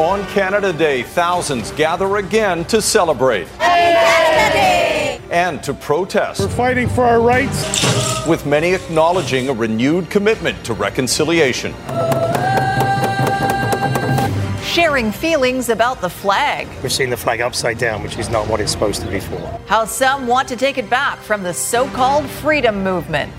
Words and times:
On 0.00 0.24
Canada 0.28 0.72
Day, 0.72 1.02
thousands 1.02 1.72
gather 1.72 2.16
again 2.16 2.64
to 2.66 2.80
celebrate 2.80 3.46
and 5.30 5.62
to 5.62 5.74
protest, 5.74 6.40
We're 6.40 6.48
fighting 6.48 6.88
for 6.88 7.04
our 7.04 7.20
rights. 7.20 8.26
with 8.26 8.46
many 8.46 8.72
acknowledging 8.72 9.50
a 9.50 9.52
renewed 9.52 10.08
commitment 10.08 10.64
to 10.64 10.72
reconciliation. 10.72 11.74
sharing 14.64 15.12
feelings 15.12 15.68
about 15.68 16.00
the 16.00 16.08
flag. 16.08 16.66
We're 16.82 16.88
seeing 16.88 17.10
the 17.10 17.16
flag 17.16 17.40
upside 17.42 17.76
down, 17.76 18.02
which 18.02 18.16
is 18.16 18.30
not 18.30 18.48
what 18.48 18.60
it's 18.60 18.72
supposed 18.72 19.02
to 19.02 19.08
be 19.10 19.20
for. 19.20 19.36
How 19.66 19.84
some 19.84 20.26
want 20.26 20.48
to 20.48 20.56
take 20.56 20.78
it 20.78 20.88
back 20.88 21.18
from 21.18 21.42
the 21.42 21.52
so 21.52 21.88
called 21.90 22.26
freedom 22.26 22.82
movement. 22.82 23.32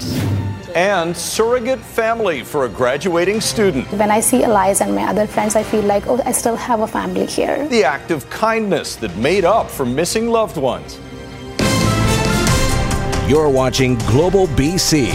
And 0.76 1.16
surrogate 1.16 1.80
family 1.80 2.44
for 2.44 2.66
a 2.66 2.70
graduating 2.70 3.42
student. 3.42 3.92
When 3.92 4.10
I 4.10 4.22
see 4.22 4.44
Eliza 4.44 4.86
and 4.86 4.96
my 4.96 5.04
other 5.04 5.28
friends, 5.28 5.58
I 5.58 5.64
feel 5.64 5.82
like, 5.82 6.08
oh, 6.08 6.22
I 6.26 6.32
still 6.32 6.56
have 6.56 6.80
a 6.80 6.88
family 6.88 7.26
here. 7.26 7.68
The 7.68 7.84
act 7.84 8.10
of 8.10 8.30
kindness 8.30 8.96
that 8.98 9.16
made 9.18 9.44
up 9.44 9.70
for 9.70 9.86
missing 9.86 10.30
loved 10.30 10.56
ones. 10.56 11.00
You're 13.30 13.50
watching 13.50 13.96
Global 14.08 14.48
BC. 14.48 15.12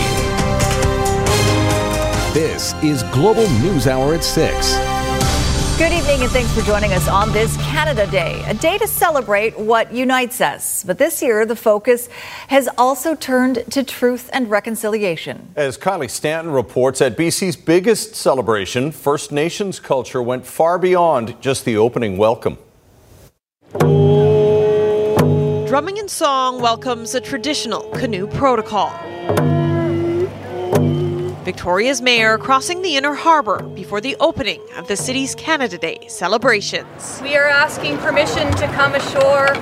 This 2.35 2.75
is 2.83 3.03
Global 3.05 3.49
News 3.61 3.87
Hour 3.87 4.15
at 4.15 4.23
6. 4.23 4.96
Good 5.79 5.93
evening 5.93 6.23
and 6.23 6.31
thanks 6.31 6.51
for 6.55 6.63
joining 6.63 6.95
us 6.95 7.07
on 7.07 7.33
this 7.33 7.55
Canada 7.59 8.07
Day, 8.07 8.43
a 8.47 8.55
day 8.55 8.79
to 8.79 8.87
celebrate 8.87 9.59
what 9.59 9.93
unites 9.93 10.41
us. 10.41 10.83
But 10.83 10.97
this 10.97 11.21
year, 11.21 11.45
the 11.45 11.55
focus 11.55 12.09
has 12.49 12.67
also 12.79 13.15
turned 13.15 13.63
to 13.73 13.85
truth 13.85 14.31
and 14.33 14.51
reconciliation. 14.51 15.51
As 15.55 15.77
Kylie 15.77 16.09
Stanton 16.09 16.55
reports, 16.55 17.03
at 17.03 17.15
BC's 17.15 17.57
biggest 17.57 18.15
celebration, 18.15 18.91
First 18.91 19.33
Nations 19.33 19.79
culture 19.79 20.23
went 20.23 20.47
far 20.47 20.79
beyond 20.79 21.39
just 21.43 21.67
the 21.67 21.77
opening 21.77 22.17
welcome. 22.17 22.57
Drumming 25.69 25.99
and 25.99 26.11
song 26.11 26.63
welcomes 26.63 27.15
a 27.15 27.21
traditional 27.21 27.83
canoe 27.91 28.27
protocol. 28.29 28.99
Victoria's 31.47 32.03
mayor 32.03 32.39
crossing 32.39 32.83
the 32.83 32.97
inner 32.97 33.15
harbour 33.15 33.63
before 33.63 34.01
the 34.01 34.17
opening 34.19 34.61
of 34.77 34.89
the 34.89 34.97
city's 34.97 35.33
Canada 35.37 35.79
Day 35.79 36.05
celebrations. 36.09 37.21
We 37.23 37.37
are 37.37 37.47
asking 37.47 37.99
permission 37.99 38.51
to 38.57 38.67
come 38.73 38.97
ashore 38.97 39.57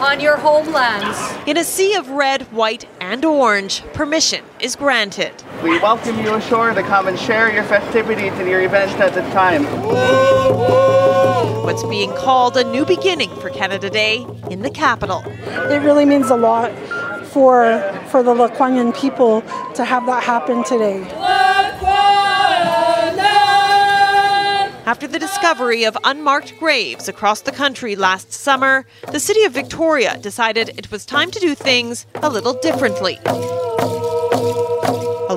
on 0.00 0.20
your 0.20 0.36
homelands. 0.36 1.18
In 1.48 1.56
a 1.56 1.64
sea 1.64 1.96
of 1.96 2.10
red, 2.10 2.42
white, 2.52 2.88
and 3.00 3.24
orange, 3.24 3.82
permission 3.92 4.44
is 4.60 4.76
granted. 4.76 5.32
We 5.64 5.80
welcome 5.80 6.16
you 6.20 6.36
ashore 6.36 6.74
to 6.74 6.82
come 6.84 7.08
and 7.08 7.18
share 7.18 7.52
your 7.52 7.64
festivities 7.64 8.32
and 8.34 8.48
your 8.48 8.60
events 8.60 8.94
at 9.00 9.12
the 9.12 9.22
time. 9.32 9.64
What's 11.64 11.82
being 11.82 12.12
called 12.14 12.56
a 12.56 12.62
new 12.70 12.86
beginning 12.86 13.34
for 13.40 13.50
Canada 13.50 13.90
Day 13.90 14.24
in 14.48 14.62
the 14.62 14.70
capital. 14.70 15.24
It 15.26 15.82
really 15.82 16.04
means 16.04 16.30
a 16.30 16.36
lot 16.36 16.70
for 17.32 17.80
for 18.10 18.22
the 18.22 18.34
Lekwungen 18.34 18.94
people 18.94 19.42
to 19.74 19.84
have 19.84 20.06
that 20.06 20.22
happen 20.22 20.64
today. 20.64 21.00
After 24.86 25.06
the 25.06 25.20
discovery 25.20 25.84
of 25.84 25.96
unmarked 26.02 26.58
graves 26.58 27.08
across 27.08 27.42
the 27.42 27.52
country 27.52 27.94
last 27.94 28.32
summer, 28.32 28.86
the 29.12 29.20
city 29.20 29.44
of 29.44 29.52
Victoria 29.52 30.18
decided 30.18 30.70
it 30.76 30.90
was 30.90 31.06
time 31.06 31.30
to 31.30 31.38
do 31.38 31.54
things 31.54 32.06
a 32.16 32.28
little 32.28 32.54
differently. 32.54 33.20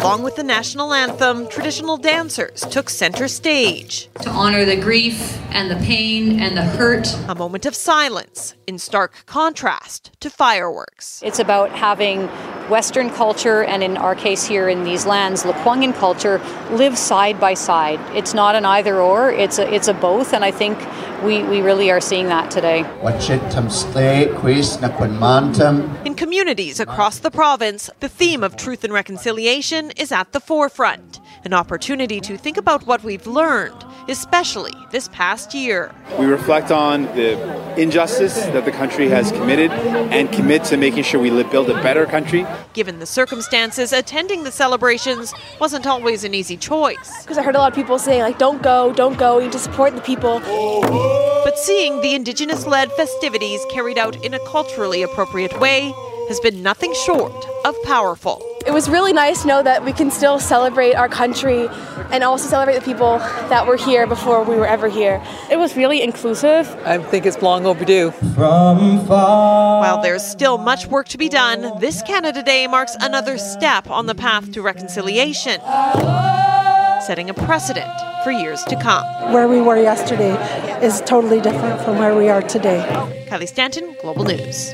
Along 0.04 0.22
with 0.22 0.36
the 0.36 0.44
national 0.44 0.92
anthem, 0.92 1.48
traditional 1.48 1.96
dancers 1.96 2.60
took 2.70 2.90
center 2.90 3.30
stage. 3.30 4.10
To 4.24 4.30
honor 4.32 4.66
the 4.66 4.76
grief 4.76 5.40
and 5.52 5.72
the 5.72 5.78
pain 5.78 6.42
and 6.42 6.58
the 6.58 6.62
hurt. 6.62 7.08
A 7.30 7.36
moment 7.36 7.66
of 7.66 7.74
silence 7.74 8.54
in 8.68 8.80
stark 8.80 9.24
contrast 9.28 10.12
to 10.20 10.30
fireworks. 10.30 11.22
It's 11.24 11.40
about 11.40 11.70
having 11.70 12.28
Western 12.70 13.10
culture, 13.10 13.64
and 13.64 13.84
in 13.84 13.98
our 13.98 14.16
case 14.16 14.46
here 14.46 14.70
in 14.70 14.84
these 14.84 15.06
lands, 15.06 15.44
Lekwungen 15.44 15.94
culture, 15.94 16.42
live 16.72 16.98
side 16.98 17.40
by 17.40 17.54
side. 17.54 18.00
It's 18.16 18.34
not 18.34 18.56
an 18.56 18.66
either 18.66 19.00
or, 19.00 19.32
it's 19.32 19.60
a, 19.60 19.74
it's 19.74 19.88
a 19.88 19.94
both, 19.94 20.34
and 20.34 20.44
I 20.44 20.52
think 20.52 20.78
we, 21.24 21.44
we 21.44 21.62
really 21.62 21.90
are 21.92 22.02
seeing 22.02 22.28
that 22.28 22.52
today. 22.52 22.84
In 26.06 26.16
communities 26.16 26.80
across 26.80 27.20
the 27.20 27.32
province, 27.32 27.90
the 28.00 28.10
theme 28.10 28.44
of 28.44 28.56
truth 28.56 28.84
and 28.84 28.94
reconciliation 28.94 29.92
is 29.92 30.12
at 30.12 30.32
the 30.32 30.40
forefront, 30.40 31.20
an 31.44 31.54
opportunity 31.54 32.20
to 32.22 32.38
think 32.38 32.58
about 32.58 32.86
what 32.88 33.04
we've 33.04 33.28
learned, 33.28 33.86
especially 34.08 34.72
this 34.92 35.08
past 35.10 35.54
year. 35.54 35.94
We 36.20 36.26
reflect 36.26 36.72
on 36.72 37.04
the 37.16 37.82
injustice 37.82 38.36
that 38.36 38.66
the 38.66 38.72
country 38.72 39.10
has 39.10 39.32
committed 39.32 39.72
and 39.72 40.32
commit 40.32 40.64
to 40.66 40.78
making 40.78 41.04
sure 41.04 41.20
we 41.20 41.32
live, 41.32 41.52
build 41.52 41.70
a 41.70 41.82
better 41.82 42.06
country. 42.06 42.46
Given 42.74 43.00
the 43.00 43.06
circumstances, 43.06 43.94
attending 43.94 44.44
the 44.44 44.52
celebrations 44.52 45.34
wasn't 45.60 45.88
always 45.88 46.24
an 46.24 46.34
easy 46.34 46.58
choice. 46.58 47.24
Because 47.24 47.38
I 47.38 47.44
heard 47.44 47.56
a 47.56 47.60
lot 47.60 47.72
of 47.72 47.76
people 47.76 48.00
saying, 48.00 48.22
like, 48.22 48.38
don't 48.38 48.62
go, 48.62 48.94
don't 48.94 49.18
go, 49.18 49.38
you 49.38 49.46
need 49.46 49.54
to 49.54 49.60
support 49.60 49.96
the 49.96 50.02
people. 50.02 50.40
But 50.40 51.58
seeing 51.58 52.02
the 52.02 52.16
Indigenous 52.16 52.66
led 52.66 52.92
festivities 52.94 53.60
carried 53.70 53.98
out 53.98 54.16
in 54.24 54.34
a 54.34 54.40
culturally 54.48 55.02
appropriate 55.02 55.60
way 55.60 55.94
has 56.30 56.40
been 56.40 56.64
nothing 56.64 56.94
short 57.06 57.46
of 57.66 57.76
powerful. 57.84 58.42
It 58.66 58.72
was 58.72 58.90
really 58.90 59.12
nice 59.12 59.42
to 59.42 59.48
know 59.48 59.62
that 59.62 59.84
we 59.84 59.92
can 59.92 60.10
still 60.10 60.40
celebrate 60.40 60.94
our 60.94 61.10
country 61.10 61.68
and 62.12 62.24
also 62.24 62.48
celebrate 62.48 62.76
the 62.76 62.82
people 62.82 63.18
that 63.50 63.68
were 63.68 63.76
here 63.76 64.08
before 64.08 64.44
we 64.44 64.56
were 64.56 64.66
ever 64.66 64.88
here. 64.88 65.22
It 65.52 65.58
was 65.58 65.76
really 65.76 66.02
inclusive. 66.02 66.68
I 66.86 66.98
think 66.98 67.26
it's 67.26 67.42
long 67.42 67.66
overdue. 67.66 68.12
While 68.36 70.02
there's 70.02 70.26
still 70.26 70.58
much 70.58 70.88
work 70.88 71.10
to 71.10 71.18
be 71.18 71.28
done, 71.28 71.80
this 71.80 72.02
Canada 72.04 72.42
Day 72.42 72.68
marks 72.68 72.96
another 73.02 73.38
step 73.38 73.90
on 73.90 74.06
the 74.06 74.16
path 74.16 74.52
to 74.54 74.62
reconciliation, 74.62 75.60
setting 77.02 77.30
a 77.30 77.34
precedent 77.34 77.92
for 78.24 78.32
years 78.32 78.64
to 78.64 78.80
come. 78.80 79.04
Where 79.34 79.50
we 79.50 79.60
were 79.60 79.78
yesterday 79.78 80.34
is 80.82 81.02
totally 81.02 81.42
different 81.42 81.82
from 81.82 82.00
where 82.00 82.16
we 82.16 82.30
are 82.30 82.42
today. 82.42 82.82
Kylie 83.28 83.48
Stanton, 83.48 83.96
Global 84.02 84.24
News. 84.24 84.74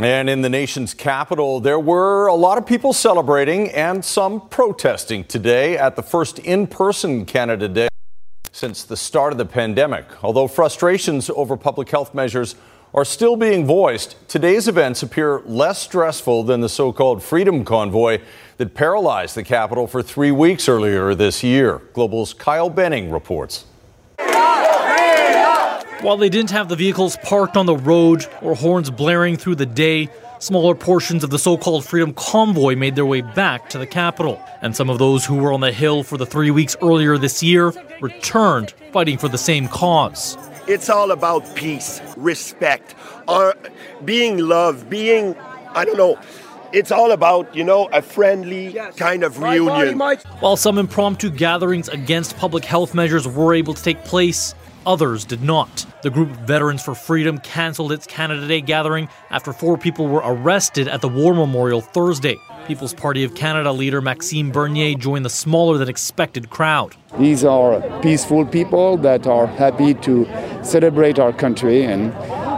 And 0.00 0.30
in 0.30 0.42
the 0.42 0.48
nation's 0.48 0.94
capital, 0.94 1.58
there 1.58 1.80
were 1.80 2.28
a 2.28 2.34
lot 2.34 2.56
of 2.56 2.64
people 2.64 2.92
celebrating 2.92 3.68
and 3.72 4.04
some 4.04 4.48
protesting 4.48 5.24
today 5.24 5.76
at 5.76 5.96
the 5.96 6.04
first 6.04 6.38
in 6.38 6.68
person 6.68 7.26
Canada 7.26 7.66
Day 7.66 7.88
since 8.52 8.84
the 8.84 8.96
start 8.96 9.32
of 9.32 9.38
the 9.38 9.44
pandemic. 9.44 10.06
Although 10.22 10.46
frustrations 10.46 11.28
over 11.30 11.56
public 11.56 11.90
health 11.90 12.14
measures 12.14 12.54
are 12.94 13.04
still 13.04 13.34
being 13.34 13.66
voiced, 13.66 14.16
today's 14.28 14.68
events 14.68 15.02
appear 15.02 15.40
less 15.40 15.82
stressful 15.82 16.44
than 16.44 16.60
the 16.60 16.68
so 16.68 16.92
called 16.92 17.20
Freedom 17.20 17.64
Convoy 17.64 18.20
that 18.58 18.74
paralyzed 18.74 19.34
the 19.34 19.42
capital 19.42 19.88
for 19.88 20.00
three 20.00 20.30
weeks 20.30 20.68
earlier 20.68 21.12
this 21.12 21.42
year. 21.42 21.82
Global's 21.92 22.32
Kyle 22.34 22.70
Benning 22.70 23.10
reports. 23.10 23.64
While 26.00 26.16
they 26.16 26.28
didn't 26.28 26.52
have 26.52 26.68
the 26.68 26.76
vehicles 26.76 27.16
parked 27.24 27.56
on 27.56 27.66
the 27.66 27.76
road 27.76 28.24
or 28.40 28.54
horns 28.54 28.88
blaring 28.88 29.36
through 29.36 29.56
the 29.56 29.66
day, 29.66 30.08
smaller 30.38 30.76
portions 30.76 31.24
of 31.24 31.30
the 31.30 31.40
so 31.40 31.56
called 31.56 31.84
Freedom 31.84 32.14
Convoy 32.14 32.76
made 32.76 32.94
their 32.94 33.04
way 33.04 33.20
back 33.20 33.68
to 33.70 33.78
the 33.78 33.86
capital. 33.86 34.40
And 34.62 34.76
some 34.76 34.90
of 34.90 34.98
those 34.98 35.24
who 35.24 35.34
were 35.34 35.52
on 35.52 35.60
the 35.60 35.72
Hill 35.72 36.04
for 36.04 36.16
the 36.16 36.24
three 36.24 36.52
weeks 36.52 36.76
earlier 36.80 37.18
this 37.18 37.42
year 37.42 37.72
returned, 38.00 38.74
fighting 38.92 39.18
for 39.18 39.26
the 39.26 39.38
same 39.38 39.66
cause. 39.66 40.38
It's 40.68 40.88
all 40.88 41.10
about 41.10 41.56
peace, 41.56 42.00
respect, 42.16 42.94
or 43.26 43.56
being 44.04 44.38
loved, 44.38 44.88
being, 44.88 45.34
I 45.74 45.84
don't 45.84 45.98
know, 45.98 46.16
it's 46.72 46.92
all 46.92 47.10
about, 47.10 47.56
you 47.56 47.64
know, 47.64 47.86
a 47.86 48.02
friendly 48.02 48.78
kind 48.96 49.24
of 49.24 49.42
reunion. 49.42 49.98
While 50.38 50.56
some 50.56 50.78
impromptu 50.78 51.30
gatherings 51.30 51.88
against 51.88 52.36
public 52.36 52.64
health 52.64 52.94
measures 52.94 53.26
were 53.26 53.52
able 53.52 53.74
to 53.74 53.82
take 53.82 54.04
place, 54.04 54.54
others 54.86 55.24
did 55.24 55.42
not. 55.42 55.86
The 56.02 56.10
group 56.10 56.28
Veterans 56.28 56.82
for 56.82 56.94
Freedom 56.94 57.38
canceled 57.38 57.92
its 57.92 58.06
Canada 58.06 58.46
Day 58.46 58.60
gathering 58.60 59.08
after 59.30 59.52
four 59.52 59.78
people 59.78 60.06
were 60.06 60.22
arrested 60.24 60.88
at 60.88 61.00
the 61.00 61.08
War 61.08 61.34
Memorial 61.34 61.80
Thursday. 61.80 62.36
People's 62.66 62.92
Party 62.92 63.24
of 63.24 63.34
Canada 63.34 63.72
leader 63.72 64.00
Maxime 64.00 64.50
Bernier 64.50 64.94
joined 64.94 65.24
the 65.24 65.30
smaller 65.30 65.78
than 65.78 65.88
expected 65.88 66.50
crowd. 66.50 66.94
These 67.18 67.44
are 67.44 67.80
peaceful 68.00 68.44
people 68.44 68.96
that 68.98 69.26
are 69.26 69.46
happy 69.46 69.94
to 69.94 70.26
celebrate 70.62 71.18
our 71.18 71.32
country 71.32 71.84
and 71.84 72.12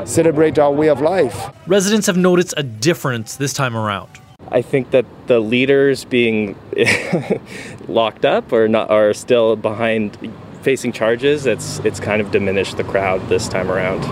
celebrate 0.08 0.58
our 0.58 0.72
way 0.72 0.88
of 0.88 1.00
life. 1.00 1.50
Residents 1.66 2.06
have 2.06 2.16
noticed 2.16 2.54
a 2.56 2.62
difference 2.62 3.36
this 3.36 3.52
time 3.52 3.76
around. 3.76 4.10
I 4.48 4.62
think 4.62 4.90
that 4.90 5.06
the 5.28 5.38
leaders 5.38 6.04
being 6.04 6.56
locked 7.88 8.24
up 8.24 8.52
or 8.52 8.66
not 8.66 8.90
are 8.90 9.12
still 9.12 9.54
behind 9.54 10.18
facing 10.62 10.92
charges. 10.92 11.46
It's 11.46 11.78
it's 11.80 12.00
kind 12.00 12.20
of 12.20 12.30
diminished 12.30 12.76
the 12.76 12.84
crowd 12.84 13.20
this 13.28 13.48
time 13.48 13.70
around. 13.70 14.02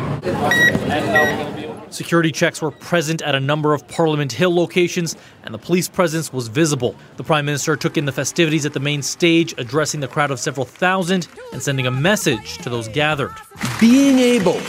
Security 1.91 2.31
checks 2.31 2.61
were 2.61 2.71
present 2.71 3.23
at 3.23 3.35
a 3.35 3.41
number 3.41 3.73
of 3.73 3.87
Parliament 3.89 4.31
Hill 4.33 4.55
locations, 4.55 5.17
and 5.43 5.55
the 5.55 5.59
police 5.59 5.89
presence 5.89 6.33
was 6.33 6.49
visible. 6.49 6.95
The 7.17 7.25
Prime 7.25 7.47
Minister 7.47 7.77
took 7.77 7.97
in 7.97 8.05
the 8.05 8.13
festivities 8.13 8.67
at 8.67 8.75
the 8.75 8.81
main 8.81 9.01
stage, 9.01 9.55
addressing 9.57 10.01
the 10.01 10.09
crowd 10.09 10.31
of 10.31 10.39
several 10.39 10.67
thousand 10.67 11.29
and 11.53 11.63
sending 11.63 11.87
a 11.87 11.91
message 11.91 12.59
to 12.59 12.69
those 12.69 12.89
gathered. 12.89 13.35
Being 13.81 14.19
able 14.19 14.61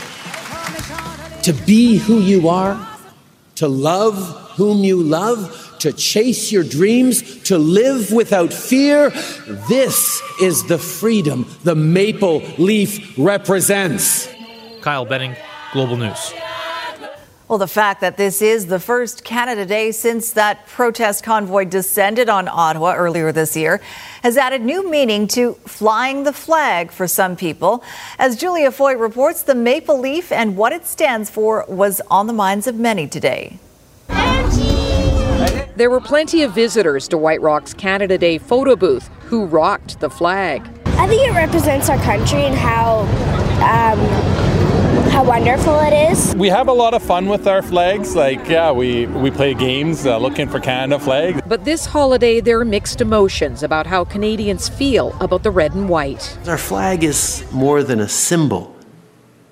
to 1.42 1.52
be 1.66 1.98
who 1.98 2.20
you 2.20 2.48
are, 2.48 2.88
to 3.56 3.68
love 3.68 4.14
whom 4.56 4.82
you 4.82 5.02
love, 5.02 5.69
to 5.80 5.92
chase 5.92 6.52
your 6.52 6.64
dreams, 6.64 7.42
to 7.44 7.58
live 7.58 8.12
without 8.12 8.52
fear. 8.52 9.10
This 9.68 10.22
is 10.40 10.64
the 10.66 10.78
freedom 10.78 11.46
the 11.64 11.74
maple 11.74 12.38
leaf 12.58 13.14
represents. 13.18 14.28
Kyle 14.80 15.04
Benning, 15.04 15.36
Global 15.72 15.96
News. 15.96 16.32
Well, 17.50 17.58
the 17.58 17.66
fact 17.66 18.00
that 18.02 18.16
this 18.16 18.42
is 18.42 18.66
the 18.66 18.78
first 18.78 19.24
Canada 19.24 19.66
Day 19.66 19.90
since 19.90 20.30
that 20.34 20.68
protest 20.68 21.24
convoy 21.24 21.64
descended 21.64 22.28
on 22.28 22.46
Ottawa 22.46 22.94
earlier 22.94 23.32
this 23.32 23.56
year 23.56 23.80
has 24.22 24.36
added 24.36 24.62
new 24.62 24.88
meaning 24.88 25.26
to 25.28 25.54
flying 25.66 26.22
the 26.22 26.32
flag 26.32 26.92
for 26.92 27.08
some 27.08 27.34
people. 27.34 27.82
As 28.20 28.36
Julia 28.36 28.70
Foy 28.70 28.94
reports, 28.94 29.42
the 29.42 29.56
maple 29.56 29.98
leaf 29.98 30.30
and 30.30 30.56
what 30.56 30.72
it 30.72 30.86
stands 30.86 31.28
for 31.28 31.64
was 31.66 32.00
on 32.08 32.28
the 32.28 32.32
minds 32.32 32.68
of 32.68 32.76
many 32.76 33.08
today. 33.08 33.58
There 35.76 35.90
were 35.90 36.00
plenty 36.00 36.42
of 36.42 36.52
visitors 36.52 37.08
to 37.08 37.18
White 37.18 37.40
Rock's 37.40 37.74
Canada 37.74 38.18
Day 38.18 38.38
photo 38.38 38.76
booth 38.76 39.08
who 39.24 39.46
rocked 39.46 40.00
the 40.00 40.10
flag. 40.10 40.62
I 40.86 41.06
think 41.06 41.26
it 41.26 41.32
represents 41.32 41.88
our 41.88 41.98
country 41.98 42.42
and 42.42 42.54
how 42.54 43.00
um, 43.62 43.98
how 45.10 45.24
wonderful 45.24 45.78
it 45.80 46.10
is. 46.10 46.34
We 46.36 46.48
have 46.48 46.68
a 46.68 46.72
lot 46.72 46.94
of 46.94 47.02
fun 47.02 47.26
with 47.26 47.46
our 47.46 47.62
flags. 47.62 48.14
Like, 48.14 48.48
yeah, 48.48 48.72
we, 48.72 49.06
we 49.06 49.30
play 49.30 49.54
games 49.54 50.06
uh, 50.06 50.18
looking 50.18 50.48
for 50.48 50.60
Canada 50.60 50.98
flags. 51.02 51.40
But 51.46 51.64
this 51.64 51.86
holiday, 51.86 52.40
there 52.40 52.60
are 52.60 52.64
mixed 52.64 53.00
emotions 53.00 53.62
about 53.62 53.86
how 53.86 54.04
Canadians 54.04 54.68
feel 54.68 55.16
about 55.20 55.42
the 55.42 55.50
red 55.50 55.74
and 55.74 55.88
white. 55.88 56.38
Our 56.46 56.58
flag 56.58 57.04
is 57.04 57.44
more 57.52 57.82
than 57.82 58.00
a 58.00 58.08
symbol, 58.08 58.76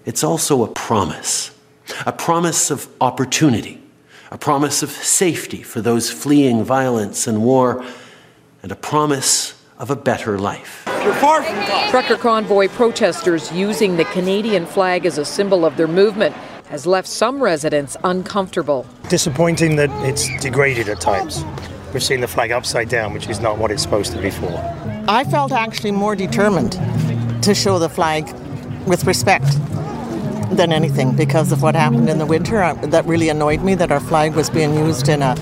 it's 0.04 0.22
also 0.22 0.64
a 0.64 0.68
promise 0.68 1.52
a 2.06 2.12
promise 2.12 2.70
of 2.70 2.88
opportunity, 3.00 3.80
a 4.30 4.38
promise 4.38 4.82
of 4.82 4.90
safety 4.90 5.62
for 5.62 5.80
those 5.80 6.10
fleeing 6.10 6.62
violence 6.62 7.26
and 7.26 7.42
war, 7.42 7.84
and 8.62 8.70
a 8.70 8.76
promise 8.76 9.54
of 9.78 9.90
a 9.90 9.96
better 9.96 10.38
life. 10.38 10.82
Trucker 11.90 12.16
convoy 12.16 12.68
protesters 12.68 13.50
using 13.52 13.96
the 13.96 14.04
Canadian 14.06 14.66
flag 14.66 15.06
as 15.06 15.16
a 15.16 15.24
symbol 15.24 15.64
of 15.64 15.76
their 15.76 15.88
movement 15.88 16.34
has 16.68 16.86
left 16.86 17.08
some 17.08 17.42
residents 17.42 17.96
uncomfortable. 18.04 18.86
Disappointing 19.08 19.76
that 19.76 19.90
it's 20.06 20.28
degraded 20.42 20.88
at 20.88 21.00
times. 21.00 21.44
We've 21.94 22.02
seen 22.02 22.20
the 22.20 22.28
flag 22.28 22.52
upside 22.52 22.90
down, 22.90 23.14
which 23.14 23.28
is 23.28 23.40
not 23.40 23.56
what 23.56 23.70
it's 23.70 23.82
supposed 23.82 24.12
to 24.12 24.20
be 24.20 24.30
for. 24.30 24.52
I 25.08 25.24
felt 25.24 25.52
actually 25.52 25.92
more 25.92 26.14
determined 26.14 26.72
to 27.42 27.54
show 27.54 27.78
the 27.78 27.88
flag 27.88 28.30
with 28.86 29.04
respect 29.04 29.46
than 30.50 30.72
anything 30.72 31.14
because 31.14 31.52
of 31.52 31.62
what 31.62 31.74
happened 31.74 32.08
in 32.08 32.18
the 32.18 32.26
winter. 32.26 32.62
Uh, 32.62 32.74
that 32.86 33.04
really 33.06 33.28
annoyed 33.28 33.62
me 33.62 33.74
that 33.74 33.92
our 33.92 34.00
flag 34.00 34.34
was 34.34 34.50
being 34.50 34.74
used 34.74 35.08
in 35.08 35.22
a, 35.22 35.36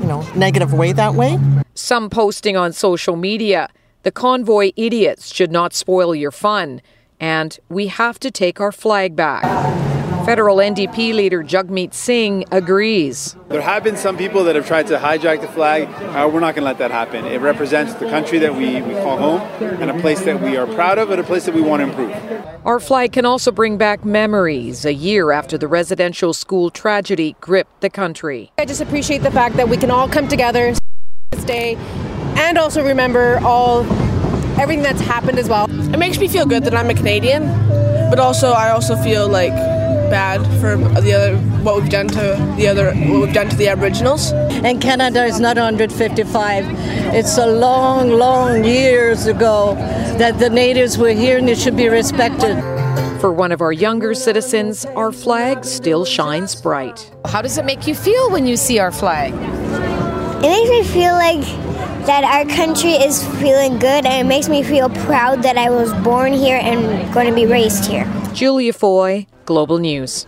you 0.00 0.06
know, 0.06 0.22
negative 0.34 0.72
way 0.72 0.92
that 0.92 1.14
way. 1.14 1.38
Some 1.74 2.10
posting 2.10 2.56
on 2.56 2.72
social 2.72 3.16
media, 3.16 3.68
the 4.02 4.10
convoy 4.10 4.72
idiots 4.76 5.34
should 5.34 5.52
not 5.52 5.72
spoil 5.74 6.14
your 6.14 6.32
fun, 6.32 6.80
and 7.20 7.58
we 7.68 7.88
have 7.88 8.18
to 8.20 8.30
take 8.30 8.60
our 8.60 8.72
flag 8.72 9.16
back. 9.16 9.97
Federal 10.28 10.58
NDP 10.58 11.14
leader 11.14 11.42
Jagmeet 11.42 11.94
Singh 11.94 12.44
agrees. 12.52 13.34
There 13.48 13.62
have 13.62 13.82
been 13.82 13.96
some 13.96 14.18
people 14.18 14.44
that 14.44 14.56
have 14.56 14.66
tried 14.66 14.86
to 14.88 14.98
hijack 14.98 15.40
the 15.40 15.48
flag. 15.48 15.88
Uh, 15.88 16.28
we're 16.28 16.40
not 16.40 16.54
going 16.54 16.56
to 16.56 16.64
let 16.64 16.76
that 16.80 16.90
happen. 16.90 17.24
It 17.24 17.40
represents 17.40 17.94
the 17.94 18.10
country 18.10 18.38
that 18.40 18.54
we, 18.54 18.82
we 18.82 18.92
call 18.96 19.16
home 19.16 19.40
and 19.80 19.90
a 19.90 19.98
place 20.02 20.20
that 20.26 20.42
we 20.42 20.58
are 20.58 20.66
proud 20.66 20.98
of 20.98 21.10
and 21.10 21.18
a 21.18 21.24
place 21.24 21.46
that 21.46 21.54
we 21.54 21.62
want 21.62 21.80
to 21.80 21.88
improve. 21.88 22.12
Our 22.66 22.78
flag 22.78 23.12
can 23.12 23.24
also 23.24 23.50
bring 23.50 23.78
back 23.78 24.04
memories 24.04 24.84
a 24.84 24.92
year 24.92 25.30
after 25.32 25.56
the 25.56 25.66
residential 25.66 26.34
school 26.34 26.68
tragedy 26.68 27.34
gripped 27.40 27.80
the 27.80 27.88
country. 27.88 28.52
I 28.58 28.66
just 28.66 28.82
appreciate 28.82 29.22
the 29.22 29.30
fact 29.30 29.56
that 29.56 29.70
we 29.70 29.78
can 29.78 29.90
all 29.90 30.10
come 30.10 30.28
together 30.28 30.74
this 31.30 31.44
day 31.44 31.76
and 32.36 32.58
also 32.58 32.84
remember 32.84 33.38
all 33.42 33.80
everything 34.60 34.82
that's 34.82 35.00
happened 35.00 35.38
as 35.38 35.48
well. 35.48 35.70
It 35.70 35.98
makes 35.98 36.18
me 36.18 36.28
feel 36.28 36.44
good 36.44 36.64
that 36.64 36.74
I'm 36.74 36.90
a 36.90 36.94
Canadian, 36.94 37.46
but 38.10 38.18
also 38.18 38.50
I 38.50 38.72
also 38.72 38.94
feel 38.94 39.26
like 39.26 39.67
bad 40.10 40.42
for 40.60 40.76
the 41.00 41.12
other 41.12 41.36
what 41.62 41.80
we've 41.80 41.90
done 41.90 42.08
to 42.08 42.54
the 42.56 42.66
other 42.66 42.92
what 42.94 43.20
we've 43.20 43.34
done 43.34 43.48
to 43.48 43.56
the 43.56 43.68
Aboriginals. 43.68 44.32
And 44.32 44.80
Canada 44.80 45.24
is 45.24 45.38
not 45.40 45.56
155. 45.56 46.64
It's 47.14 47.38
a 47.38 47.46
long, 47.46 48.10
long 48.10 48.64
years 48.64 49.26
ago 49.26 49.74
that 50.18 50.38
the 50.38 50.50
natives 50.50 50.98
were 50.98 51.12
here 51.12 51.38
and 51.38 51.48
it 51.48 51.58
should 51.58 51.76
be 51.76 51.88
respected. 51.88 52.56
For 53.20 53.32
one 53.32 53.50
of 53.50 53.60
our 53.60 53.72
younger 53.72 54.14
citizens, 54.14 54.84
our 54.84 55.10
flag 55.10 55.64
still 55.64 56.04
shines 56.04 56.54
bright. 56.54 57.10
How 57.24 57.42
does 57.42 57.58
it 57.58 57.64
make 57.64 57.86
you 57.86 57.94
feel 57.94 58.30
when 58.30 58.46
you 58.46 58.56
see 58.56 58.78
our 58.78 58.92
flag? 58.92 59.32
It 60.44 60.48
makes 60.48 60.70
me 60.70 60.84
feel 60.84 61.14
like 61.14 61.67
that 62.06 62.24
our 62.24 62.44
country 62.44 62.92
is 62.92 63.26
feeling 63.38 63.78
good 63.78 64.06
and 64.06 64.26
it 64.26 64.28
makes 64.28 64.48
me 64.48 64.62
feel 64.62 64.88
proud 64.88 65.42
that 65.42 65.56
I 65.56 65.70
was 65.70 65.92
born 66.04 66.32
here 66.32 66.58
and 66.62 67.12
going 67.12 67.26
to 67.26 67.34
be 67.34 67.46
raised 67.46 67.84
here. 67.84 68.06
Julia 68.32 68.72
Foy, 68.72 69.26
Global 69.44 69.78
News. 69.78 70.26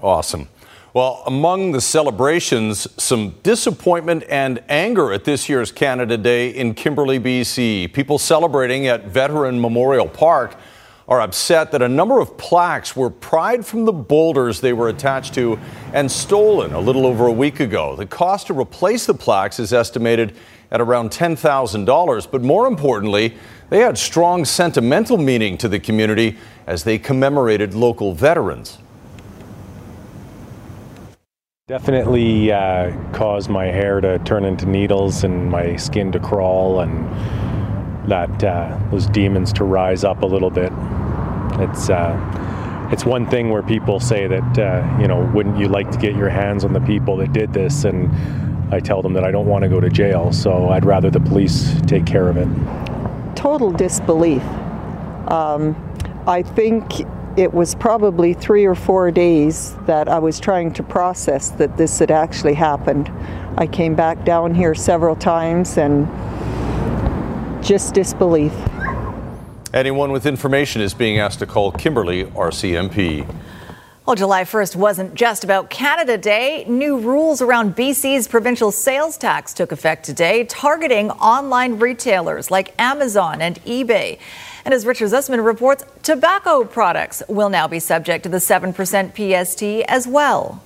Awesome. 0.00 0.48
Well, 0.94 1.22
among 1.26 1.72
the 1.72 1.80
celebrations, 1.82 2.86
some 2.96 3.34
disappointment 3.42 4.24
and 4.30 4.62
anger 4.68 5.12
at 5.12 5.24
this 5.24 5.46
year's 5.48 5.70
Canada 5.70 6.16
Day 6.16 6.48
in 6.48 6.72
Kimberley, 6.72 7.20
BC. 7.20 7.92
People 7.92 8.18
celebrating 8.18 8.86
at 8.86 9.04
Veteran 9.04 9.60
Memorial 9.60 10.08
Park 10.08 10.56
are 11.08 11.20
upset 11.20 11.70
that 11.72 11.82
a 11.82 11.88
number 11.88 12.20
of 12.20 12.36
plaques 12.36 12.96
were 12.96 13.10
pried 13.10 13.64
from 13.64 13.84
the 13.84 13.92
boulders 13.92 14.60
they 14.60 14.72
were 14.72 14.88
attached 14.88 15.34
to 15.34 15.58
and 15.92 16.10
stolen 16.10 16.72
a 16.72 16.80
little 16.80 17.06
over 17.06 17.26
a 17.26 17.32
week 17.32 17.60
ago. 17.60 17.94
The 17.94 18.06
cost 18.06 18.48
to 18.48 18.58
replace 18.58 19.06
the 19.06 19.14
plaques 19.14 19.60
is 19.60 19.72
estimated 19.72 20.36
at 20.72 20.80
around 20.80 21.10
$10,000, 21.10 22.30
but 22.30 22.42
more 22.42 22.66
importantly, 22.66 23.36
they 23.70 23.80
had 23.80 23.96
strong 23.96 24.44
sentimental 24.44 25.16
meaning 25.16 25.56
to 25.58 25.68
the 25.68 25.78
community 25.78 26.36
as 26.66 26.82
they 26.82 26.98
commemorated 26.98 27.74
local 27.74 28.12
veterans. 28.12 28.78
Definitely 31.68 32.52
uh, 32.52 32.92
caused 33.12 33.48
my 33.48 33.66
hair 33.66 34.00
to 34.00 34.18
turn 34.20 34.44
into 34.44 34.66
needles 34.66 35.24
and 35.24 35.50
my 35.50 35.74
skin 35.76 36.12
to 36.12 36.20
crawl 36.20 36.80
and 36.80 37.04
that 38.08 38.44
uh, 38.44 38.78
those 38.90 39.06
demons 39.08 39.52
to 39.54 39.64
rise 39.64 40.04
up 40.04 40.22
a 40.22 40.26
little 40.26 40.50
bit. 40.50 40.72
It's 41.60 41.90
uh, 41.90 42.88
it's 42.92 43.04
one 43.04 43.28
thing 43.28 43.50
where 43.50 43.62
people 43.62 44.00
say 44.00 44.26
that 44.26 44.58
uh, 44.58 44.98
you 45.00 45.08
know 45.08 45.30
wouldn't 45.34 45.58
you 45.58 45.68
like 45.68 45.90
to 45.90 45.98
get 45.98 46.14
your 46.14 46.28
hands 46.28 46.64
on 46.64 46.72
the 46.72 46.80
people 46.80 47.16
that 47.18 47.32
did 47.32 47.52
this 47.52 47.84
and 47.84 48.10
I 48.72 48.80
tell 48.80 49.00
them 49.00 49.12
that 49.12 49.22
I 49.22 49.30
don't 49.30 49.46
want 49.46 49.62
to 49.62 49.68
go 49.68 49.78
to 49.78 49.88
jail, 49.88 50.32
so 50.32 50.70
I'd 50.70 50.84
rather 50.84 51.08
the 51.08 51.20
police 51.20 51.80
take 51.82 52.04
care 52.04 52.28
of 52.28 52.36
it. 52.36 52.48
Total 53.36 53.70
disbelief. 53.70 54.42
Um, 55.28 55.76
I 56.26 56.42
think 56.42 56.84
it 57.36 57.52
was 57.52 57.76
probably 57.76 58.34
three 58.34 58.64
or 58.64 58.74
four 58.74 59.12
days 59.12 59.76
that 59.86 60.08
I 60.08 60.18
was 60.18 60.40
trying 60.40 60.72
to 60.72 60.82
process 60.82 61.50
that 61.50 61.76
this 61.76 61.98
had 62.00 62.10
actually 62.10 62.54
happened. 62.54 63.08
I 63.56 63.68
came 63.68 63.94
back 63.94 64.24
down 64.24 64.54
here 64.54 64.74
several 64.74 65.14
times 65.14 65.78
and 65.78 66.06
just 67.64 67.94
disbelief. 67.94 68.52
Anyone 69.76 70.10
with 70.10 70.24
information 70.24 70.80
is 70.80 70.94
being 70.94 71.18
asked 71.18 71.40
to 71.40 71.46
call 71.46 71.70
Kimberley 71.70 72.24
RCMP. 72.24 73.30
Well, 74.06 74.16
July 74.16 74.44
1st 74.44 74.74
wasn't 74.74 75.14
just 75.14 75.44
about 75.44 75.68
Canada 75.68 76.16
Day. 76.16 76.64
New 76.66 76.96
rules 76.96 77.42
around 77.42 77.76
BC's 77.76 78.26
provincial 78.26 78.72
sales 78.72 79.18
tax 79.18 79.52
took 79.52 79.72
effect 79.72 80.06
today, 80.06 80.44
targeting 80.44 81.10
online 81.10 81.78
retailers 81.78 82.50
like 82.50 82.74
Amazon 82.80 83.42
and 83.42 83.62
eBay. 83.66 84.18
And 84.64 84.72
as 84.72 84.86
Richard 84.86 85.10
Zussman 85.10 85.44
reports, 85.44 85.84
tobacco 86.02 86.64
products 86.64 87.22
will 87.28 87.50
now 87.50 87.68
be 87.68 87.78
subject 87.78 88.22
to 88.22 88.30
the 88.30 88.38
7% 88.38 89.12
PST 89.12 89.62
as 89.90 90.06
well. 90.06 90.62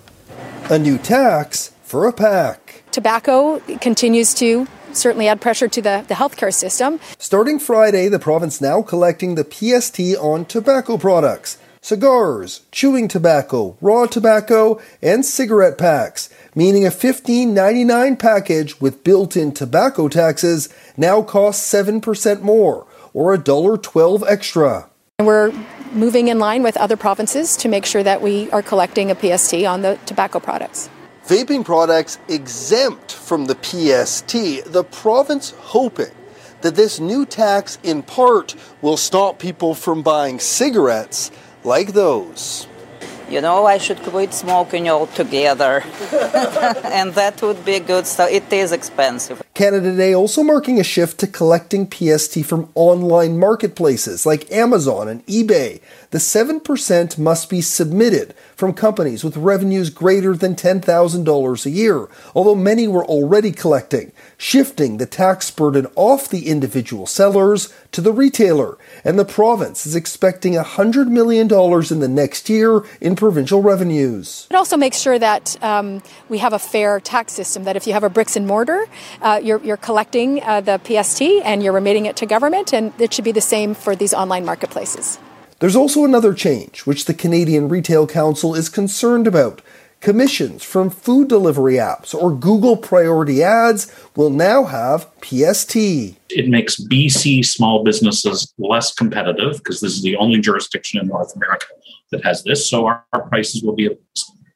A 0.71 0.79
new 0.79 0.99
tax 0.99 1.73
for 1.83 2.07
a 2.07 2.13
pack. 2.13 2.85
Tobacco 2.93 3.59
continues 3.81 4.35
to 4.35 4.69
certainly 4.93 5.29
add 5.29 5.41
pressure 5.41 5.69
to 5.69 5.83
the, 5.83 6.05
the 6.09 6.15
healthcare 6.15 6.53
system. 6.53 7.01
Starting 7.19 7.59
Friday, 7.59 8.09
the 8.09 8.19
province 8.19 8.61
now 8.61 8.83
collecting 8.83 9.35
the 9.35 9.45
PST 9.45 10.01
on 10.19 10.45
tobacco 10.45 10.97
products 10.97 11.59
cigars, 11.83 12.63
chewing 12.73 13.09
tobacco, 13.09 13.77
raw 13.81 14.07
tobacco, 14.07 14.81
and 15.03 15.25
cigarette 15.25 15.79
packs, 15.79 16.29
meaning 16.55 16.87
a 16.87 16.91
$15.99 16.91 18.19
package 18.19 18.81
with 18.81 19.03
built 19.03 19.37
in 19.37 19.53
tobacco 19.53 20.09
taxes 20.09 20.69
now 20.97 21.23
costs 21.23 21.73
7% 21.73 22.43
more, 22.43 22.87
or 23.13 23.37
$1.12 23.37 24.23
extra. 24.29 24.89
We're 25.21 25.53
moving 25.93 26.29
in 26.29 26.39
line 26.39 26.63
with 26.63 26.77
other 26.77 26.97
provinces 26.97 27.57
to 27.59 27.69
make 27.69 27.85
sure 27.85 28.03
that 28.03 28.23
we 28.23 28.51
are 28.51 28.63
collecting 28.63 29.11
a 29.11 29.15
PST 29.15 29.55
on 29.65 29.83
the 29.83 29.99
tobacco 30.07 30.41
products. 30.41 30.89
Vaping 31.31 31.65
products 31.65 32.19
exempt 32.27 33.13
from 33.13 33.45
the 33.45 33.55
PST, 33.55 34.33
the 34.73 34.83
province 34.83 35.55
hoping 35.59 36.11
that 36.63 36.75
this 36.75 36.99
new 36.99 37.25
tax 37.25 37.79
in 37.85 38.03
part 38.03 38.57
will 38.83 38.97
stop 38.97 39.39
people 39.39 39.73
from 39.73 40.03
buying 40.03 40.41
cigarettes 40.41 41.31
like 41.63 41.93
those. 41.93 42.67
You 43.31 43.41
know, 43.41 43.65
I 43.65 43.79
should 43.79 43.99
quit 44.03 44.35
smoking 44.35 44.89
altogether. 44.89 45.85
and 46.85 47.15
that 47.15 47.41
would 47.43 47.65
be 47.65 47.79
good. 47.79 48.09
So 48.09 48.27
it 48.27 48.53
is 48.53 48.73
expensive. 48.73 49.41
Canada 49.55 49.97
Day 49.97 50.13
also 50.13 50.43
marking 50.43 50.81
a 50.81 50.83
shift 50.83 51.21
to 51.21 51.29
collecting 51.29 51.89
PST 51.89 52.45
from 52.45 52.71
online 52.75 53.39
marketplaces 53.39 54.27
like 54.27 54.51
Amazon 54.51 55.07
and 55.07 55.25
eBay. 55.27 55.81
The 56.11 56.19
7% 56.19 57.19
must 57.19 57.49
be 57.49 57.61
submitted 57.61 58.35
from 58.57 58.73
companies 58.73 59.23
with 59.23 59.37
revenues 59.37 59.91
greater 59.91 60.35
than 60.35 60.57
$10,000 60.57 61.67
a 61.67 61.71
year, 61.71 62.09
although 62.35 62.57
many 62.57 62.89
were 62.89 63.05
already 63.05 63.53
collecting, 63.53 64.11
shifting 64.41 64.97
the 64.97 65.05
tax 65.05 65.51
burden 65.51 65.87
off 65.97 66.31
the 66.31 66.49
individual 66.49 67.07
sellers 67.07 67.71
to 67.93 68.01
the 68.01 68.11
retailer. 68.11 68.79
And 69.05 69.19
the 69.19 69.25
province 69.27 69.85
is 69.85 69.95
expecting 69.95 70.55
$100 70.55 71.09
million 71.09 71.43
in 71.43 72.01
the 72.01 72.09
next 72.09 72.49
year 72.49 72.83
in 73.03 73.17
provincial 73.17 73.61
revenues. 73.61 74.47
It 74.51 74.57
also 74.57 74.79
makes 74.79 74.99
sure 74.99 75.19
that 75.19 75.63
um, 75.63 76.03
we 76.31 76.39
have 76.39 76.55
a 76.55 76.59
fair 76.59 77.01
tax 77.01 77.35
system, 77.35 77.65
that 77.65 77.77
if 77.77 77.87
you 77.87 77.93
have 77.93 78.03
a 78.03 78.09
bricks 78.09 78.35
and 78.35 78.47
mortar, 78.47 78.87
uh, 79.21 79.39
you're, 79.45 79.63
you're, 79.63 79.77
collecting 79.77 80.43
uh, 80.43 80.63
the 80.63 80.79
PST 80.79 81.21
and 81.45 81.63
you're 81.63 81.75
remitting 81.75 82.07
it 82.07 82.17
to 82.17 82.25
government, 82.25 82.73
and 82.73 82.99
it 82.99 83.13
should 83.13 83.25
be 83.25 83.33
the 83.33 83.41
same 83.43 83.75
for 83.75 83.95
these 83.95 84.15
online 84.15 84.47
marketplaces. 84.47 85.19
There's 85.59 85.77
also 85.77 86.05
another 86.05 86.33
change, 86.33 86.87
which 86.87 87.05
the 87.05 87.13
Canadian 87.13 87.69
Retail 87.69 88.07
Council 88.07 88.55
is 88.55 88.71
concerned 88.71 89.27
about. 89.27 89.61
Commissions 90.01 90.63
from 90.63 90.89
food 90.89 91.29
delivery 91.29 91.75
apps 91.75 92.15
or 92.15 92.35
Google 92.35 92.75
Priority 92.75 93.43
Ads 93.43 93.95
will 94.17 94.31
now 94.31 94.65
have 94.65 95.07
PST. 95.21 95.77
It 95.77 96.49
makes 96.49 96.81
BC 96.81 97.45
small 97.45 97.85
businesses 97.85 98.51
less 98.59 98.95
competitive 98.95 99.59
because 99.59 99.81
this 99.81 99.93
is 99.93 100.03
the 100.03 100.17
only 100.17 100.41
jurisdiction 100.41 101.01
in 101.03 101.09
North 101.09 101.37
America 101.37 101.67
that 102.13 102.25
has 102.25 102.43
this. 102.45 102.69
So 102.69 102.87
our, 102.87 103.05
our 103.13 103.29
prices 103.29 103.63
will 103.63 103.75
be 103.75 103.89
a 103.89 103.97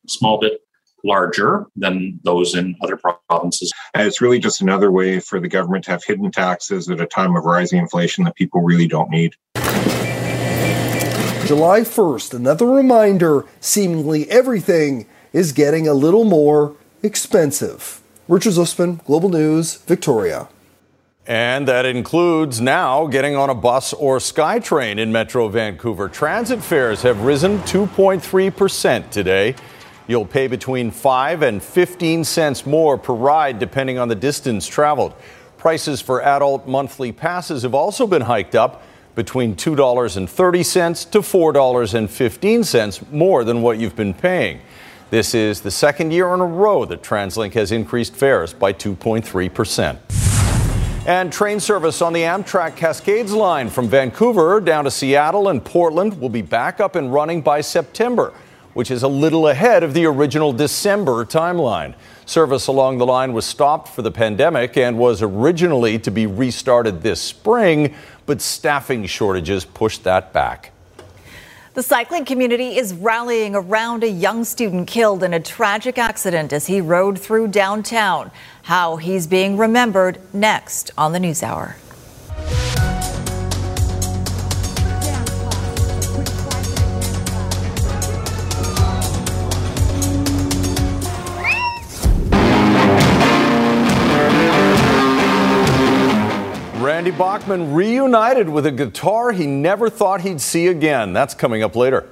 small 0.08 0.40
bit 0.40 0.62
larger 1.04 1.66
than 1.76 2.20
those 2.24 2.54
in 2.54 2.74
other 2.82 2.98
provinces. 3.28 3.70
And 3.92 4.08
it's 4.08 4.22
really 4.22 4.38
just 4.38 4.62
another 4.62 4.90
way 4.90 5.20
for 5.20 5.38
the 5.40 5.48
government 5.48 5.84
to 5.84 5.90
have 5.90 6.02
hidden 6.02 6.30
taxes 6.30 6.88
at 6.88 7.02
a 7.02 7.06
time 7.06 7.36
of 7.36 7.44
rising 7.44 7.80
inflation 7.80 8.24
that 8.24 8.34
people 8.34 8.62
really 8.62 8.88
don't 8.88 9.10
need. 9.10 9.34
July 11.46 11.80
1st, 11.80 12.32
another 12.32 12.66
reminder 12.66 13.44
seemingly 13.60 14.26
everything 14.30 15.04
is 15.34 15.52
getting 15.52 15.86
a 15.86 15.92
little 15.92 16.24
more 16.24 16.74
expensive. 17.02 18.00
Richard 18.28 18.54
Zussman, 18.54 19.04
Global 19.04 19.28
News, 19.28 19.74
Victoria. 19.74 20.48
And 21.26 21.66
that 21.68 21.84
includes 21.84 22.60
now 22.60 23.06
getting 23.06 23.34
on 23.34 23.50
a 23.50 23.54
bus 23.54 23.92
or 23.92 24.18
SkyTrain 24.18 24.98
in 24.98 25.10
Metro 25.10 25.48
Vancouver. 25.48 26.08
Transit 26.08 26.62
fares 26.62 27.02
have 27.02 27.22
risen 27.22 27.58
2.3% 27.60 29.10
today. 29.10 29.56
You'll 30.06 30.26
pay 30.26 30.46
between 30.46 30.90
5 30.90 31.42
and 31.42 31.62
15 31.62 32.24
cents 32.24 32.64
more 32.64 32.96
per 32.96 33.14
ride 33.14 33.58
depending 33.58 33.98
on 33.98 34.08
the 34.08 34.14
distance 34.14 34.66
traveled. 34.66 35.14
Prices 35.56 36.00
for 36.00 36.22
adult 36.22 36.68
monthly 36.68 37.10
passes 37.10 37.62
have 37.62 37.74
also 37.74 38.06
been 38.06 38.22
hiked 38.22 38.54
up 38.54 38.82
between 39.14 39.56
$2.30 39.56 41.10
to 41.10 41.18
$4.15 41.20 43.12
more 43.12 43.44
than 43.44 43.62
what 43.62 43.78
you've 43.78 43.96
been 43.96 44.12
paying. 44.12 44.60
This 45.14 45.32
is 45.32 45.60
the 45.60 45.70
second 45.70 46.10
year 46.10 46.34
in 46.34 46.40
a 46.40 46.44
row 46.44 46.84
that 46.86 47.04
TransLink 47.04 47.52
has 47.52 47.70
increased 47.70 48.16
fares 48.16 48.52
by 48.52 48.72
2.3%. 48.72 49.96
And 51.06 51.32
train 51.32 51.60
service 51.60 52.02
on 52.02 52.12
the 52.12 52.22
Amtrak 52.22 52.74
Cascades 52.74 53.32
line 53.32 53.70
from 53.70 53.86
Vancouver 53.86 54.60
down 54.60 54.82
to 54.86 54.90
Seattle 54.90 55.50
and 55.50 55.64
Portland 55.64 56.20
will 56.20 56.30
be 56.30 56.42
back 56.42 56.80
up 56.80 56.96
and 56.96 57.12
running 57.12 57.42
by 57.42 57.60
September, 57.60 58.34
which 58.72 58.90
is 58.90 59.04
a 59.04 59.08
little 59.08 59.46
ahead 59.46 59.84
of 59.84 59.94
the 59.94 60.04
original 60.04 60.52
December 60.52 61.24
timeline. 61.24 61.94
Service 62.26 62.66
along 62.66 62.98
the 62.98 63.06
line 63.06 63.32
was 63.32 63.46
stopped 63.46 63.86
for 63.90 64.02
the 64.02 64.10
pandemic 64.10 64.76
and 64.76 64.98
was 64.98 65.22
originally 65.22 65.96
to 65.96 66.10
be 66.10 66.26
restarted 66.26 67.02
this 67.02 67.20
spring, 67.20 67.94
but 68.26 68.40
staffing 68.40 69.06
shortages 69.06 69.64
pushed 69.64 70.02
that 70.02 70.32
back. 70.32 70.73
The 71.74 71.82
cycling 71.82 72.24
community 72.24 72.76
is 72.76 72.94
rallying 72.94 73.56
around 73.56 74.04
a 74.04 74.08
young 74.08 74.44
student 74.44 74.86
killed 74.86 75.24
in 75.24 75.34
a 75.34 75.40
tragic 75.40 75.98
accident 75.98 76.52
as 76.52 76.68
he 76.68 76.80
rode 76.80 77.18
through 77.18 77.48
downtown. 77.48 78.30
How 78.62 78.94
he's 78.94 79.26
being 79.26 79.56
remembered 79.56 80.20
next 80.32 80.92
on 80.96 81.12
the 81.12 81.18
News 81.18 81.42
Hour. 81.42 81.74
Bachman 97.18 97.72
reunited 97.72 98.48
with 98.48 98.66
a 98.66 98.72
guitar 98.72 99.30
he 99.30 99.46
never 99.46 99.88
thought 99.88 100.22
he'd 100.22 100.40
see 100.40 100.66
again. 100.66 101.12
That's 101.12 101.32
coming 101.32 101.62
up 101.62 101.76
later. 101.76 102.08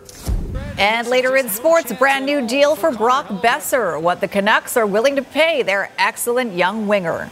And 0.79 1.09
later 1.09 1.37
in 1.37 1.49
sports, 1.49 1.93
brand 1.93 2.25
new 2.25 2.47
deal 2.47 2.77
for 2.77 2.93
Brock 2.93 3.27
Boeser, 3.27 4.01
What 4.01 4.21
the 4.21 4.29
Canucks 4.29 4.77
are 4.77 4.87
willing 4.87 5.17
to 5.17 5.23
pay 5.23 5.63
their 5.63 5.91
excellent 5.99 6.55
young 6.55 6.87
winger. 6.87 7.31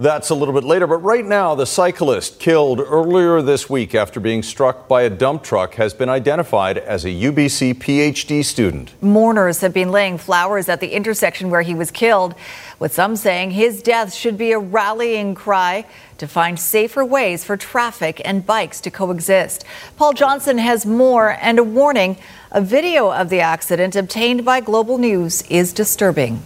That's 0.00 0.30
a 0.30 0.34
little 0.36 0.54
bit 0.54 0.62
later, 0.62 0.86
but 0.86 0.98
right 0.98 1.24
now, 1.24 1.56
the 1.56 1.66
cyclist 1.66 2.38
killed 2.38 2.78
earlier 2.78 3.42
this 3.42 3.68
week 3.68 3.96
after 3.96 4.20
being 4.20 4.44
struck 4.44 4.86
by 4.86 5.02
a 5.02 5.10
dump 5.10 5.42
truck 5.42 5.74
has 5.74 5.92
been 5.92 6.08
identified 6.08 6.78
as 6.78 7.04
a 7.04 7.08
UBC 7.08 7.74
PhD 7.74 8.44
student. 8.44 8.92
Mourners 9.02 9.60
have 9.60 9.74
been 9.74 9.90
laying 9.90 10.16
flowers 10.16 10.68
at 10.68 10.78
the 10.78 10.92
intersection 10.92 11.50
where 11.50 11.62
he 11.62 11.74
was 11.74 11.90
killed, 11.90 12.36
with 12.78 12.94
some 12.94 13.16
saying 13.16 13.50
his 13.50 13.82
death 13.82 14.14
should 14.14 14.38
be 14.38 14.52
a 14.52 14.58
rallying 14.60 15.34
cry 15.34 15.84
to 16.18 16.28
find 16.28 16.60
safer 16.60 17.04
ways 17.04 17.42
for 17.42 17.56
traffic 17.56 18.22
and 18.24 18.46
bikes 18.46 18.80
to 18.82 18.92
coexist. 18.92 19.64
Paul 19.96 20.12
Johnson 20.12 20.58
has 20.58 20.86
more 20.86 21.36
and 21.40 21.58
a 21.58 21.64
warning. 21.64 22.18
A 22.52 22.60
video 22.60 23.10
of 23.10 23.30
the 23.30 23.40
accident 23.40 23.96
obtained 23.96 24.44
by 24.44 24.60
Global 24.60 24.96
News 24.98 25.42
is 25.50 25.72
disturbing. 25.72 26.44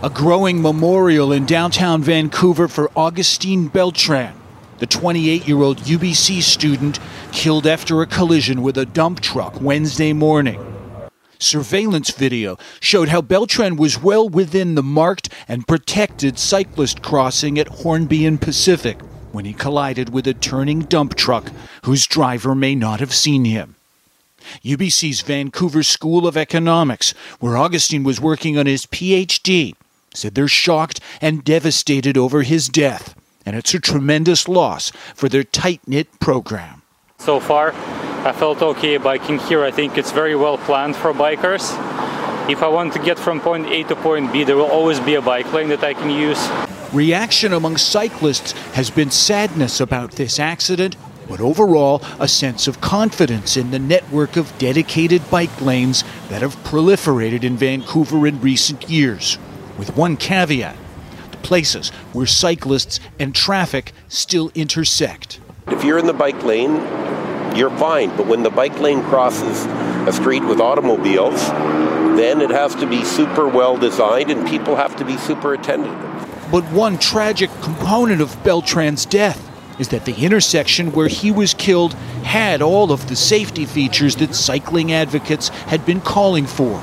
A 0.00 0.08
growing 0.08 0.62
memorial 0.62 1.32
in 1.32 1.44
downtown 1.44 2.04
Vancouver 2.04 2.68
for 2.68 2.88
Augustine 2.94 3.66
Beltran, 3.66 4.32
the 4.78 4.86
28 4.86 5.48
year 5.48 5.60
old 5.60 5.78
UBC 5.78 6.40
student 6.40 7.00
killed 7.32 7.66
after 7.66 8.00
a 8.00 8.06
collision 8.06 8.62
with 8.62 8.78
a 8.78 8.86
dump 8.86 9.18
truck 9.18 9.60
Wednesday 9.60 10.12
morning. 10.12 10.64
Surveillance 11.40 12.12
video 12.12 12.56
showed 12.78 13.08
how 13.08 13.20
Beltran 13.20 13.74
was 13.74 14.00
well 14.00 14.28
within 14.28 14.76
the 14.76 14.84
marked 14.84 15.30
and 15.48 15.66
protected 15.66 16.38
cyclist 16.38 17.02
crossing 17.02 17.58
at 17.58 17.66
Hornby 17.66 18.24
and 18.24 18.40
Pacific 18.40 19.00
when 19.32 19.46
he 19.46 19.52
collided 19.52 20.10
with 20.10 20.28
a 20.28 20.34
turning 20.34 20.82
dump 20.82 21.16
truck 21.16 21.50
whose 21.82 22.06
driver 22.06 22.54
may 22.54 22.76
not 22.76 23.00
have 23.00 23.12
seen 23.12 23.46
him. 23.46 23.74
UBC's 24.64 25.22
Vancouver 25.22 25.82
School 25.82 26.24
of 26.28 26.36
Economics, 26.36 27.14
where 27.40 27.56
Augustine 27.56 28.04
was 28.04 28.20
working 28.20 28.56
on 28.56 28.66
his 28.66 28.86
PhD, 28.86 29.74
said 30.18 30.34
they're 30.34 30.48
shocked 30.48 31.00
and 31.20 31.44
devastated 31.44 32.18
over 32.18 32.42
his 32.42 32.68
death, 32.68 33.14
and 33.46 33.56
it's 33.56 33.72
a 33.72 33.80
tremendous 33.80 34.48
loss 34.48 34.90
for 35.14 35.28
their 35.28 35.44
tight 35.44 35.80
knit 35.86 36.08
program. 36.20 36.82
So 37.18 37.40
far, 37.40 37.72
I 38.26 38.32
felt 38.32 38.60
okay 38.62 38.96
biking 38.96 39.38
here. 39.38 39.64
I 39.64 39.70
think 39.70 39.96
it's 39.96 40.12
very 40.12 40.34
well 40.34 40.58
planned 40.58 40.96
for 40.96 41.12
bikers. 41.12 41.70
If 42.50 42.62
I 42.62 42.68
want 42.68 42.92
to 42.94 42.98
get 42.98 43.18
from 43.18 43.40
point 43.40 43.66
A 43.66 43.84
to 43.84 43.96
point 43.96 44.32
B, 44.32 44.44
there 44.44 44.56
will 44.56 44.70
always 44.70 45.00
be 45.00 45.14
a 45.14 45.22
bike 45.22 45.52
lane 45.52 45.68
that 45.68 45.84
I 45.84 45.94
can 45.94 46.10
use. 46.10 46.38
Reaction 46.92 47.52
among 47.52 47.76
cyclists 47.76 48.52
has 48.72 48.90
been 48.90 49.10
sadness 49.10 49.80
about 49.80 50.12
this 50.12 50.38
accident 50.38 50.96
but 51.28 51.40
overall, 51.40 52.02
a 52.18 52.26
sense 52.26 52.66
of 52.66 52.80
confidence 52.80 53.58
in 53.58 53.70
the 53.70 53.78
network 53.78 54.36
of 54.36 54.56
dedicated 54.58 55.30
bike 55.30 55.60
lanes 55.60 56.02
that 56.30 56.40
have 56.40 56.56
proliferated 56.64 57.44
in 57.44 57.56
Vancouver 57.56 58.26
in 58.26 58.40
recent 58.40 58.88
years. 58.88 59.38
With 59.78 59.96
one 59.96 60.16
caveat 60.16 60.76
the 61.30 61.36
places 61.38 61.90
where 62.12 62.26
cyclists 62.26 63.00
and 63.18 63.34
traffic 63.34 63.92
still 64.08 64.50
intersect. 64.54 65.40
If 65.68 65.84
you're 65.84 65.98
in 65.98 66.06
the 66.06 66.12
bike 66.12 66.42
lane, 66.42 66.74
you're 67.56 67.70
fine. 67.78 68.14
But 68.16 68.26
when 68.26 68.42
the 68.42 68.50
bike 68.50 68.78
lane 68.80 69.02
crosses 69.04 69.64
a 70.08 70.12
street 70.12 70.42
with 70.44 70.60
automobiles, 70.60 71.46
then 72.18 72.40
it 72.40 72.50
has 72.50 72.74
to 72.76 72.86
be 72.86 73.04
super 73.04 73.46
well 73.46 73.76
designed 73.76 74.30
and 74.30 74.48
people 74.48 74.74
have 74.74 74.96
to 74.96 75.04
be 75.04 75.16
super 75.16 75.54
attentive. 75.54 75.94
But 76.50 76.64
one 76.72 76.98
tragic 76.98 77.50
component 77.60 78.20
of 78.20 78.42
Beltran's 78.42 79.06
death 79.06 79.44
is 79.78 79.88
that 79.88 80.06
the 80.06 80.16
intersection 80.16 80.92
where 80.92 81.08
he 81.08 81.30
was 81.30 81.54
killed 81.54 81.94
had 82.24 82.62
all 82.62 82.90
of 82.90 83.08
the 83.08 83.14
safety 83.14 83.64
features 83.64 84.16
that 84.16 84.34
cycling 84.34 84.92
advocates 84.92 85.48
had 85.48 85.86
been 85.86 86.00
calling 86.00 86.46
for. 86.46 86.82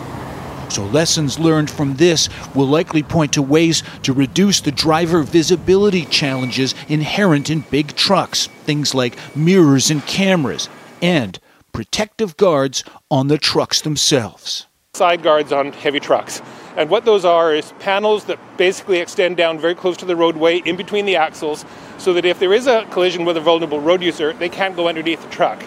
So, 0.70 0.86
lessons 0.86 1.40
learned 1.40 1.70
from 1.70 1.96
this 1.96 2.30
will 2.54 2.68
likely 2.68 3.04
point 3.04 3.34
to 3.34 3.42
ways 3.42 3.84
to 4.04 4.14
reduce 4.14 4.62
the 4.62 4.72
driver 4.72 5.24
visibility 5.24 6.06
challenges 6.06 6.76
inherent 6.88 7.50
in 7.50 7.62
big 7.62 7.96
trucks, 7.96 8.48
things 8.66 8.94
like 8.94 9.18
mirrors 9.36 9.90
and 9.90 10.06
cameras, 10.06 10.70
and 11.02 11.40
protective 11.72 12.38
guards 12.38 12.84
on 13.12 13.28
the 13.28 13.38
trucks 13.38 13.82
themselves. 13.82 14.66
Side 14.96 15.24
guards 15.24 15.52
on 15.52 15.74
heavy 15.74 16.00
trucks. 16.00 16.42
And 16.78 16.90
what 16.90 17.06
those 17.06 17.26
are 17.26 17.54
is 17.54 17.74
panels 17.80 18.26
that 18.26 18.40
basically 18.58 19.00
extend 19.00 19.38
down 19.38 19.60
very 19.60 19.76
close 19.76 19.98
to 19.98 20.06
the 20.06 20.16
roadway 20.16 20.60
in 20.60 20.78
between 20.78 21.06
the 21.06 21.18
axles 21.18 21.66
so 21.98 22.14
that 22.14 22.26
if 22.26 22.40
there 22.40 22.54
is 22.54 22.68
a 22.68 22.86
collision 22.92 23.26
with 23.26 23.38
a 23.38 23.42
vulnerable 23.42 23.80
road 23.80 24.02
user, 24.02 24.34
they 24.34 24.50
can't 24.50 24.76
go 24.76 24.88
underneath 24.88 25.22
the 25.22 25.30
truck. 25.30 25.62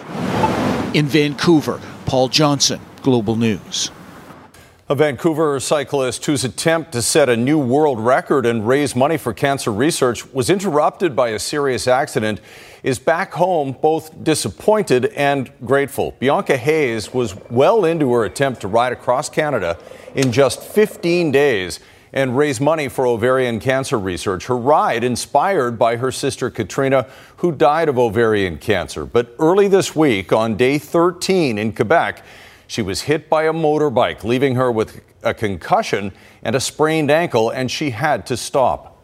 In 0.95 1.05
Vancouver, 1.05 1.79
Paul 2.05 2.29
Johnson, 2.29 2.79
Global 3.03 3.35
News. 3.35 3.91
A 4.91 4.95
Vancouver 4.95 5.59
cyclist 5.59 6.25
whose 6.25 6.43
attempt 6.43 6.93
to 6.93 7.03
set 7.03 7.29
a 7.29 7.37
new 7.37 7.59
world 7.59 7.99
record 7.99 8.47
and 8.47 8.67
raise 8.67 8.95
money 8.95 9.17
for 9.17 9.35
cancer 9.35 9.71
research 9.71 10.25
was 10.33 10.49
interrupted 10.49 11.15
by 11.15 11.29
a 11.29 11.37
serious 11.37 11.87
accident 11.87 12.41
is 12.81 12.97
back 12.97 13.31
home 13.33 13.77
both 13.83 14.23
disappointed 14.23 15.05
and 15.15 15.51
grateful. 15.63 16.15
Bianca 16.17 16.57
Hayes 16.57 17.13
was 17.13 17.35
well 17.51 17.85
into 17.85 18.11
her 18.13 18.25
attempt 18.25 18.61
to 18.61 18.67
ride 18.67 18.91
across 18.91 19.29
Canada 19.29 19.77
in 20.15 20.31
just 20.31 20.63
15 20.63 21.31
days 21.31 21.79
and 22.11 22.35
raise 22.35 22.59
money 22.59 22.87
for 22.87 23.05
ovarian 23.05 23.59
cancer 23.59 23.99
research. 23.99 24.47
Her 24.47 24.57
ride 24.57 25.03
inspired 25.03 25.77
by 25.77 25.97
her 25.97 26.11
sister 26.11 26.49
Katrina, 26.49 27.07
who 27.37 27.51
died 27.51 27.89
of 27.89 27.99
ovarian 27.99 28.57
cancer. 28.57 29.05
But 29.05 29.35
early 29.37 29.67
this 29.67 29.95
week, 29.95 30.33
on 30.33 30.57
day 30.57 30.79
13 30.79 31.59
in 31.59 31.73
Quebec, 31.73 32.23
she 32.69 32.83
was 32.83 33.01
hit 33.01 33.29
by 33.29 33.43
a 33.45 33.51
motorbike, 33.51 34.23
leaving 34.23 34.53
her 34.53 34.71
with 34.71 35.01
a 35.23 35.33
concussion 35.33 36.11
and 36.43 36.55
a 36.55 36.59
sprained 36.59 37.09
ankle, 37.09 37.49
and 37.49 37.71
she 37.71 37.89
had 37.89 38.27
to 38.27 38.37
stop. 38.37 38.95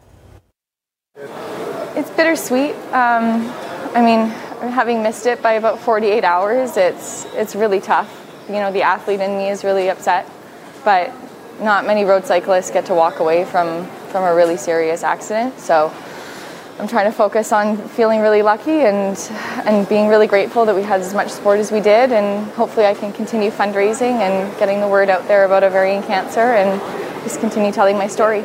It's 1.96 2.08
bittersweet. 2.10 2.76
Um, 2.92 3.52
I 3.92 4.00
mean, 4.02 4.28
having 4.70 5.02
missed 5.02 5.26
it 5.26 5.42
by 5.42 5.54
about 5.54 5.80
48 5.80 6.22
hours, 6.22 6.76
it's 6.76 7.24
it's 7.34 7.56
really 7.56 7.80
tough. 7.80 8.08
You 8.46 8.54
know, 8.54 8.70
the 8.70 8.82
athlete 8.82 9.20
in 9.20 9.36
me 9.36 9.48
is 9.48 9.64
really 9.64 9.90
upset, 9.90 10.30
but 10.84 11.12
not 11.60 11.86
many 11.86 12.04
road 12.04 12.24
cyclists 12.24 12.70
get 12.70 12.86
to 12.86 12.94
walk 12.94 13.18
away 13.18 13.44
from 13.44 13.84
from 14.12 14.22
a 14.22 14.32
really 14.32 14.56
serious 14.56 15.02
accident. 15.02 15.58
So 15.58 15.92
I'm 16.78 16.86
trying 16.86 17.06
to 17.06 17.16
focus 17.16 17.52
on 17.52 17.78
feeling 17.88 18.20
really 18.20 18.42
lucky 18.42 18.82
and 18.82 19.16
and 19.64 19.88
being 19.88 20.08
really 20.08 20.26
grateful 20.26 20.66
that 20.66 20.74
we 20.74 20.82
had 20.82 21.00
as 21.00 21.14
much 21.14 21.30
support 21.30 21.58
as 21.58 21.72
we 21.72 21.80
did, 21.80 22.12
and 22.12 22.46
hopefully 22.50 22.84
I 22.84 22.92
can 22.92 23.14
continue 23.14 23.50
fundraising 23.50 24.20
and 24.20 24.54
getting 24.58 24.80
the 24.80 24.88
word 24.88 25.08
out 25.08 25.26
there 25.26 25.44
about 25.44 25.64
ovarian 25.64 26.02
cancer 26.02 26.40
and 26.40 26.78
just 27.22 27.40
continue 27.40 27.72
telling 27.72 27.96
my 27.96 28.06
story. 28.06 28.44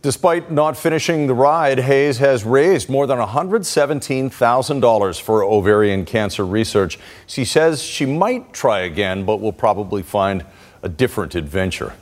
Despite 0.00 0.50
not 0.50 0.78
finishing 0.78 1.26
the 1.26 1.34
ride, 1.34 1.78
Hayes 1.78 2.18
has 2.18 2.42
raised 2.42 2.88
more 2.88 3.06
than 3.06 3.18
$117,000 3.18 5.20
for 5.20 5.44
ovarian 5.44 6.04
cancer 6.04 6.44
research. 6.44 6.98
She 7.26 7.44
says 7.44 7.82
she 7.82 8.06
might 8.06 8.52
try 8.52 8.80
again, 8.80 9.24
but 9.24 9.40
will 9.40 9.52
probably 9.52 10.02
find 10.02 10.44
a 10.82 10.88
different 10.88 11.36
adventure. 11.36 11.92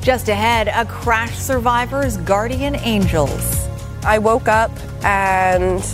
Just 0.00 0.28
ahead, 0.28 0.68
a 0.68 0.86
crash 0.86 1.36
survivor's 1.36 2.16
guardian 2.16 2.74
angels. 2.76 3.68
I 4.04 4.18
woke 4.18 4.48
up 4.48 4.70
and 5.04 5.84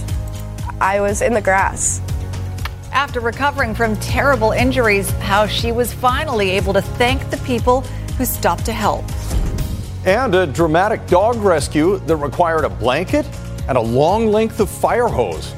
I 0.81 1.01
was 1.01 1.23
in 1.23 1.35
the 1.35 1.41
grass. 1.41 2.01
After 2.93 3.21
recovering 3.21 3.75
from 3.75 3.97
terrible 3.97 4.53
injuries, 4.53 5.11
how 5.13 5.47
she 5.47 5.73
was 5.73 5.93
finally 5.93 6.51
able 6.51 6.73
to 6.75 6.83
thank 6.83 7.29
the 7.31 7.39
people 7.39 7.81
who 8.17 8.25
stopped 8.25 8.65
to 8.67 8.73
help. 8.73 9.05
And 10.05 10.35
a 10.35 10.47
dramatic 10.47 11.07
dog 11.07 11.37
rescue 11.37 11.99
that 12.01 12.17
required 12.17 12.65
a 12.65 12.69
blanket 12.69 13.27
and 13.69 13.79
a 13.79 13.81
long 13.81 14.29
length 14.31 14.61
of 14.61 14.69
fire 14.69 15.09
hose. 15.09 15.55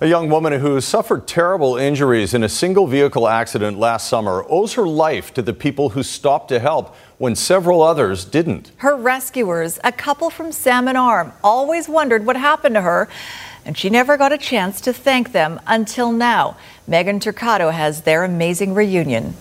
A 0.00 0.06
young 0.06 0.28
woman 0.28 0.52
who 0.52 0.78
suffered 0.82 1.26
terrible 1.26 1.76
injuries 1.76 2.34
in 2.34 2.44
a 2.44 2.50
single 2.50 2.86
vehicle 2.86 3.26
accident 3.26 3.78
last 3.78 4.08
summer 4.08 4.44
owes 4.48 4.74
her 4.74 4.86
life 4.86 5.32
to 5.32 5.40
the 5.40 5.54
people 5.54 5.88
who 5.90 6.02
stopped 6.02 6.48
to 6.48 6.58
help 6.58 6.94
when 7.18 7.34
several 7.34 7.82
others 7.82 8.24
didn't. 8.24 8.72
Her 8.78 8.96
rescuers, 8.96 9.78
a 9.82 9.92
couple 9.92 10.30
from 10.30 10.52
Salmon 10.52 10.96
Arm, 10.96 11.32
always 11.42 11.88
wondered 11.88 12.26
what 12.26 12.36
happened 12.36 12.74
to 12.74 12.82
her, 12.82 13.08
and 13.64 13.76
she 13.76 13.90
never 13.90 14.16
got 14.16 14.32
a 14.32 14.38
chance 14.38 14.80
to 14.82 14.92
thank 14.92 15.32
them 15.32 15.60
until 15.66 16.12
now. 16.12 16.56
Megan 16.86 17.18
Turcato 17.20 17.72
has 17.72 18.02
their 18.02 18.22
amazing 18.24 18.74
reunion. 18.74 19.34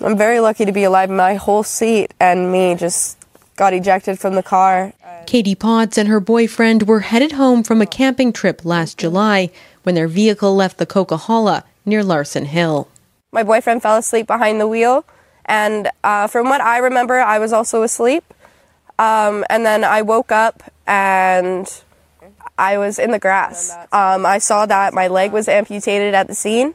I'm 0.00 0.18
very 0.18 0.40
lucky 0.40 0.64
to 0.64 0.72
be 0.72 0.84
alive. 0.84 1.08
My 1.08 1.34
whole 1.34 1.62
seat 1.62 2.12
and 2.20 2.52
me 2.52 2.74
just 2.74 3.16
got 3.56 3.72
ejected 3.72 4.18
from 4.18 4.34
the 4.34 4.42
car. 4.42 4.92
Katie 5.26 5.54
Potts 5.54 5.96
and 5.96 6.08
her 6.08 6.20
boyfriend 6.20 6.82
were 6.82 7.00
headed 7.00 7.32
home 7.32 7.62
from 7.62 7.80
a 7.80 7.86
camping 7.86 8.32
trip 8.32 8.64
last 8.64 8.98
July 8.98 9.50
when 9.84 9.94
their 9.94 10.08
vehicle 10.08 10.54
left 10.54 10.78
the 10.78 10.86
Coquihalla 10.86 11.62
near 11.86 12.02
Larson 12.02 12.46
Hill. 12.46 12.88
My 13.32 13.42
boyfriend 13.42 13.82
fell 13.82 13.96
asleep 13.96 14.26
behind 14.26 14.60
the 14.60 14.68
wheel, 14.68 15.04
and 15.46 15.90
uh, 16.02 16.26
from 16.26 16.48
what 16.48 16.60
I 16.60 16.78
remember, 16.78 17.18
I 17.18 17.38
was 17.38 17.52
also 17.52 17.82
asleep. 17.82 18.24
Um, 18.98 19.44
and 19.50 19.66
then 19.66 19.84
I 19.84 20.02
woke 20.02 20.30
up 20.30 20.62
and 20.86 21.68
I 22.56 22.78
was 22.78 22.98
in 22.98 23.10
the 23.10 23.18
grass. 23.18 23.72
Um, 23.92 24.24
I 24.24 24.38
saw 24.38 24.66
that 24.66 24.94
my 24.94 25.08
leg 25.08 25.32
was 25.32 25.48
amputated 25.48 26.14
at 26.14 26.28
the 26.28 26.34
scene. 26.34 26.74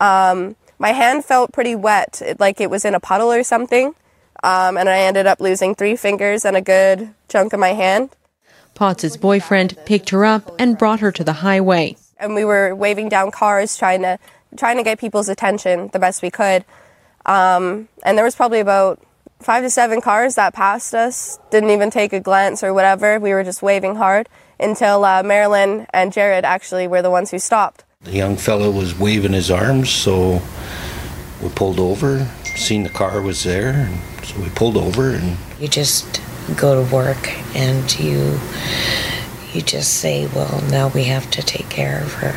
Um, 0.00 0.56
my 0.78 0.90
hand 0.92 1.24
felt 1.24 1.52
pretty 1.52 1.74
wet, 1.74 2.22
like 2.38 2.60
it 2.60 2.70
was 2.70 2.84
in 2.84 2.94
a 2.94 3.00
puddle 3.00 3.32
or 3.32 3.42
something. 3.42 3.94
Um, 4.42 4.76
and 4.76 4.88
I 4.88 4.98
ended 4.98 5.26
up 5.26 5.40
losing 5.40 5.74
three 5.74 5.96
fingers 5.96 6.44
and 6.44 6.56
a 6.56 6.60
good 6.60 7.14
chunk 7.28 7.52
of 7.52 7.60
my 7.60 7.72
hand. 7.72 8.10
Potts' 8.74 9.16
boyfriend 9.16 9.76
picked 9.86 10.10
her 10.10 10.24
up 10.24 10.54
and 10.58 10.76
brought 10.76 11.00
her 11.00 11.10
to 11.10 11.24
the 11.24 11.32
highway. 11.32 11.96
And 12.18 12.34
we 12.34 12.44
were 12.44 12.74
waving 12.74 13.08
down 13.08 13.30
cars, 13.30 13.76
trying 13.76 14.02
to 14.02 14.18
trying 14.56 14.76
to 14.76 14.82
get 14.82 14.98
people's 14.98 15.28
attention 15.28 15.88
the 15.92 15.98
best 15.98 16.22
we 16.22 16.30
could. 16.30 16.64
Um, 17.26 17.88
and 18.04 18.16
there 18.16 18.24
was 18.24 18.34
probably 18.34 18.60
about 18.60 19.02
five 19.40 19.62
to 19.62 19.70
seven 19.70 20.00
cars 20.00 20.36
that 20.36 20.54
passed 20.54 20.94
us. 20.94 21.38
Didn't 21.50 21.70
even 21.70 21.90
take 21.90 22.12
a 22.12 22.20
glance 22.20 22.64
or 22.64 22.72
whatever. 22.72 23.18
We 23.20 23.32
were 23.32 23.44
just 23.44 23.62
waving 23.62 23.96
hard 23.96 24.28
until 24.58 25.04
uh, 25.04 25.22
Marilyn 25.22 25.86
and 25.92 26.12
Jared 26.12 26.44
actually 26.44 26.88
were 26.88 27.02
the 27.02 27.10
ones 27.10 27.30
who 27.30 27.38
stopped. 27.38 27.84
The 28.02 28.12
young 28.12 28.36
fellow 28.36 28.70
was 28.70 28.98
waving 28.98 29.32
his 29.32 29.50
arms, 29.50 29.90
so 29.90 30.40
we 31.42 31.48
pulled 31.50 31.80
over. 31.80 32.26
Seen 32.44 32.84
the 32.84 32.88
car 32.88 33.20
was 33.20 33.42
there, 33.42 33.90
so 34.22 34.40
we 34.40 34.48
pulled 34.50 34.76
over 34.76 35.10
and 35.10 35.36
you 35.60 35.68
just 35.68 36.22
go 36.56 36.82
to 36.82 36.94
work 36.94 37.30
and 37.56 37.98
you 37.98 38.38
you 39.52 39.60
just 39.62 39.94
say 39.94 40.26
well 40.28 40.62
now 40.70 40.88
we 40.88 41.04
have 41.04 41.30
to 41.30 41.42
take 41.42 41.68
care 41.68 42.02
of 42.02 42.12
her 42.14 42.34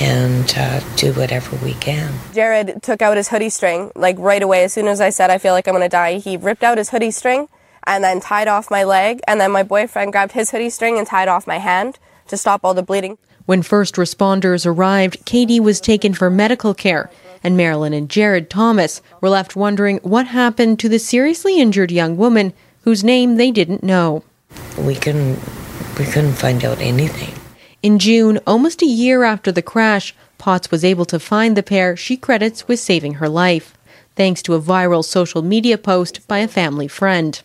and 0.00 0.54
uh, 0.56 0.80
do 0.96 1.12
whatever 1.12 1.56
we 1.64 1.74
can. 1.74 2.12
Jared 2.32 2.82
took 2.82 3.02
out 3.02 3.16
his 3.16 3.28
hoodie 3.28 3.50
string 3.50 3.90
like 3.94 4.18
right 4.18 4.42
away. 4.42 4.64
As 4.64 4.72
soon 4.72 4.88
as 4.88 5.00
i 5.00 5.10
said 5.10 5.30
i 5.30 5.38
feel 5.38 5.52
like 5.52 5.68
i'm 5.68 5.74
going 5.74 5.84
to 5.84 5.88
die 5.88 6.18
he 6.18 6.36
ripped 6.36 6.62
out 6.62 6.78
his 6.78 6.90
hoodie 6.90 7.10
string 7.10 7.48
and 7.86 8.02
then 8.02 8.20
tied 8.20 8.48
off 8.48 8.70
my 8.70 8.84
leg. 8.84 9.20
And 9.26 9.40
then 9.40 9.52
my 9.52 9.62
boyfriend 9.62 10.12
grabbed 10.12 10.32
his 10.32 10.50
hoodie 10.50 10.70
string 10.70 10.98
and 10.98 11.06
tied 11.06 11.28
off 11.28 11.46
my 11.46 11.58
hand 11.58 11.98
to 12.28 12.36
stop 12.36 12.64
all 12.64 12.74
the 12.74 12.82
bleeding. 12.82 13.18
When 13.46 13.62
first 13.62 13.96
responders 13.96 14.64
arrived 14.64 15.24
katie 15.26 15.60
was 15.60 15.80
taken 15.80 16.14
for 16.14 16.30
medical 16.30 16.74
care. 16.74 17.10
And 17.42 17.58
Marilyn 17.58 17.92
and 17.92 18.08
Jared 18.08 18.48
Thomas 18.48 19.02
were 19.20 19.28
left 19.28 19.54
wondering 19.54 19.98
what 19.98 20.28
happened 20.28 20.78
to 20.78 20.88
the 20.88 20.98
seriously 20.98 21.60
injured 21.60 21.90
young 21.90 22.16
woman 22.16 22.54
whose 22.82 23.04
name 23.04 23.36
they 23.36 23.50
didn't 23.50 23.82
know. 23.82 24.24
We 24.78 24.94
couldn't 24.94 25.38
we 25.98 26.06
couldn't 26.06 26.34
find 26.34 26.64
out 26.64 26.80
anything. 26.80 27.34
In 27.84 27.98
June, 27.98 28.40
almost 28.46 28.80
a 28.80 28.86
year 28.86 29.24
after 29.24 29.52
the 29.52 29.60
crash, 29.60 30.14
Potts 30.38 30.70
was 30.70 30.86
able 30.86 31.04
to 31.04 31.20
find 31.20 31.54
the 31.54 31.62
pair 31.62 31.98
she 31.98 32.16
credits 32.16 32.66
with 32.66 32.80
saving 32.80 33.20
her 33.20 33.28
life, 33.28 33.76
thanks 34.16 34.40
to 34.44 34.54
a 34.54 34.58
viral 34.58 35.04
social 35.04 35.42
media 35.42 35.76
post 35.76 36.26
by 36.26 36.38
a 36.38 36.48
family 36.48 36.88
friend. 36.88 37.42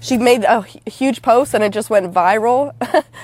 she 0.00 0.18
made 0.18 0.42
a 0.42 0.62
huge 0.90 1.22
post 1.22 1.54
and 1.54 1.62
it 1.62 1.72
just 1.72 1.88
went 1.88 2.12
viral. 2.12 2.74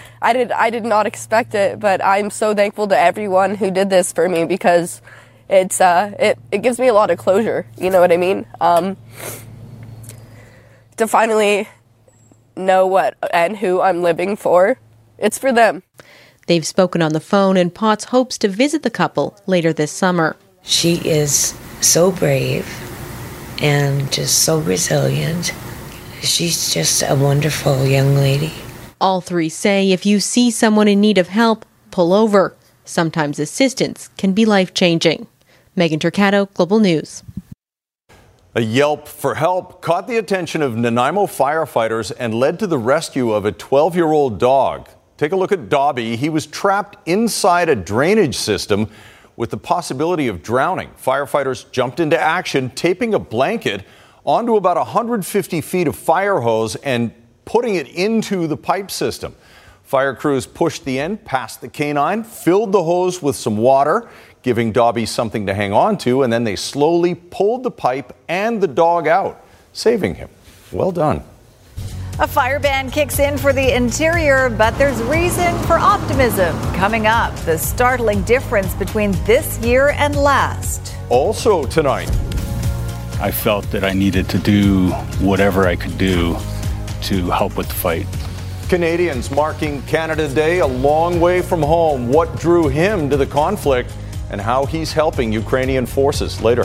I 0.22 0.32
did 0.32 0.52
I 0.52 0.70
did 0.70 0.84
not 0.84 1.04
expect 1.04 1.52
it, 1.52 1.80
but 1.80 1.98
I'm 2.04 2.30
so 2.30 2.54
thankful 2.54 2.86
to 2.86 2.96
everyone 2.96 3.56
who 3.56 3.72
did 3.72 3.90
this 3.90 4.12
for 4.12 4.28
me 4.28 4.44
because 4.44 5.02
it's 5.48 5.80
uh 5.80 6.14
it, 6.16 6.38
it 6.52 6.62
gives 6.62 6.78
me 6.78 6.86
a 6.86 6.94
lot 6.94 7.10
of 7.10 7.18
closure. 7.18 7.66
You 7.76 7.90
know 7.90 8.00
what 8.00 8.12
I 8.12 8.18
mean? 8.18 8.46
Um, 8.60 8.96
to 10.96 11.08
finally 11.08 11.66
know 12.54 12.86
what 12.86 13.16
and 13.32 13.56
who 13.56 13.80
I'm 13.80 14.00
living 14.00 14.36
for. 14.36 14.78
It's 15.18 15.38
for 15.38 15.52
them. 15.52 15.82
They've 16.46 16.66
spoken 16.66 17.02
on 17.02 17.12
the 17.12 17.20
phone, 17.20 17.56
and 17.56 17.74
Potts 17.74 18.04
hopes 18.04 18.38
to 18.38 18.48
visit 18.48 18.82
the 18.82 18.90
couple 18.90 19.38
later 19.46 19.72
this 19.72 19.92
summer. 19.92 20.36
She 20.62 20.96
is 21.08 21.54
so 21.80 22.10
brave 22.10 22.66
and 23.60 24.10
just 24.12 24.40
so 24.40 24.60
resilient. 24.60 25.52
She's 26.22 26.72
just 26.72 27.02
a 27.02 27.14
wonderful 27.14 27.86
young 27.86 28.14
lady. 28.14 28.52
All 29.00 29.20
three 29.20 29.48
say 29.48 29.90
if 29.90 30.06
you 30.06 30.20
see 30.20 30.50
someone 30.50 30.88
in 30.88 31.00
need 31.00 31.18
of 31.18 31.28
help, 31.28 31.66
pull 31.90 32.12
over. 32.12 32.56
Sometimes 32.84 33.38
assistance 33.38 34.08
can 34.16 34.32
be 34.32 34.44
life 34.44 34.72
changing. 34.72 35.26
Megan 35.74 35.98
Turcato, 35.98 36.52
Global 36.54 36.80
News. 36.80 37.22
A 38.54 38.62
yelp 38.62 39.06
for 39.06 39.34
help 39.34 39.82
caught 39.82 40.06
the 40.06 40.16
attention 40.16 40.62
of 40.62 40.76
Nanaimo 40.76 41.26
firefighters 41.26 42.10
and 42.18 42.32
led 42.32 42.58
to 42.60 42.66
the 42.66 42.78
rescue 42.78 43.32
of 43.32 43.44
a 43.44 43.52
12 43.52 43.96
year 43.96 44.06
old 44.06 44.38
dog. 44.38 44.88
Take 45.16 45.32
a 45.32 45.36
look 45.36 45.52
at 45.52 45.68
Dobby. 45.68 46.16
He 46.16 46.28
was 46.28 46.46
trapped 46.46 46.96
inside 47.08 47.68
a 47.68 47.74
drainage 47.74 48.36
system 48.36 48.88
with 49.36 49.50
the 49.50 49.56
possibility 49.56 50.28
of 50.28 50.42
drowning. 50.42 50.90
Firefighters 51.02 51.70
jumped 51.70 52.00
into 52.00 52.18
action, 52.18 52.70
taping 52.70 53.14
a 53.14 53.18
blanket 53.18 53.84
onto 54.24 54.56
about 54.56 54.76
150 54.76 55.60
feet 55.60 55.86
of 55.86 55.96
fire 55.96 56.40
hose 56.40 56.76
and 56.76 57.12
putting 57.44 57.76
it 57.76 57.88
into 57.88 58.46
the 58.46 58.56
pipe 58.56 58.90
system. 58.90 59.34
Fire 59.84 60.14
crews 60.14 60.46
pushed 60.46 60.84
the 60.84 60.98
end 60.98 61.24
past 61.24 61.60
the 61.60 61.68
canine, 61.68 62.24
filled 62.24 62.72
the 62.72 62.82
hose 62.82 63.22
with 63.22 63.36
some 63.36 63.56
water, 63.56 64.08
giving 64.42 64.72
Dobby 64.72 65.06
something 65.06 65.46
to 65.46 65.54
hang 65.54 65.72
on 65.72 65.96
to, 65.98 66.24
and 66.24 66.32
then 66.32 66.44
they 66.44 66.56
slowly 66.56 67.14
pulled 67.14 67.62
the 67.62 67.70
pipe 67.70 68.14
and 68.28 68.60
the 68.60 68.66
dog 68.66 69.06
out, 69.06 69.44
saving 69.72 70.16
him. 70.16 70.28
Well 70.72 70.90
done. 70.90 71.22
A 72.18 72.26
fire 72.26 72.58
ban 72.58 72.90
kicks 72.90 73.18
in 73.18 73.36
for 73.36 73.52
the 73.52 73.76
interior, 73.76 74.48
but 74.48 74.70
there's 74.78 75.02
reason 75.02 75.54
for 75.64 75.76
optimism. 75.76 76.58
Coming 76.72 77.06
up, 77.06 77.36
the 77.40 77.58
startling 77.58 78.22
difference 78.22 78.72
between 78.72 79.12
this 79.24 79.58
year 79.58 79.90
and 79.90 80.16
last. 80.16 80.96
Also 81.10 81.66
tonight, 81.66 82.10
I 83.20 83.30
felt 83.30 83.70
that 83.70 83.84
I 83.84 83.92
needed 83.92 84.30
to 84.30 84.38
do 84.38 84.88
whatever 85.20 85.66
I 85.66 85.76
could 85.76 85.98
do 85.98 86.38
to 87.02 87.28
help 87.28 87.58
with 87.58 87.68
the 87.68 87.74
fight. 87.74 88.06
Canadians 88.70 89.30
marking 89.30 89.82
Canada 89.82 90.26
Day 90.26 90.60
a 90.60 90.66
long 90.66 91.20
way 91.20 91.42
from 91.42 91.62
home. 91.62 92.08
What 92.08 92.40
drew 92.40 92.68
him 92.68 93.10
to 93.10 93.18
the 93.18 93.26
conflict? 93.26 93.92
and 94.30 94.40
how 94.40 94.66
he's 94.66 94.92
helping 94.92 95.32
Ukrainian 95.32 95.86
forces 95.86 96.40
later. 96.40 96.64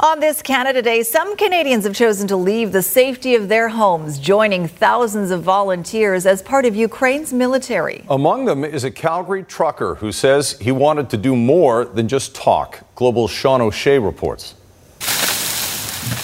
On 0.00 0.20
this 0.20 0.42
Canada 0.42 0.82
Day, 0.82 1.02
some 1.02 1.38
Canadians 1.38 1.84
have 1.84 1.94
chosen 1.94 2.28
to 2.28 2.36
leave 2.36 2.70
the 2.70 2.82
safety 2.82 3.34
of 3.34 3.48
their 3.48 3.70
homes, 3.70 4.18
joining 4.18 4.68
thousands 4.68 5.30
of 5.30 5.42
volunteers 5.42 6.26
as 6.26 6.42
part 6.42 6.66
of 6.66 6.76
Ukraine's 6.76 7.32
military. 7.32 8.04
Among 8.10 8.44
them 8.44 8.62
is 8.62 8.84
a 8.84 8.90
Calgary 8.90 9.42
trucker 9.42 9.94
who 9.94 10.12
says 10.12 10.58
he 10.60 10.70
wanted 10.70 11.08
to 11.10 11.16
do 11.16 11.34
more 11.34 11.86
than 11.86 12.08
just 12.08 12.34
talk. 12.34 12.80
Global 12.94 13.26
Sean 13.26 13.62
O'Shea 13.62 13.98
reports. 13.98 14.54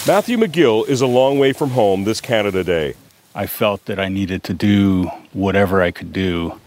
Matthew 0.06 0.36
McGill 0.36 0.86
is 0.86 1.00
a 1.00 1.06
long 1.06 1.38
way 1.38 1.54
from 1.54 1.70
home 1.70 2.04
this 2.04 2.20
Canada 2.20 2.62
Day. 2.62 2.92
I 3.34 3.46
felt 3.46 3.86
that 3.86 3.98
I 3.98 4.08
needed 4.08 4.44
to 4.44 4.52
do 4.52 5.04
whatever 5.32 5.80
I 5.80 5.92
could 5.92 6.12
do 6.12 6.60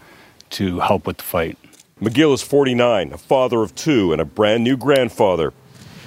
to 0.50 0.80
help 0.80 1.06
with 1.06 1.18
the 1.18 1.22
fight. 1.22 1.56
McGill 2.02 2.34
is 2.34 2.42
49, 2.42 3.12
a 3.12 3.18
father 3.18 3.62
of 3.62 3.76
two, 3.76 4.10
and 4.10 4.20
a 4.20 4.24
brand 4.24 4.64
new 4.64 4.76
grandfather. 4.76 5.52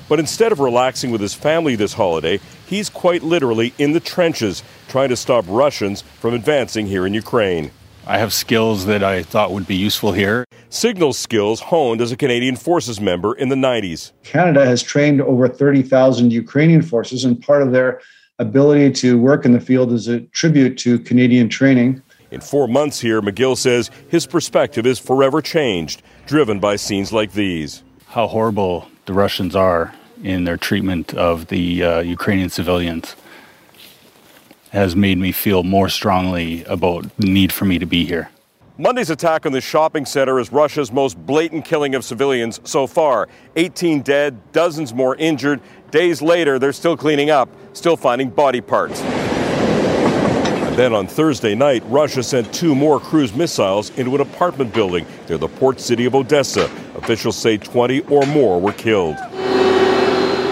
But 0.10 0.20
instead 0.20 0.52
of 0.52 0.60
relaxing 0.60 1.12
with 1.12 1.22
his 1.22 1.36
family 1.36 1.76
this 1.76 1.94
holiday, 1.94 2.40
he's 2.66 2.90
quite 2.90 3.22
literally 3.22 3.76
in 3.78 3.94
the 3.94 4.00
trenches 4.00 4.64
trying 4.88 5.10
to 5.10 5.16
stop 5.16 5.46
Russians 5.48 6.02
from 6.02 6.34
advancing 6.34 6.88
here 6.88 7.06
in 7.06 7.14
Ukraine. 7.14 7.70
I 8.08 8.18
have 8.18 8.34
skills 8.34 8.88
that 8.88 9.04
I 9.04 9.22
thought 9.22 9.52
would 9.52 9.68
be 9.68 9.76
useful 9.76 10.14
here. 10.14 10.46
Signal 10.70 11.14
skills 11.14 11.60
honed 11.60 12.02
as 12.02 12.12
a 12.12 12.18
Canadian 12.18 12.56
Forces 12.56 13.00
member 13.00 13.36
in 13.36 13.50
the 13.50 13.56
90s. 13.56 14.12
Canada 14.24 14.66
has 14.66 14.82
trained 14.82 15.22
over 15.22 15.48
30,000 15.48 16.34
Ukrainian 16.34 16.82
forces, 16.82 17.24
and 17.24 17.40
part 17.40 17.62
of 17.62 17.72
their 17.72 18.02
ability 18.40 18.92
to 18.94 19.20
work 19.20 19.46
in 19.46 19.52
the 19.52 19.60
field 19.60 19.94
is 19.94 20.08
a 20.08 20.22
tribute 20.22 20.76
to 20.80 20.98
Canadian 20.98 21.50
training. 21.50 22.02
In 22.32 22.42
four 22.42 22.68
months 22.68 23.00
here, 23.00 23.22
McGill 23.22 23.56
says 23.56 23.92
his 24.08 24.26
perspective 24.26 24.88
is 24.88 24.98
forever 24.98 25.40
changed, 25.40 26.02
driven 26.26 26.60
by 26.60 26.78
scenes 26.78 27.14
like 27.14 27.34
these. 27.34 27.84
How 28.08 28.26
horrible 28.26 28.88
the 29.06 29.14
Russians 29.14 29.56
are 29.56 29.94
in 30.24 30.44
their 30.44 30.58
treatment 30.58 31.14
of 31.14 31.48
the 31.48 31.84
uh, 31.84 32.00
Ukrainian 32.02 32.50
civilians 32.50 33.16
has 34.72 34.96
made 34.96 35.18
me 35.18 35.32
feel 35.32 35.64
more 35.64 35.90
strongly 35.90 36.64
about 36.66 37.16
the 37.18 37.28
need 37.28 37.52
for 37.52 37.66
me 37.66 37.80
to 37.80 37.86
be 37.86 38.06
here. 38.06 38.30
Monday's 38.78 39.10
attack 39.10 39.46
on 39.46 39.52
the 39.52 39.60
shopping 39.60 40.06
center 40.06 40.40
is 40.40 40.54
Russia's 40.54 40.90
most 40.90 41.18
blatant 41.26 41.66
killing 41.66 41.96
of 41.96 42.06
civilians 42.06 42.62
so 42.64 42.88
far. 42.88 43.28
18 43.58 44.02
dead, 44.02 44.40
dozens 44.54 44.94
more 44.94 45.18
injured. 45.18 45.60
Days 45.92 46.22
later, 46.22 46.60
they're 46.60 46.72
still 46.72 46.96
cleaning 46.96 47.30
up, 47.30 47.50
still 47.74 47.98
finding 47.98 48.30
body 48.30 48.62
parts. 48.62 49.02
And 49.02 50.78
then 50.78 50.94
on 50.94 51.08
Thursday 51.08 51.56
night, 51.56 51.84
Russia 51.88 52.24
sent 52.24 52.54
two 52.54 52.74
more 52.74 53.02
cruise 53.02 53.34
missiles 53.34 53.90
into 53.98 54.16
an 54.16 54.22
apartment 54.22 54.74
building 54.74 55.06
near 55.28 55.38
the 55.38 55.50
port 55.50 55.82
city 55.82 56.06
of 56.06 56.16
Odessa. 56.16 56.72
Officials 56.96 57.36
say 57.36 57.58
20 57.58 58.02
or 58.02 58.26
more 58.28 58.62
were 58.62 58.72
killed. 58.72 59.18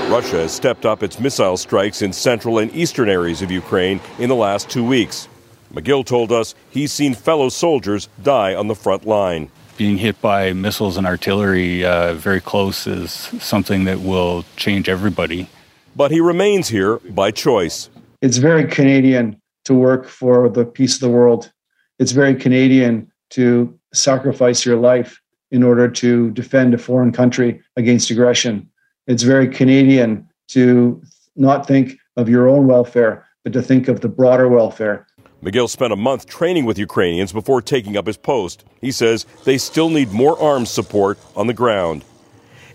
Russia 0.09 0.37
has 0.37 0.53
stepped 0.53 0.85
up 0.85 1.03
its 1.03 1.19
missile 1.19 1.57
strikes 1.57 2.01
in 2.01 2.13
central 2.13 2.59
and 2.59 2.73
eastern 2.73 3.09
areas 3.09 3.41
of 3.41 3.51
Ukraine 3.51 3.99
in 4.19 4.29
the 4.29 4.35
last 4.35 4.69
two 4.69 4.85
weeks. 4.85 5.27
McGill 5.73 6.05
told 6.05 6.31
us 6.31 6.55
he's 6.69 6.93
seen 6.93 7.13
fellow 7.13 7.49
soldiers 7.49 8.07
die 8.23 8.55
on 8.55 8.67
the 8.67 8.75
front 8.75 9.05
line. 9.05 9.51
Being 9.75 9.97
hit 9.97 10.19
by 10.21 10.53
missiles 10.53 10.95
and 10.95 11.05
artillery 11.05 11.83
uh, 11.83 12.13
very 12.13 12.39
close 12.39 12.87
is 12.87 13.11
something 13.11 13.83
that 13.83 13.99
will 13.99 14.45
change 14.55 14.87
everybody. 14.87 15.49
But 15.93 16.11
he 16.11 16.21
remains 16.21 16.69
here 16.69 16.99
by 16.99 17.31
choice. 17.31 17.89
It's 18.21 18.37
very 18.37 18.65
Canadian 18.65 19.41
to 19.65 19.73
work 19.73 20.07
for 20.07 20.47
the 20.47 20.63
peace 20.63 20.95
of 20.95 21.01
the 21.01 21.09
world. 21.09 21.51
It's 21.99 22.13
very 22.13 22.33
Canadian 22.33 23.11
to 23.31 23.77
sacrifice 23.93 24.65
your 24.65 24.77
life 24.77 25.21
in 25.51 25.63
order 25.63 25.89
to 25.89 26.31
defend 26.31 26.73
a 26.73 26.77
foreign 26.77 27.11
country 27.11 27.61
against 27.75 28.09
aggression. 28.09 28.69
It's 29.07 29.23
very 29.23 29.47
Canadian 29.47 30.27
to 30.49 31.01
not 31.35 31.65
think 31.65 31.97
of 32.15 32.29
your 32.29 32.47
own 32.47 32.67
welfare, 32.67 33.25
but 33.43 33.53
to 33.53 33.61
think 33.61 33.87
of 33.87 34.01
the 34.01 34.09
broader 34.09 34.47
welfare 34.47 35.07
McGill 35.43 35.69
spent 35.69 35.93
a 35.93 35.95
month 35.95 36.25
training 36.25 36.65
with 36.65 36.79
Ukrainians 36.79 37.31
before 37.31 37.61
taking 37.61 37.95
up 37.95 38.07
his 38.07 38.17
post. 38.17 38.63
He 38.81 38.91
says 38.91 39.25
they 39.43 39.57
still 39.57 39.89
need 39.89 40.11
more 40.11 40.39
arms 40.41 40.71
support 40.71 41.19
on 41.35 41.47
the 41.47 41.53
ground. 41.53 42.03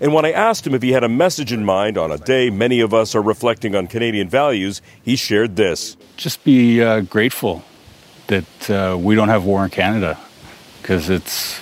And 0.00 0.14
when 0.14 0.24
I 0.24 0.32
asked 0.32 0.66
him 0.66 0.74
if 0.74 0.82
he 0.82 0.92
had 0.92 1.04
a 1.04 1.08
message 1.08 1.52
in 1.52 1.64
mind 1.64 1.98
on 1.98 2.10
a 2.10 2.18
day 2.18 2.50
many 2.50 2.80
of 2.80 2.94
us 2.94 3.14
are 3.14 3.22
reflecting 3.22 3.74
on 3.74 3.88
Canadian 3.88 4.28
values, 4.28 4.80
he 5.02 5.16
shared 5.16 5.56
this. 5.56 5.96
Just 6.16 6.44
be 6.44 6.82
uh, 6.82 7.00
grateful 7.00 7.64
that 8.28 8.70
uh, 8.70 8.96
we 8.96 9.14
don't 9.16 9.28
have 9.28 9.44
war 9.44 9.64
in 9.64 9.70
Canada 9.70 10.18
because 10.80 11.10
it's, 11.10 11.60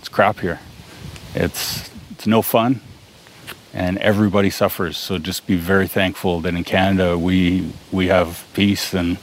it's 0.00 0.08
crap 0.08 0.40
here. 0.40 0.60
It's, 1.34 1.90
it's 2.10 2.26
no 2.26 2.42
fun 2.42 2.80
and 3.74 3.98
everybody 3.98 4.50
suffers. 4.50 4.96
So 4.96 5.18
just 5.18 5.46
be 5.46 5.56
very 5.56 5.88
thankful 5.88 6.40
that 6.40 6.54
in 6.54 6.64
Canada 6.64 7.16
we, 7.18 7.72
we 7.90 8.08
have 8.08 8.46
peace 8.54 8.94
and 8.94 9.18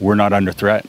we're 0.00 0.14
not 0.14 0.32
under 0.32 0.52
threat. 0.52 0.86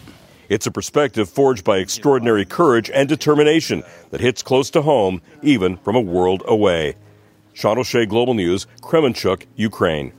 It's 0.50 0.66
a 0.66 0.72
perspective 0.72 1.30
forged 1.30 1.64
by 1.64 1.78
extraordinary 1.78 2.46
courage 2.46 2.90
and 2.90 3.10
determination 3.10 3.84
that 4.12 4.22
hits 4.22 4.42
close 4.42 4.70
to 4.72 4.82
home, 4.82 5.22
even 5.42 5.78
from 5.78 5.96
a 5.96 6.02
world 6.02 6.42
away. 6.46 6.96
Sean 7.54 7.78
O'Shea, 7.78 8.06
Global 8.06 8.34
News, 8.34 8.68
Kremenchuk, 8.82 9.46
Ukraine. 9.56 10.14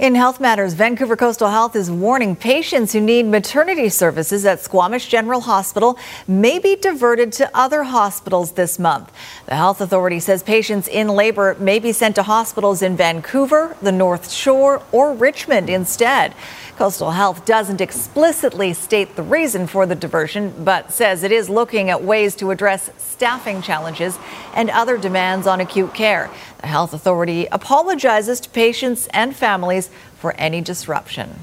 In 0.00 0.14
Health 0.14 0.40
Matters, 0.40 0.72
Vancouver 0.72 1.14
Coastal 1.14 1.50
Health 1.50 1.76
is 1.76 1.90
warning 1.90 2.34
patients 2.34 2.94
who 2.94 3.02
need 3.02 3.26
maternity 3.26 3.90
services 3.90 4.46
at 4.46 4.60
Squamish 4.60 5.08
General 5.08 5.42
Hospital 5.42 5.98
may 6.26 6.58
be 6.58 6.74
diverted 6.74 7.32
to 7.32 7.50
other 7.52 7.82
hospitals 7.82 8.52
this 8.52 8.78
month. 8.78 9.12
The 9.44 9.56
health 9.56 9.82
authority 9.82 10.18
says 10.18 10.42
patients 10.42 10.88
in 10.88 11.08
labor 11.08 11.54
may 11.60 11.80
be 11.80 11.92
sent 11.92 12.14
to 12.14 12.22
hospitals 12.22 12.80
in 12.80 12.96
Vancouver, 12.96 13.76
the 13.82 13.92
North 13.92 14.30
Shore, 14.30 14.82
or 14.90 15.12
Richmond 15.12 15.68
instead. 15.68 16.34
Coastal 16.80 17.10
Health 17.10 17.44
doesn't 17.44 17.82
explicitly 17.82 18.72
state 18.72 19.14
the 19.14 19.22
reason 19.22 19.66
for 19.66 19.84
the 19.84 19.94
diversion, 19.94 20.54
but 20.64 20.90
says 20.90 21.22
it 21.22 21.30
is 21.30 21.50
looking 21.50 21.90
at 21.90 22.02
ways 22.02 22.34
to 22.36 22.50
address 22.50 22.88
staffing 22.96 23.60
challenges 23.60 24.18
and 24.54 24.70
other 24.70 24.96
demands 24.96 25.46
on 25.46 25.60
acute 25.60 25.92
care. 25.92 26.30
The 26.62 26.68
health 26.68 26.94
authority 26.94 27.44
apologizes 27.52 28.40
to 28.40 28.48
patients 28.48 29.08
and 29.08 29.36
families 29.36 29.90
for 30.16 30.32
any 30.38 30.62
disruption. 30.62 31.40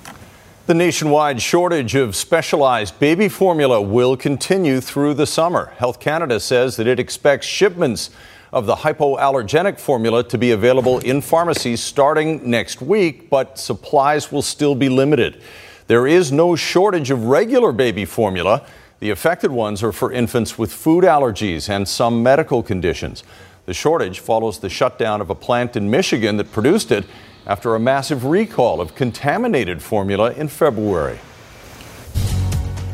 The 0.66 0.74
nationwide 0.74 1.40
shortage 1.40 1.94
of 1.94 2.16
specialized 2.16 3.00
baby 3.00 3.30
formula 3.30 3.80
will 3.80 4.18
continue 4.18 4.82
through 4.82 5.14
the 5.14 5.28
summer. 5.28 5.72
Health 5.78 6.00
Canada 6.00 6.40
says 6.40 6.78
that 6.78 6.88
it 6.88 7.00
expects 7.00 7.46
shipments 7.46 8.10
of 8.54 8.66
the 8.66 8.76
hypoallergenic 8.76 9.80
formula 9.80 10.24
to 10.24 10.38
be 10.38 10.52
available 10.52 11.00
in 11.00 11.22
pharmacies 11.22 11.82
starting 11.82 12.50
next 12.50 12.82
week, 12.82 13.30
but 13.30 13.58
supplies 13.60 14.32
will 14.32 14.42
still 14.42 14.76
be 14.76 14.90
limited. 14.90 15.42
There 15.88 16.08
is 16.08 16.32
no 16.32 16.56
shortage 16.56 17.12
of 17.12 17.26
regular 17.26 17.72
baby 17.72 18.06
formula. 18.06 18.66
The 19.00 19.10
affected 19.10 19.52
ones 19.52 19.84
are 19.84 19.92
for 19.92 20.12
infants 20.12 20.58
with 20.58 20.74
food 20.74 21.04
allergies 21.04 21.70
and 21.70 21.88
some 21.88 22.24
medical 22.24 22.64
conditions. 22.64 23.24
The 23.66 23.74
shortage 23.74 24.20
follows 24.20 24.60
the 24.60 24.70
shutdown 24.70 25.22
of 25.22 25.30
a 25.30 25.36
plant 25.36 25.76
in 25.76 25.90
Michigan 25.90 26.38
that 26.38 26.52
produced 26.52 26.92
it 26.92 27.06
after 27.46 27.76
a 27.76 27.80
massive 27.80 28.26
recall 28.26 28.82
of 28.82 28.96
contaminated 28.96 29.82
formula 29.82 30.32
in 30.34 30.48
February. 30.48 31.20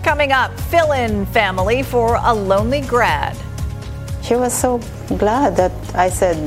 Coming 0.03 0.31
up, 0.31 0.59
fill 0.59 0.91
in 0.91 1.25
family 1.27 1.81
for 1.81 2.15
a 2.21 2.33
lonely 2.33 2.81
grad. 2.81 3.37
She 4.23 4.35
was 4.35 4.53
so 4.53 4.79
glad 5.17 5.57
that 5.57 5.73
I 5.93 6.09
said, 6.09 6.37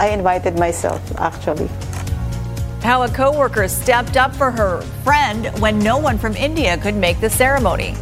I 0.00 0.08
invited 0.08 0.58
myself, 0.58 1.00
actually. 1.20 1.68
How 2.82 3.04
a 3.04 3.08
coworker 3.08 3.68
stepped 3.68 4.16
up 4.16 4.34
for 4.34 4.50
her 4.50 4.82
friend 5.04 5.46
when 5.60 5.78
no 5.78 5.98
one 5.98 6.18
from 6.18 6.34
India 6.34 6.76
could 6.78 6.96
make 6.96 7.20
the 7.20 7.30
ceremony. 7.30 7.94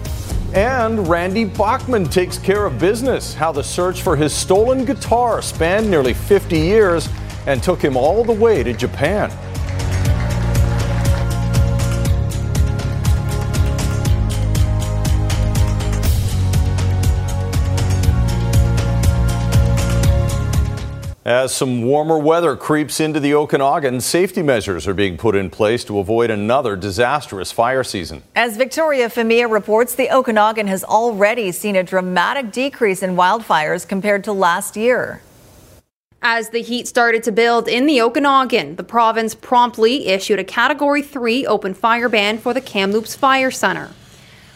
And 0.54 1.06
Randy 1.06 1.44
Bachman 1.44 2.06
takes 2.06 2.38
care 2.38 2.64
of 2.64 2.78
business. 2.78 3.34
How 3.34 3.52
the 3.52 3.62
search 3.62 4.00
for 4.00 4.16
his 4.16 4.32
stolen 4.32 4.86
guitar 4.86 5.42
spanned 5.42 5.90
nearly 5.90 6.14
50 6.14 6.58
years 6.58 7.06
and 7.46 7.62
took 7.62 7.82
him 7.82 7.98
all 7.98 8.24
the 8.24 8.32
way 8.32 8.62
to 8.62 8.72
Japan. 8.72 9.30
As 21.24 21.54
some 21.54 21.82
warmer 21.82 22.18
weather 22.18 22.56
creeps 22.56 22.98
into 22.98 23.20
the 23.20 23.34
Okanagan, 23.34 24.00
safety 24.00 24.42
measures 24.42 24.88
are 24.88 24.94
being 24.94 25.18
put 25.18 25.36
in 25.36 25.50
place 25.50 25.84
to 25.84 25.98
avoid 25.98 26.30
another 26.30 26.76
disastrous 26.76 27.52
fire 27.52 27.84
season. 27.84 28.22
As 28.34 28.56
Victoria 28.56 29.10
Femia 29.10 29.50
reports, 29.50 29.94
the 29.94 30.08
Okanagan 30.10 30.66
has 30.68 30.82
already 30.82 31.52
seen 31.52 31.76
a 31.76 31.82
dramatic 31.82 32.52
decrease 32.52 33.02
in 33.02 33.16
wildfires 33.16 33.86
compared 33.86 34.24
to 34.24 34.32
last 34.32 34.78
year. 34.78 35.20
As 36.22 36.48
the 36.48 36.62
heat 36.62 36.88
started 36.88 37.22
to 37.24 37.32
build 37.32 37.68
in 37.68 37.84
the 37.84 38.00
Okanagan, 38.00 38.76
the 38.76 38.82
province 38.82 39.34
promptly 39.34 40.06
issued 40.06 40.38
a 40.38 40.44
Category 40.44 41.02
3 41.02 41.46
open 41.46 41.74
fire 41.74 42.08
ban 42.08 42.38
for 42.38 42.54
the 42.54 42.62
Kamloops 42.62 43.14
Fire 43.14 43.50
Center. 43.50 43.90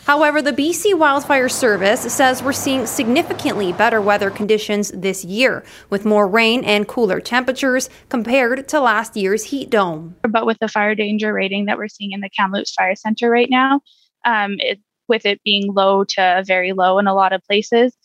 However, 0.04 0.42
the 0.42 0.52
BC 0.52 0.98
Wildfire 0.98 1.48
Service 1.48 2.00
says 2.12 2.42
we're 2.42 2.52
seeing 2.52 2.86
significantly 2.86 3.72
better 3.72 4.02
weather 4.02 4.30
conditions 4.30 4.90
this 4.90 5.24
year, 5.24 5.64
with 5.88 6.04
more 6.04 6.28
rain 6.28 6.62
and 6.62 6.86
cooler 6.86 7.20
temperatures 7.20 7.88
compared 8.10 8.68
to 8.68 8.80
last 8.80 9.16
year's 9.16 9.44
heat 9.44 9.70
dome. 9.70 10.14
But 10.22 10.44
with 10.44 10.58
the 10.58 10.68
fire 10.68 10.94
danger 10.94 11.32
rating 11.32 11.66
that 11.66 11.78
we're 11.78 11.88
seeing 11.88 12.12
in 12.12 12.20
the 12.20 12.28
Kamloops 12.28 12.74
Fire 12.74 12.94
Center 12.94 13.30
right 13.30 13.48
now, 13.48 13.80
um, 14.26 14.56
it, 14.58 14.78
with 15.08 15.24
it 15.24 15.42
being 15.42 15.72
low 15.72 16.04
to 16.04 16.44
very 16.46 16.74
low 16.74 16.98
in 16.98 17.06
a 17.06 17.14
lot 17.14 17.32
of 17.32 17.42
places, 17.44 17.96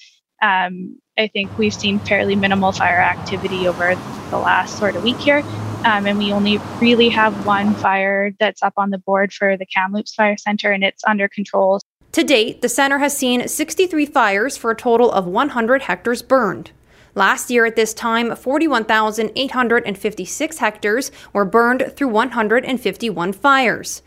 um, 0.42 0.98
I 1.18 1.28
think 1.28 1.58
we've 1.58 1.74
seen 1.74 2.00
fairly 2.00 2.38
minimal 2.38 2.72
fire 2.72 3.02
activity 3.02 3.68
over 3.68 3.96
the 4.30 4.38
last 4.38 4.78
sort 4.78 4.96
of 4.96 5.04
week 5.04 5.18
here. 5.18 5.44
Um, 5.86 6.06
and 6.06 6.18
we 6.18 6.34
only 6.34 6.58
really 6.82 7.08
have 7.10 7.46
one 7.46 7.74
fire 7.74 8.32
that's 8.40 8.62
up 8.62 8.74
on 8.76 8.90
the 8.90 8.98
board 8.98 9.32
for 9.32 9.56
the 9.56 9.66
Kamloops 9.66 10.14
Fire 10.14 10.36
Center, 10.38 10.72
and 10.72 10.84
it's 10.84 11.04
under 11.06 11.28
control. 11.30 11.80
To 12.14 12.24
date, 12.24 12.62
the 12.62 12.70
center 12.70 12.98
has 12.98 13.16
seen 13.16 13.48
63 13.48 14.08
fires 14.08 14.58
for 14.58 14.72
a 14.72 14.76
total 14.76 15.12
of 15.12 15.28
100 15.28 15.84
hectares 15.84 16.24
burned. 16.24 16.72
Last 17.14 17.52
year 17.52 17.66
at 17.66 17.76
this 17.76 17.94
time, 17.94 18.36
41,856 18.36 20.58
hectares 20.58 21.12
were 21.34 21.46
burned 21.46 21.94
through 21.96 22.08
151 22.08 23.34
fires. 23.34 24.02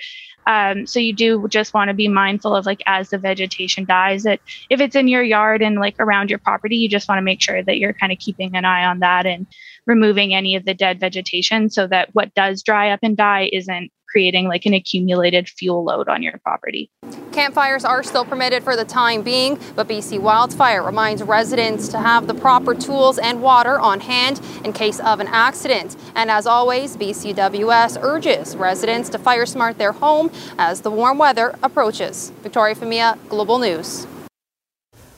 Um, 0.46 0.86
so 0.86 0.98
you 0.98 1.14
do 1.14 1.46
just 1.48 1.72
want 1.72 1.88
to 1.88 1.94
be 1.94 2.08
mindful 2.08 2.54
of 2.54 2.66
like 2.66 2.82
as 2.86 3.10
the 3.10 3.18
vegetation 3.18 3.84
dies, 3.84 4.24
that 4.24 4.40
if 4.68 4.80
it's 4.80 4.96
in 4.96 5.08
your 5.08 5.22
yard 5.22 5.62
and 5.62 5.76
like 5.76 5.96
around 5.98 6.28
your 6.28 6.38
property, 6.38 6.76
you 6.76 6.88
just 6.88 7.08
want 7.08 7.18
to 7.18 7.22
make 7.22 7.40
sure 7.40 7.62
that 7.62 7.78
you're 7.78 7.94
kind 7.94 8.12
of 8.12 8.18
keeping 8.18 8.54
an 8.54 8.64
eye 8.64 8.84
on 8.84 8.98
that 8.98 9.24
and 9.24 9.46
removing 9.86 10.34
any 10.34 10.54
of 10.54 10.64
the 10.64 10.74
dead 10.74 11.00
vegetation 11.00 11.70
so 11.70 11.86
that 11.86 12.10
what 12.12 12.34
does 12.34 12.62
dry 12.62 12.90
up 12.90 13.00
and 13.02 13.16
die 13.16 13.48
isn't 13.52 13.90
creating 14.12 14.46
like 14.46 14.66
an 14.66 14.74
accumulated 14.74 15.48
fuel 15.48 15.82
load 15.82 16.08
on 16.08 16.22
your 16.22 16.38
property. 16.44 16.90
Campfires 17.32 17.84
are 17.84 18.02
still 18.02 18.26
permitted 18.26 18.62
for 18.62 18.76
the 18.76 18.84
time 18.84 19.22
being, 19.22 19.58
but 19.74 19.88
BC 19.88 20.20
Wildfire 20.20 20.82
reminds 20.82 21.22
residents 21.22 21.88
to 21.88 21.98
have 21.98 22.26
the 22.26 22.34
proper 22.34 22.74
tools 22.74 23.18
and 23.18 23.42
water 23.42 23.80
on 23.80 24.00
hand 24.00 24.40
in 24.64 24.72
case 24.74 25.00
of 25.00 25.18
an 25.18 25.28
accident. 25.28 25.96
And 26.14 26.30
as 26.30 26.46
always, 26.46 26.96
BCWS 26.96 27.98
urges 28.02 28.54
residents 28.54 29.08
to 29.08 29.18
fire 29.18 29.46
smart 29.46 29.78
their 29.78 29.92
home 29.92 30.30
as 30.58 30.82
the 30.82 30.90
warm 30.90 31.16
weather 31.16 31.54
approaches. 31.62 32.30
Victoria 32.42 32.74
Femia, 32.74 33.16
Global 33.30 33.58
News. 33.58 34.06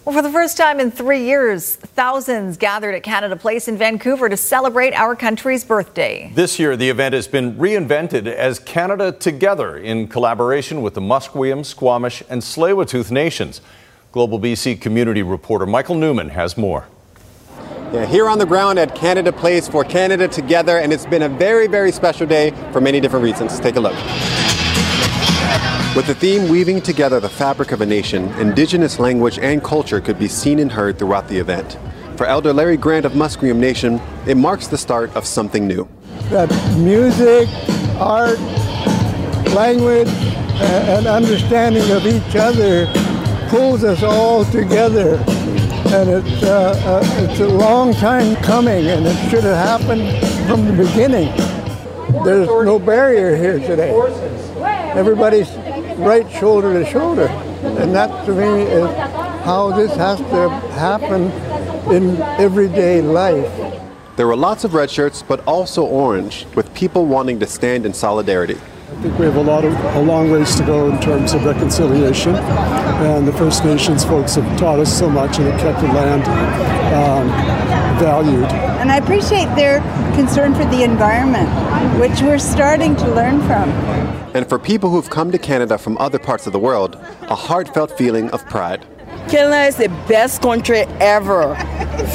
Well, 0.04 0.14
for 0.14 0.20
the 0.20 0.30
first 0.30 0.58
time 0.58 0.80
in 0.80 0.90
three 0.90 1.24
years, 1.24 1.76
thousands 1.76 2.58
gathered 2.58 2.94
at 2.94 3.02
Canada 3.02 3.36
Place 3.36 3.68
in 3.68 3.78
Vancouver 3.78 4.28
to 4.28 4.36
celebrate 4.36 4.92
our 4.92 5.16
country's 5.16 5.64
birthday. 5.64 6.30
This 6.34 6.58
year, 6.58 6.76
the 6.76 6.90
event 6.90 7.14
has 7.14 7.26
been 7.26 7.54
reinvented 7.54 8.26
as 8.26 8.58
Canada 8.58 9.12
Together 9.12 9.78
in 9.78 10.08
collaboration 10.08 10.82
with 10.82 10.92
the 10.92 11.00
Musqueam, 11.00 11.64
Squamish, 11.64 12.22
and 12.28 12.42
Tsleil-Waututh 12.42 13.10
nations. 13.10 13.62
Global 14.12 14.38
BC 14.38 14.78
community 14.78 15.22
reporter 15.22 15.64
Michael 15.64 15.94
Newman 15.94 16.28
has 16.28 16.58
more. 16.58 16.86
Yeah, 17.90 18.04
here 18.04 18.28
on 18.28 18.38
the 18.38 18.44
ground 18.44 18.78
at 18.78 18.94
Canada 18.94 19.32
Place 19.32 19.68
for 19.68 19.84
Canada 19.84 20.28
Together, 20.28 20.80
and 20.80 20.92
it's 20.92 21.06
been 21.06 21.22
a 21.22 21.30
very, 21.30 21.66
very 21.66 21.92
special 21.92 22.26
day 22.26 22.50
for 22.72 22.80
many 22.82 23.00
different 23.00 23.24
reasons. 23.24 23.58
Take 23.58 23.76
a 23.76 23.80
look. 23.80 24.53
With 25.96 26.08
the 26.08 26.14
theme 26.16 26.48
weaving 26.48 26.82
together 26.82 27.20
the 27.20 27.28
fabric 27.28 27.70
of 27.70 27.80
a 27.80 27.86
nation, 27.86 28.24
Indigenous 28.40 28.98
language 28.98 29.38
and 29.38 29.62
culture 29.62 30.00
could 30.00 30.18
be 30.18 30.26
seen 30.26 30.58
and 30.58 30.72
heard 30.72 30.98
throughout 30.98 31.28
the 31.28 31.38
event. 31.38 31.78
For 32.16 32.26
Elder 32.26 32.52
Larry 32.52 32.76
Grant 32.76 33.06
of 33.06 33.12
Musqueam 33.12 33.58
Nation, 33.58 34.00
it 34.26 34.36
marks 34.36 34.66
the 34.66 34.76
start 34.76 35.14
of 35.14 35.24
something 35.24 35.68
new. 35.68 35.88
That 36.30 36.50
music, 36.76 37.48
art, 38.00 38.40
language, 39.54 40.08
and 40.08 41.06
understanding 41.06 41.88
of 41.92 42.04
each 42.08 42.34
other 42.34 42.86
pulls 43.48 43.84
us 43.84 44.02
all 44.02 44.44
together. 44.46 45.22
And 45.94 46.10
it's, 46.10 46.42
uh, 46.42 46.74
uh, 46.84 47.22
it's 47.22 47.38
a 47.38 47.46
long 47.46 47.94
time 47.94 48.34
coming, 48.42 48.88
and 48.88 49.06
it 49.06 49.30
should 49.30 49.44
have 49.44 49.80
happened 49.80 50.02
from 50.48 50.64
the 50.66 50.72
beginning. 50.72 51.32
There's 52.24 52.48
no 52.48 52.80
barrier 52.80 53.36
here 53.36 53.60
today. 53.60 53.92
Everybody's 54.96 55.50
right 55.98 56.30
shoulder 56.30 56.72
to 56.72 56.84
shoulder. 56.90 57.26
And 57.26 57.94
that 57.94 58.26
to 58.26 58.32
me 58.32 58.62
is 58.62 58.86
how 59.44 59.72
this 59.76 59.94
has 59.96 60.18
to 60.18 60.48
happen 60.72 61.30
in 61.94 62.20
everyday 62.40 63.00
life. 63.00 63.82
There 64.16 64.26
were 64.26 64.36
lots 64.36 64.64
of 64.64 64.74
red 64.74 64.90
shirts, 64.90 65.22
but 65.22 65.44
also 65.46 65.84
orange, 65.84 66.46
with 66.54 66.72
people 66.74 67.06
wanting 67.06 67.40
to 67.40 67.46
stand 67.46 67.84
in 67.84 67.92
solidarity. 67.92 68.54
I 68.54 69.02
think 69.02 69.18
we 69.18 69.24
have 69.24 69.36
a 69.36 69.42
lot 69.42 69.64
of 69.64 69.72
a 69.96 70.02
long 70.02 70.30
ways 70.30 70.54
to 70.54 70.64
go 70.64 70.88
in 70.88 71.00
terms 71.00 71.32
of 71.32 71.44
reconciliation, 71.44 72.36
and 72.36 73.26
the 73.26 73.32
First 73.32 73.64
Nations 73.64 74.04
folks 74.04 74.36
have 74.36 74.58
taught 74.58 74.78
us 74.78 74.96
so 74.96 75.10
much 75.10 75.38
and 75.38 75.48
have 75.48 75.60
kept 75.60 75.80
the 75.80 75.88
land 75.88 76.22
um, 76.94 77.28
valued. 77.98 78.44
And 78.80 78.92
I 78.92 78.98
appreciate 78.98 79.52
their 79.56 79.80
concern 80.14 80.54
for 80.54 80.64
the 80.66 80.84
environment, 80.84 81.48
which 81.98 82.22
we're 82.22 82.38
starting 82.38 82.94
to 82.96 83.08
learn 83.14 83.40
from. 83.42 83.68
And 84.34 84.48
for 84.48 84.58
people 84.58 84.90
who've 84.90 85.08
come 85.08 85.30
to 85.30 85.38
Canada 85.38 85.78
from 85.78 85.96
other 85.98 86.18
parts 86.18 86.48
of 86.48 86.52
the 86.52 86.58
world, 86.58 86.96
a 87.22 87.36
heartfelt 87.36 87.96
feeling 87.96 88.30
of 88.30 88.44
pride. 88.46 88.84
Canada 89.28 89.62
is 89.62 89.76
the 89.76 89.88
best 90.08 90.42
country 90.42 90.80
ever. 90.98 91.54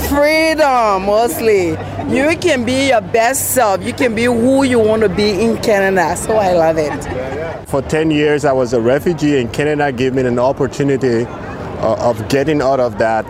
Freedom, 0.09 1.05
mostly. 1.05 1.69
You 2.13 2.37
can 2.37 2.65
be 2.65 2.89
your 2.89 2.99
best 2.99 3.51
self. 3.51 3.81
You 3.81 3.93
can 3.93 4.15
be 4.15 4.25
who 4.25 4.63
you 4.63 4.79
want 4.79 5.03
to 5.03 5.09
be 5.09 5.41
in 5.41 5.61
Canada. 5.61 6.17
So 6.17 6.35
I 6.35 6.51
love 6.51 6.77
it. 6.77 7.67
For 7.69 7.81
10 7.81 8.11
years, 8.11 8.43
I 8.43 8.51
was 8.51 8.73
a 8.73 8.81
refugee, 8.81 9.39
and 9.39 9.51
Canada 9.53 9.89
gave 9.93 10.13
me 10.13 10.23
an 10.23 10.39
opportunity 10.39 11.25
uh, 11.25 12.09
of 12.09 12.27
getting 12.27 12.61
out 12.61 12.81
of 12.81 12.97
that 12.97 13.25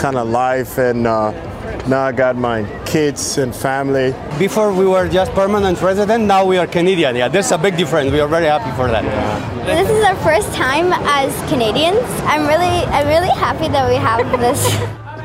kind 0.00 0.16
of 0.16 0.28
life 0.28 0.76
and 0.76 1.06
uh, 1.06 1.30
now 1.86 2.02
I 2.02 2.12
got 2.12 2.36
my 2.36 2.64
kids 2.86 3.38
and 3.38 3.54
family. 3.54 4.14
Before 4.38 4.72
we 4.72 4.86
were 4.86 5.08
just 5.08 5.32
permanent 5.32 5.80
resident, 5.82 6.24
now 6.24 6.44
we 6.44 6.56
are 6.56 6.66
Canadian. 6.66 7.16
Yeah, 7.16 7.28
there's 7.28 7.52
a 7.52 7.58
big 7.58 7.76
difference. 7.76 8.10
We 8.10 8.20
are 8.20 8.28
very 8.28 8.46
happy 8.46 8.74
for 8.76 8.88
that. 8.88 9.04
This 9.66 9.90
is 9.90 10.04
our 10.04 10.16
first 10.16 10.52
time 10.54 10.92
as 11.04 11.30
Canadians. 11.50 12.02
I'm 12.24 12.46
really, 12.46 12.84
I'm 12.88 13.06
really 13.06 13.34
happy 13.38 13.68
that 13.68 13.88
we 13.88 13.96
have 13.96 14.24
this. 14.40 14.64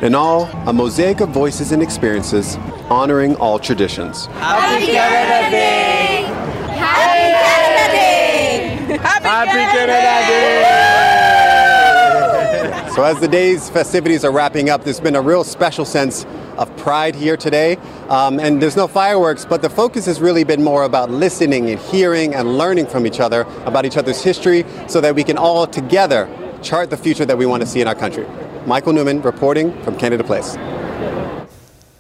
In 0.03 0.15
all, 0.15 0.45
a 0.67 0.73
mosaic 0.73 1.19
of 1.19 1.29
voices 1.29 1.71
and 1.71 1.81
experiences 1.81 2.55
honoring 2.89 3.35
all 3.35 3.59
traditions. 3.59 4.27
Happy 4.27 4.85
Canada 4.87 5.51
Day! 5.51 6.23
Happy 6.75 7.35
Canada 7.45 7.91
Day! 7.91 8.97
Happy 8.97 9.51
Canada 9.51 10.27
Day! 10.27 10.98
So, 12.99 13.05
as 13.05 13.17
the 13.21 13.29
day's 13.29 13.69
festivities 13.69 14.25
are 14.25 14.31
wrapping 14.33 14.69
up, 14.69 14.83
there's 14.83 14.99
been 14.99 15.15
a 15.15 15.21
real 15.21 15.45
special 15.45 15.85
sense 15.85 16.25
of 16.57 16.75
pride 16.75 17.15
here 17.15 17.37
today. 17.37 17.77
Um, 18.09 18.41
and 18.41 18.61
there's 18.61 18.75
no 18.75 18.89
fireworks, 18.89 19.45
but 19.45 19.61
the 19.61 19.69
focus 19.69 20.05
has 20.05 20.19
really 20.19 20.43
been 20.43 20.61
more 20.61 20.83
about 20.83 21.09
listening 21.09 21.69
and 21.69 21.79
hearing 21.79 22.35
and 22.35 22.57
learning 22.57 22.87
from 22.87 23.07
each 23.07 23.21
other 23.21 23.43
about 23.63 23.85
each 23.85 23.95
other's 23.95 24.21
history 24.21 24.65
so 24.89 24.99
that 24.99 25.15
we 25.15 25.23
can 25.23 25.37
all 25.37 25.65
together 25.65 26.27
chart 26.61 26.89
the 26.89 26.97
future 26.97 27.23
that 27.23 27.37
we 27.37 27.45
want 27.45 27.61
to 27.61 27.67
see 27.67 27.79
in 27.79 27.87
our 27.87 27.95
country. 27.95 28.27
Michael 28.65 28.91
Newman 28.91 29.21
reporting 29.21 29.81
from 29.83 29.97
Canada 29.97 30.25
Place. 30.25 30.57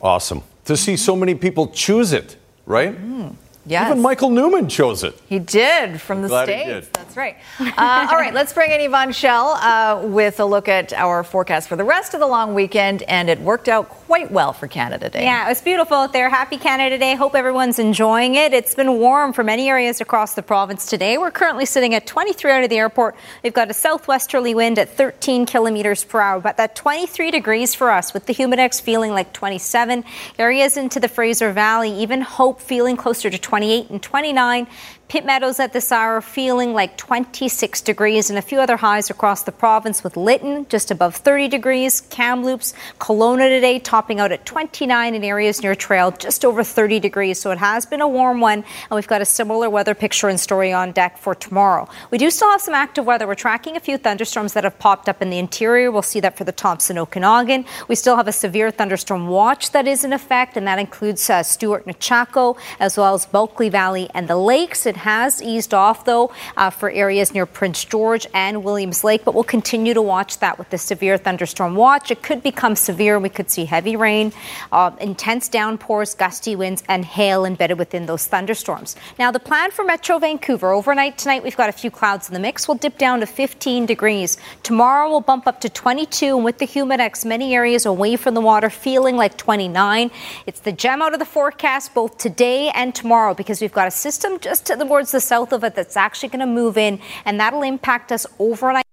Awesome. 0.01 0.43
To 0.65 0.75
see 0.75 0.97
so 0.97 1.15
many 1.15 1.33
people 1.33 1.67
choose 1.69 2.11
it, 2.11 2.35
right? 2.65 2.93
Mm, 2.93 3.35
yes. 3.65 3.89
Even 3.89 4.01
Michael 4.01 4.29
Newman 4.29 4.69
chose 4.69 5.03
it. 5.03 5.15
He 5.27 5.39
did 5.39 5.99
from 6.01 6.21
the 6.21 6.27
Glad 6.27 6.49
he 6.49 6.55
States. 6.55 6.87
did. 6.87 6.93
That's 6.93 7.17
right. 7.17 7.35
Uh, 7.59 8.07
all 8.11 8.17
right, 8.17 8.33
let's 8.33 8.53
bring 8.53 8.71
in 8.71 8.81
Yvonne 8.81 9.11
Schalle 9.11 9.55
uh, 9.61 10.01
with 10.07 10.39
a 10.39 10.45
look 10.45 10.67
at 10.67 10.93
our 10.93 11.23
forecast 11.23 11.67
for 11.69 11.75
the 11.75 11.83
rest 11.83 12.13
of 12.13 12.19
the 12.19 12.27
long 12.27 12.53
weekend. 12.53 13.03
And 13.03 13.29
it 13.29 13.39
worked 13.41 13.67
out 13.69 13.89
quite 13.89 14.31
well 14.31 14.53
for 14.53 14.67
Canada 14.67 15.09
Day. 15.09 15.23
Yeah, 15.23 15.45
it 15.45 15.49
was 15.49 15.61
beautiful 15.61 15.97
out 15.97 16.13
there. 16.13 16.29
Happy 16.29 16.57
Canada 16.57 16.97
Day. 16.97 17.15
Hope 17.15 17.35
everyone's 17.35 17.79
enjoying 17.79 18.35
it. 18.35 18.53
It's 18.53 18.75
been 18.75 18.99
warm 18.99 19.33
for 19.33 19.43
many 19.43 19.69
areas 19.69 20.01
across 20.01 20.33
the 20.35 20.41
province 20.43 20.85
today. 20.85 21.17
We're 21.17 21.31
currently 21.31 21.65
sitting 21.65 21.93
at 21.93 22.05
23 22.05 22.51
out 22.51 22.63
of 22.63 22.69
the 22.69 22.77
airport. 22.77 23.15
We've 23.43 23.53
got 23.53 23.69
a 23.69 23.73
southwesterly 23.73 24.53
wind 24.55 24.77
at 24.79 24.89
13 24.89 25.45
kilometers 25.45 26.03
per 26.03 26.19
hour, 26.21 26.39
but 26.39 26.57
that 26.57 26.75
23 26.75 27.31
degrees 27.31 27.75
for 27.75 27.89
us 27.91 28.13
with 28.13 28.25
the 28.25 28.33
humidex 28.33 28.81
feeling 28.81 29.11
like 29.11 29.33
27. 29.33 30.03
Areas 30.37 30.77
into 30.77 30.99
the 30.99 31.07
Fraser 31.07 31.51
Valley, 31.51 31.91
even 32.01 32.21
Hope 32.21 32.61
feeling 32.61 32.95
closer 32.97 33.29
to 33.29 33.37
28 33.49 33.89
and 33.89 34.03
29. 34.03 34.67
Pitt 35.09 35.25
Meadows 35.25 35.59
at 35.59 35.73
this 35.73 35.91
hour 35.91 36.21
feeling 36.21 36.71
like 36.71 36.95
26 36.95 37.81
degrees 37.81 38.29
and 38.29 38.37
a 38.37 38.43
few 38.43 38.59
other 38.59 38.77
highs 38.77 39.09
across 39.09 39.41
the 39.41 39.51
province 39.51 40.03
with 40.03 40.15
Lytton 40.15 40.67
just 40.69 40.91
above 40.91 41.15
30 41.15 41.47
degrees, 41.47 42.01
Kamloops, 42.11 42.75
Kelowna 42.99 43.49
today 43.49 43.79
topping 43.79 44.19
out 44.19 44.31
at 44.31 44.45
29 44.45 45.15
in 45.15 45.23
areas 45.23 45.63
near 45.63 45.73
Trail 45.73 46.11
just 46.11 46.45
over 46.45 46.63
30 46.63 46.99
degrees. 46.99 47.41
So 47.41 47.49
it 47.49 47.57
has 47.57 47.87
been 47.87 48.01
a 48.01 48.07
warm 48.07 48.39
one 48.39 48.59
and 48.59 48.91
we've 48.91 49.07
got 49.07 49.19
a 49.19 49.25
similar 49.25 49.67
weather 49.67 49.95
picture 49.95 50.29
and 50.29 50.39
story 50.39 50.71
on 50.71 50.91
deck 50.91 51.17
for 51.17 51.33
tomorrow. 51.33 51.89
We 52.11 52.19
do 52.19 52.29
still 52.29 52.51
have 52.51 52.61
some 52.61 52.75
active 52.75 53.03
weather. 53.03 53.25
We're 53.25 53.33
tracking 53.33 53.75
a 53.75 53.79
few 53.79 53.97
thunderstorms 53.97 54.53
that 54.53 54.63
have 54.63 54.77
popped 54.77 55.09
up 55.09 55.23
in 55.23 55.31
the 55.31 55.39
interior. 55.39 55.89
We'll 55.89 56.03
see 56.03 56.19
that 56.19 56.37
for 56.37 56.43
the 56.43 56.51
Thompson 56.51 56.99
Okanagan. 56.99 57.65
We 57.87 57.95
still 57.95 58.15
have 58.15 58.27
a 58.27 58.31
severe 58.31 58.69
thunderstorm 58.69 59.27
watch 59.27 59.71
that 59.71 59.87
is 59.87 60.03
in 60.03 60.13
effect 60.13 60.55
and 60.55 60.67
that 60.67 60.77
includes 60.77 61.27
uh, 61.31 61.41
Stuart 61.41 61.87
Nechako 61.87 62.59
as 62.79 62.95
well 62.95 63.15
as 63.15 63.25
Bulkley 63.25 63.69
Valley 63.69 64.07
and 64.13 64.27
the 64.27 64.37
lakes. 64.37 64.85
It 64.85 64.98
has 64.99 65.41
eased 65.41 65.73
off, 65.73 66.05
though, 66.05 66.31
uh, 66.55 66.69
for 66.69 66.89
areas 66.89 67.33
near 67.33 67.45
Prince 67.45 67.83
George 67.83 68.27
and 68.33 68.63
Williams 68.63 69.03
Lake, 69.03 69.25
but 69.25 69.33
we'll 69.33 69.43
continue 69.43 69.93
to 69.93 70.01
watch 70.01 70.39
that 70.39 70.57
with 70.57 70.69
the 70.69 70.77
severe 70.77 71.17
thunderstorm 71.17 71.75
watch. 71.75 72.11
It 72.11 72.21
could 72.21 72.43
become 72.43 72.75
severe. 72.75 73.19
We 73.19 73.29
could 73.29 73.49
see 73.49 73.65
heavy 73.65 73.95
rain, 73.95 74.31
uh, 74.71 74.91
intense 75.01 75.49
downpours, 75.49 76.13
gusty 76.15 76.55
winds, 76.55 76.83
and 76.87 77.03
hail 77.03 77.45
embedded 77.45 77.79
within 77.79 78.05
those 78.05 78.27
thunderstorms. 78.27 78.95
Now, 79.17 79.31
the 79.31 79.39
plan 79.39 79.71
for 79.71 79.83
Metro 79.83 80.19
Vancouver 80.19 80.71
overnight 80.71 81.17
tonight, 81.17 81.43
we've 81.43 81.57
got 81.57 81.69
a 81.69 81.73
few 81.73 81.91
clouds 81.91 82.27
in 82.27 82.33
the 82.33 82.39
mix. 82.39 82.67
We'll 82.67 82.77
dip 82.77 82.97
down 82.97 83.21
to 83.21 83.25
15 83.25 83.85
degrees. 83.85 84.37
Tomorrow, 84.63 85.09
we'll 85.09 85.21
bump 85.21 85.47
up 85.47 85.61
to 85.61 85.69
22, 85.69 86.35
and 86.35 86.45
with 86.45 86.57
the 86.59 86.67
humidex, 86.67 87.25
many 87.25 87.55
areas 87.55 87.85
away 87.85 88.15
from 88.15 88.33
the 88.33 88.41
water 88.41 88.69
feeling 88.69 89.15
like 89.15 89.37
29. 89.37 90.11
It's 90.45 90.59
the 90.59 90.71
gem 90.71 91.01
out 91.01 91.13
of 91.13 91.19
the 91.19 91.25
forecast 91.25 91.93
both 91.93 92.17
today 92.17 92.69
and 92.69 92.93
tomorrow 92.93 93.33
because 93.33 93.61
we've 93.61 93.73
got 93.73 93.87
a 93.87 93.91
system 93.91 94.39
just 94.39 94.65
to 94.67 94.75
the 94.75 94.85
towards 94.89 95.11
the 95.11 95.21
south 95.21 95.53
of 95.53 95.63
it 95.63 95.75
that's 95.75 95.95
actually 95.95 96.29
going 96.29 96.39
to 96.39 96.47
move 96.47 96.75
in, 96.75 96.99
and 97.23 97.39
that'll 97.39 97.61
impact 97.61 98.11
us 98.11 98.25
overnight. 98.39 98.83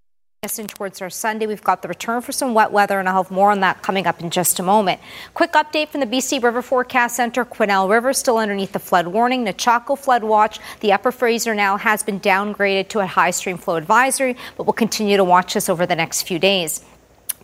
Towards 0.68 1.02
our 1.02 1.10
Sunday, 1.10 1.48
we've 1.48 1.64
got 1.64 1.82
the 1.82 1.88
return 1.88 2.20
for 2.20 2.30
some 2.30 2.54
wet 2.54 2.70
weather, 2.70 3.00
and 3.00 3.08
I'll 3.08 3.24
have 3.24 3.32
more 3.32 3.50
on 3.50 3.60
that 3.60 3.82
coming 3.82 4.06
up 4.06 4.20
in 4.20 4.30
just 4.30 4.60
a 4.60 4.62
moment. 4.62 5.00
Quick 5.34 5.54
update 5.54 5.88
from 5.88 6.00
the 6.00 6.06
BC 6.06 6.40
River 6.40 6.62
Forecast 6.62 7.16
Center: 7.16 7.44
Quesnel 7.44 7.90
River 7.90 8.12
still 8.12 8.38
underneath 8.38 8.70
the 8.70 8.78
flood 8.78 9.08
warning. 9.08 9.44
Nechako 9.44 9.98
flood 9.98 10.22
watch. 10.22 10.60
The 10.80 10.92
Upper 10.92 11.10
Fraser 11.10 11.52
now 11.54 11.76
has 11.78 12.04
been 12.04 12.20
downgraded 12.20 12.88
to 12.90 13.00
a 13.00 13.06
high 13.06 13.32
stream 13.32 13.58
flow 13.58 13.74
advisory, 13.74 14.36
but 14.56 14.66
we'll 14.66 14.74
continue 14.74 15.16
to 15.16 15.24
watch 15.24 15.54
this 15.54 15.68
over 15.68 15.84
the 15.84 15.96
next 15.96 16.22
few 16.22 16.38
days. 16.38 16.84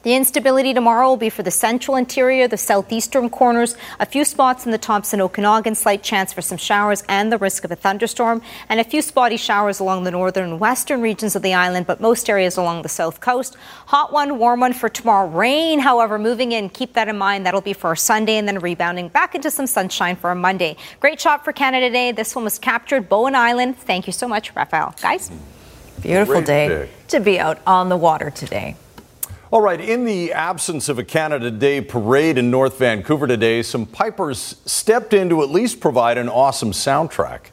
The 0.02 0.16
instability 0.16 0.74
tomorrow 0.74 1.10
will 1.10 1.16
be 1.16 1.30
for 1.30 1.44
the 1.44 1.52
central 1.52 1.96
interior, 1.96 2.48
the 2.48 2.56
southeastern 2.56 3.30
corners, 3.30 3.76
a 4.00 4.06
few 4.06 4.24
spots 4.24 4.66
in 4.66 4.72
the 4.72 4.78
Thompson 4.78 5.20
Okanagan, 5.20 5.76
slight 5.76 6.02
chance 6.02 6.32
for 6.32 6.42
some 6.42 6.58
showers 6.58 7.04
and 7.08 7.30
the 7.30 7.38
risk 7.38 7.64
of 7.64 7.70
a 7.70 7.76
thunderstorm, 7.76 8.42
and 8.68 8.80
a 8.80 8.84
few 8.84 9.00
spotty 9.00 9.36
showers 9.36 9.78
along 9.78 10.02
the 10.02 10.10
northern 10.10 10.50
and 10.50 10.60
western 10.60 11.00
regions 11.00 11.36
of 11.36 11.42
the 11.42 11.54
island, 11.54 11.86
but 11.86 12.00
most 12.00 12.28
areas 12.28 12.56
along 12.56 12.82
the 12.82 12.88
south 12.88 13.20
coast. 13.20 13.56
Hot 13.86 14.12
one, 14.12 14.38
warm 14.38 14.58
one 14.58 14.72
for 14.72 14.88
tomorrow. 14.88 15.28
Rain, 15.28 15.78
however, 15.78 16.18
moving 16.18 16.50
in. 16.50 16.68
Keep 16.68 16.94
that 16.94 17.06
in 17.06 17.16
mind. 17.16 17.46
That'll 17.46 17.60
be 17.60 17.72
for 17.72 17.86
our 17.86 17.96
Sunday 17.96 18.38
and 18.38 18.48
then 18.48 18.58
rebounding 18.58 19.06
back 19.06 19.36
into 19.36 19.52
some 19.52 19.68
sunshine 19.68 20.16
for 20.16 20.32
a 20.32 20.34
Monday. 20.34 20.76
Great 20.98 21.20
shot 21.20 21.44
for 21.44 21.52
Canada 21.52 21.90
Day. 21.90 22.10
This 22.10 22.34
one 22.34 22.42
was 22.42 22.58
captured 22.58 23.08
Bowen 23.08 23.36
Island. 23.36 23.78
Thank 23.78 24.08
you 24.08 24.12
so 24.12 24.26
much, 24.26 24.52
Raphael. 24.56 24.96
Guys. 25.00 25.30
Beautiful 26.00 26.42
day, 26.42 26.66
day. 26.66 26.90
to 27.06 27.20
be 27.20 27.38
out 27.38 27.60
on 27.64 27.88
the 27.88 27.96
water 27.96 28.30
today. 28.30 28.74
All 29.52 29.60
right, 29.60 29.82
in 29.82 30.06
the 30.06 30.32
absence 30.32 30.88
of 30.88 30.98
a 30.98 31.04
Canada 31.04 31.50
Day 31.50 31.82
parade 31.82 32.38
in 32.38 32.50
North 32.50 32.78
Vancouver 32.78 33.26
today, 33.26 33.60
some 33.60 33.84
pipers 33.84 34.56
stepped 34.64 35.12
in 35.12 35.28
to 35.28 35.42
at 35.42 35.50
least 35.50 35.78
provide 35.78 36.16
an 36.16 36.30
awesome 36.30 36.72
soundtrack. 36.72 37.50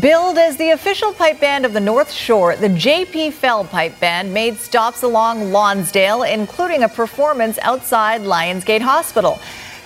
Billed 0.00 0.38
as 0.38 0.56
the 0.58 0.70
official 0.70 1.12
pipe 1.12 1.40
band 1.40 1.66
of 1.66 1.72
the 1.72 1.80
North 1.80 2.12
Shore, 2.12 2.54
the 2.54 2.68
JP 2.68 3.32
Fell 3.32 3.64
Pipe 3.64 3.98
Band 3.98 4.32
made 4.32 4.58
stops 4.58 5.02
along 5.02 5.50
Lonsdale, 5.50 6.22
including 6.22 6.84
a 6.84 6.88
performance 6.88 7.58
outside 7.62 8.20
Lionsgate 8.20 8.82
Hospital. 8.82 9.40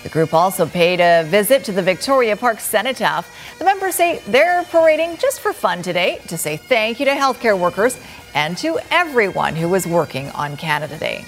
The 0.06 0.12
group 0.12 0.34
also 0.34 0.66
paid 0.66 1.00
a 1.00 1.24
visit 1.24 1.64
to 1.64 1.72
the 1.72 1.82
Victoria 1.82 2.36
Park 2.36 2.60
Cenotaph. 2.60 3.28
The 3.58 3.64
members 3.64 3.96
say 3.96 4.22
they're 4.28 4.62
parading 4.62 5.16
just 5.16 5.40
for 5.40 5.52
fun 5.52 5.82
today 5.82 6.20
to 6.28 6.38
say 6.38 6.56
thank 6.56 7.00
you 7.00 7.06
to 7.06 7.10
healthcare 7.10 7.58
workers 7.58 7.98
and 8.32 8.56
to 8.58 8.78
everyone 8.92 9.56
who 9.56 9.68
was 9.68 9.84
working 9.84 10.30
on 10.30 10.56
Canada 10.56 10.96
Day. 10.96 11.24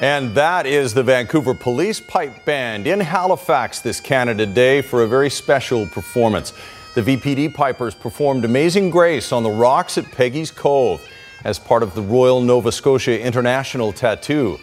And 0.00 0.34
that 0.34 0.66
is 0.66 0.92
the 0.92 1.04
Vancouver 1.04 1.54
Police 1.54 2.00
Pipe 2.00 2.44
Band 2.44 2.88
in 2.88 2.98
Halifax 2.98 3.78
this 3.78 4.00
Canada 4.00 4.44
Day 4.44 4.82
for 4.82 5.04
a 5.04 5.06
very 5.06 5.30
special 5.30 5.86
performance. 5.86 6.52
The 6.96 7.02
VPD 7.02 7.54
Pipers 7.54 7.94
performed 7.94 8.44
Amazing 8.44 8.90
Grace 8.90 9.30
on 9.30 9.44
the 9.44 9.50
rocks 9.50 9.96
at 9.96 10.10
Peggy's 10.10 10.50
Cove 10.50 11.00
as 11.44 11.58
part 11.58 11.82
of 11.82 11.94
the 11.94 12.02
Royal 12.02 12.40
Nova 12.40 12.72
Scotia 12.72 13.20
International 13.20 13.92
Tattoo. 13.92 14.58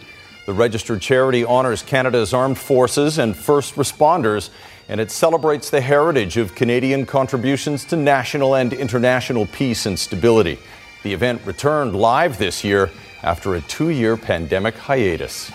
The 0.46 0.52
registered 0.52 1.00
charity 1.00 1.44
honors 1.44 1.82
Canada's 1.82 2.34
armed 2.34 2.58
forces 2.58 3.18
and 3.18 3.36
first 3.36 3.76
responders, 3.76 4.50
and 4.88 5.00
it 5.00 5.10
celebrates 5.10 5.70
the 5.70 5.80
heritage 5.80 6.36
of 6.36 6.54
Canadian 6.54 7.06
contributions 7.06 7.84
to 7.86 7.96
national 7.96 8.54
and 8.56 8.72
international 8.72 9.46
peace 9.46 9.86
and 9.86 9.98
stability. 9.98 10.58
The 11.02 11.12
event 11.12 11.42
returned 11.44 11.94
live 11.94 12.38
this 12.38 12.64
year 12.64 12.90
after 13.22 13.54
a 13.54 13.60
two 13.60 13.90
year 13.90 14.16
pandemic 14.16 14.74
hiatus. 14.76 15.52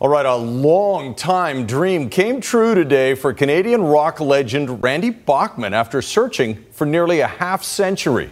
All 0.00 0.08
right, 0.08 0.26
a 0.26 0.36
long 0.36 1.16
time 1.16 1.66
dream 1.66 2.08
came 2.08 2.40
true 2.40 2.74
today 2.74 3.14
for 3.14 3.32
Canadian 3.32 3.82
rock 3.82 4.20
legend 4.20 4.82
Randy 4.82 5.10
Bachman 5.10 5.74
after 5.74 6.00
searching 6.00 6.64
for 6.70 6.86
nearly 6.86 7.18
a 7.18 7.26
half 7.26 7.64
century. 7.64 8.30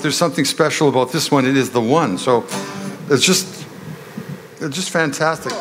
There's 0.00 0.16
something 0.16 0.44
special 0.44 0.88
about 0.88 1.10
this 1.10 1.30
one. 1.30 1.44
It 1.44 1.56
is 1.56 1.70
the 1.70 1.80
one. 1.80 2.18
So 2.18 2.46
it's 3.10 3.24
just 3.24 3.66
it's 4.60 4.76
just 4.76 4.90
fantastic. 4.90 5.52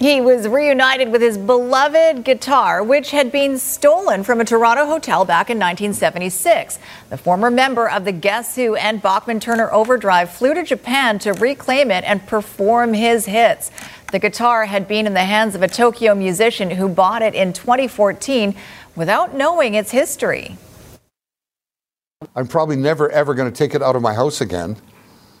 He 0.00 0.20
was 0.20 0.46
reunited 0.46 1.10
with 1.10 1.22
his 1.22 1.36
beloved 1.36 2.24
guitar, 2.24 2.82
which 2.82 3.10
had 3.10 3.32
been 3.32 3.58
stolen 3.58 4.22
from 4.22 4.40
a 4.40 4.44
Toronto 4.44 4.86
hotel 4.86 5.24
back 5.24 5.50
in 5.50 5.58
1976. 5.58 6.78
The 7.10 7.16
former 7.16 7.50
member 7.50 7.88
of 7.88 8.04
the 8.04 8.12
Guess 8.12 8.56
Who 8.56 8.76
and 8.76 9.02
Bachman 9.02 9.40
Turner 9.40 9.70
Overdrive 9.72 10.30
flew 10.30 10.54
to 10.54 10.62
Japan 10.62 11.18
to 11.20 11.32
reclaim 11.32 11.90
it 11.90 12.04
and 12.04 12.24
perform 12.26 12.94
his 12.94 13.26
hits. 13.26 13.70
The 14.10 14.18
guitar 14.18 14.64
had 14.64 14.88
been 14.88 15.06
in 15.06 15.12
the 15.12 15.24
hands 15.24 15.54
of 15.54 15.62
a 15.62 15.68
Tokyo 15.68 16.14
musician 16.14 16.70
who 16.70 16.88
bought 16.88 17.20
it 17.20 17.34
in 17.34 17.52
2014 17.52 18.54
without 18.98 19.34
knowing 19.34 19.74
its 19.74 19.92
history. 19.92 20.58
I'm 22.34 22.48
probably 22.48 22.76
never 22.76 23.08
ever 23.10 23.32
going 23.34 23.50
to 23.50 23.56
take 23.56 23.74
it 23.74 23.82
out 23.82 23.96
of 23.96 24.02
my 24.02 24.12
house 24.12 24.40
again. 24.40 24.76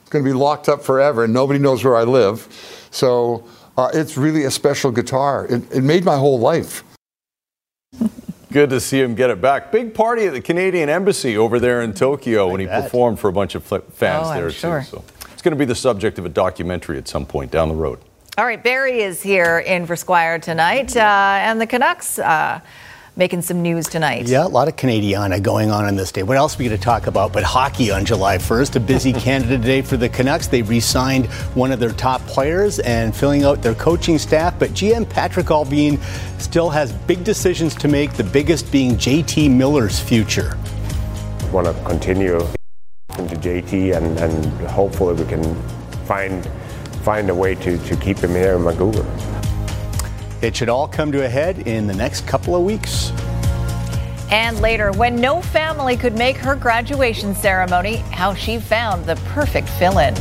It's 0.00 0.10
going 0.10 0.24
to 0.24 0.30
be 0.30 0.34
locked 0.34 0.68
up 0.68 0.82
forever, 0.82 1.24
and 1.24 1.34
nobody 1.34 1.58
knows 1.58 1.84
where 1.84 1.96
I 1.96 2.04
live. 2.04 2.48
So 2.90 3.46
uh, 3.76 3.90
it's 3.92 4.16
really 4.16 4.44
a 4.44 4.50
special 4.50 4.90
guitar. 4.90 5.46
It, 5.46 5.70
it 5.70 5.82
made 5.82 6.04
my 6.04 6.16
whole 6.16 6.38
life. 6.38 6.84
Good 8.52 8.70
to 8.70 8.80
see 8.80 8.98
him 8.98 9.14
get 9.14 9.28
it 9.28 9.42
back. 9.42 9.70
Big 9.70 9.92
party 9.92 10.24
at 10.24 10.32
the 10.32 10.40
Canadian 10.40 10.88
Embassy 10.88 11.36
over 11.36 11.60
there 11.60 11.82
in 11.82 11.92
Tokyo 11.92 12.48
when 12.48 12.60
he 12.60 12.66
bet. 12.66 12.84
performed 12.84 13.20
for 13.20 13.28
a 13.28 13.32
bunch 13.32 13.54
of 13.54 13.62
fl- 13.64 13.76
fans 13.90 14.28
Oh, 14.28 14.30
I'm 14.30 14.40
there 14.40 14.50
sure. 14.50 14.82
So 14.84 15.04
it's 15.32 15.42
going 15.42 15.52
to 15.52 15.58
be 15.58 15.66
the 15.66 15.74
subject 15.74 16.18
of 16.18 16.24
a 16.24 16.30
documentary 16.30 16.96
at 16.96 17.08
some 17.08 17.26
point 17.26 17.50
down 17.50 17.68
the 17.68 17.74
road. 17.74 17.98
All 18.38 18.46
right, 18.46 18.62
Barry 18.62 19.00
is 19.00 19.20
here 19.20 19.58
in 19.58 19.84
for 19.84 19.96
Squire 19.96 20.38
tonight, 20.38 20.96
uh, 20.96 21.00
and 21.00 21.60
the 21.60 21.66
Canucks 21.66 22.18
uh, 22.18 22.60
making 23.18 23.42
some 23.42 23.60
news 23.60 23.88
tonight. 23.88 24.28
Yeah, 24.28 24.46
a 24.46 24.48
lot 24.48 24.68
of 24.68 24.76
Canadiana 24.76 25.42
going 25.42 25.72
on 25.72 25.84
on 25.84 25.96
this 25.96 26.12
day. 26.12 26.22
What 26.22 26.36
else 26.36 26.54
are 26.54 26.58
we 26.60 26.66
going 26.66 26.78
to 26.78 26.82
talk 26.82 27.08
about? 27.08 27.32
But 27.32 27.42
hockey 27.42 27.90
on 27.90 28.04
July 28.04 28.38
1st, 28.38 28.76
a 28.76 28.80
busy 28.80 29.12
Canada 29.26 29.58
Day 29.58 29.82
for 29.82 29.96
the 29.96 30.08
Canucks. 30.08 30.46
They 30.46 30.62
re 30.62 30.78
signed 30.78 31.26
one 31.54 31.72
of 31.72 31.80
their 31.80 31.90
top 31.90 32.20
players 32.22 32.78
and 32.78 33.14
filling 33.14 33.42
out 33.42 33.60
their 33.60 33.74
coaching 33.74 34.18
staff. 34.18 34.56
But 34.56 34.70
GM 34.70 35.10
Patrick 35.10 35.46
Allvin 35.46 36.00
still 36.40 36.70
has 36.70 36.92
big 36.92 37.24
decisions 37.24 37.74
to 37.74 37.88
make, 37.88 38.12
the 38.12 38.24
biggest 38.24 38.70
being 38.70 38.92
JT 38.92 39.50
Miller's 39.50 39.98
future. 39.98 40.56
I 41.40 41.50
want 41.50 41.66
to 41.66 41.74
continue 41.84 42.36
into 43.18 43.34
JT 43.34 43.96
and, 43.96 44.16
and 44.20 44.44
hopefully 44.68 45.14
we 45.14 45.28
can 45.28 45.42
find 46.04 46.48
find 47.02 47.30
a 47.30 47.34
way 47.34 47.54
to, 47.56 47.78
to 47.78 47.96
keep 47.96 48.18
him 48.18 48.30
here 48.30 48.54
in 48.54 48.64
Vancouver. 48.64 49.02
It 50.40 50.54
should 50.54 50.68
all 50.68 50.86
come 50.86 51.10
to 51.12 51.24
a 51.24 51.28
head 51.28 51.66
in 51.66 51.88
the 51.88 51.94
next 51.94 52.26
couple 52.28 52.54
of 52.54 52.62
weeks. 52.62 53.10
And 54.30 54.60
later, 54.60 54.92
when 54.92 55.16
no 55.16 55.42
family 55.42 55.96
could 55.96 56.16
make 56.16 56.36
her 56.36 56.54
graduation 56.54 57.34
ceremony, 57.34 57.96
how 58.12 58.34
she 58.34 58.58
found 58.58 59.04
the 59.04 59.16
perfect 59.26 59.68
fill 59.68 59.98
in. 59.98 60.14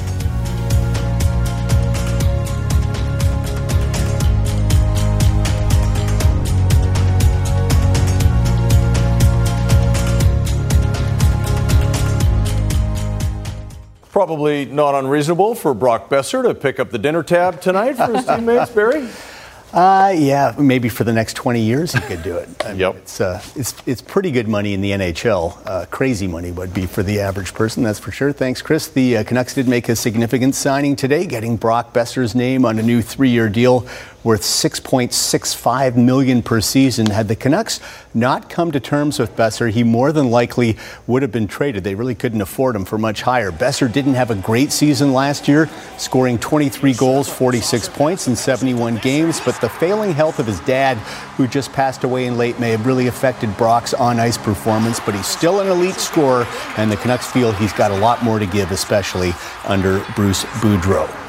Probably 14.09 14.65
not 14.65 14.95
unreasonable 14.95 15.53
for 15.53 15.75
Brock 15.75 16.09
Boeser 16.09 16.41
to 16.41 16.55
pick 16.55 16.79
up 16.79 16.89
the 16.89 16.97
dinner 16.97 17.21
tab 17.21 17.61
tonight 17.61 17.93
for 17.93 18.15
his 18.15 18.25
teammates, 18.25 18.71
Barry. 18.71 19.07
Uh, 19.73 20.13
yeah, 20.15 20.55
maybe 20.57 20.87
for 20.87 21.03
the 21.03 21.11
next 21.11 21.33
20 21.35 21.61
years 21.61 21.93
he 21.93 21.99
could 22.01 22.23
do 22.23 22.37
it. 22.37 22.49
I 22.65 22.73
mean, 22.73 22.81
It's, 22.95 23.19
uh, 23.19 23.41
it's, 23.55 23.75
it's 23.85 24.01
pretty 24.01 24.31
good 24.31 24.47
money 24.47 24.73
in 24.73 24.81
the 24.81 24.91
NHL. 24.91 25.61
Uh, 25.65 25.85
crazy 25.87 26.25
money 26.25 26.51
would 26.51 26.73
be 26.73 26.85
for 26.85 27.03
the 27.03 27.19
average 27.19 27.53
person, 27.53 27.83
that's 27.83 27.99
for 27.99 28.11
sure. 28.11 28.31
Thanks, 28.31 28.61
Chris. 28.61 28.87
The 28.87 29.17
uh, 29.17 29.23
Canucks 29.25 29.53
did 29.53 29.67
make 29.67 29.89
a 29.89 29.95
significant 29.95 30.55
signing 30.55 30.95
today, 30.95 31.25
getting 31.25 31.57
Brock 31.57 31.93
Boeser's 31.93 32.33
name 32.33 32.65
on 32.65 32.79
a 32.79 32.83
new 32.83 33.01
three-year 33.01 33.49
deal 33.49 33.85
worth 34.23 34.41
6.65 34.41 35.95
million 35.95 36.41
per 36.41 36.59
season. 36.59 37.07
Had 37.07 37.27
the 37.27 37.35
Canucks 37.35 37.79
not 38.13 38.49
come 38.49 38.71
to 38.71 38.79
terms 38.79 39.19
with 39.19 39.35
Boeser, 39.35 39.71
he 39.71 39.83
more 39.83 40.11
than 40.11 40.29
likely 40.31 40.77
would 41.05 41.21
have 41.21 41.31
been 41.31 41.47
traded. 41.47 41.83
They 41.83 41.95
really 41.95 42.15
couldn't 42.15 42.41
afford 42.41 42.75
him 42.75 42.83
for 42.83 42.97
much 42.97 43.21
higher. 43.21 43.51
Boeser 43.51 43.91
didn't 43.91 44.15
have 44.15 44.31
a 44.31 44.35
great 44.35 44.71
season 44.71 45.13
last 45.13 45.47
year, 45.47 45.69
scoring 45.97 46.37
23 46.39 46.93
goals, 46.93 47.29
46 47.29 47.89
points 47.89 48.27
in 48.27 48.35
71 48.35 48.97
games, 48.97 49.39
but 49.39 49.59
the 49.61 49.69
failing 49.69 50.13
health 50.13 50.39
of 50.39 50.47
his 50.47 50.59
dad, 50.61 50.97
who 51.37 51.47
just 51.47 51.71
passed 51.71 52.03
away 52.03 52.25
in 52.25 52.37
late 52.37 52.59
May, 52.59 52.75
really 52.77 53.07
affected 53.07 53.55
Brock's 53.57 53.93
on-ice 53.93 54.37
performance, 54.37 54.99
but 54.99 55.15
he's 55.15 55.27
still 55.27 55.59
an 55.59 55.67
elite 55.67 55.95
scorer, 55.95 56.47
and 56.77 56.91
the 56.91 56.97
Canucks 56.97 57.31
feel 57.31 57.51
he's 57.51 57.73
got 57.73 57.91
a 57.91 57.97
lot 57.97 58.23
more 58.23 58.39
to 58.39 58.45
give, 58.45 58.71
especially 58.71 59.33
under 59.65 60.03
Bruce 60.15 60.43
Boudreau. 60.61 61.26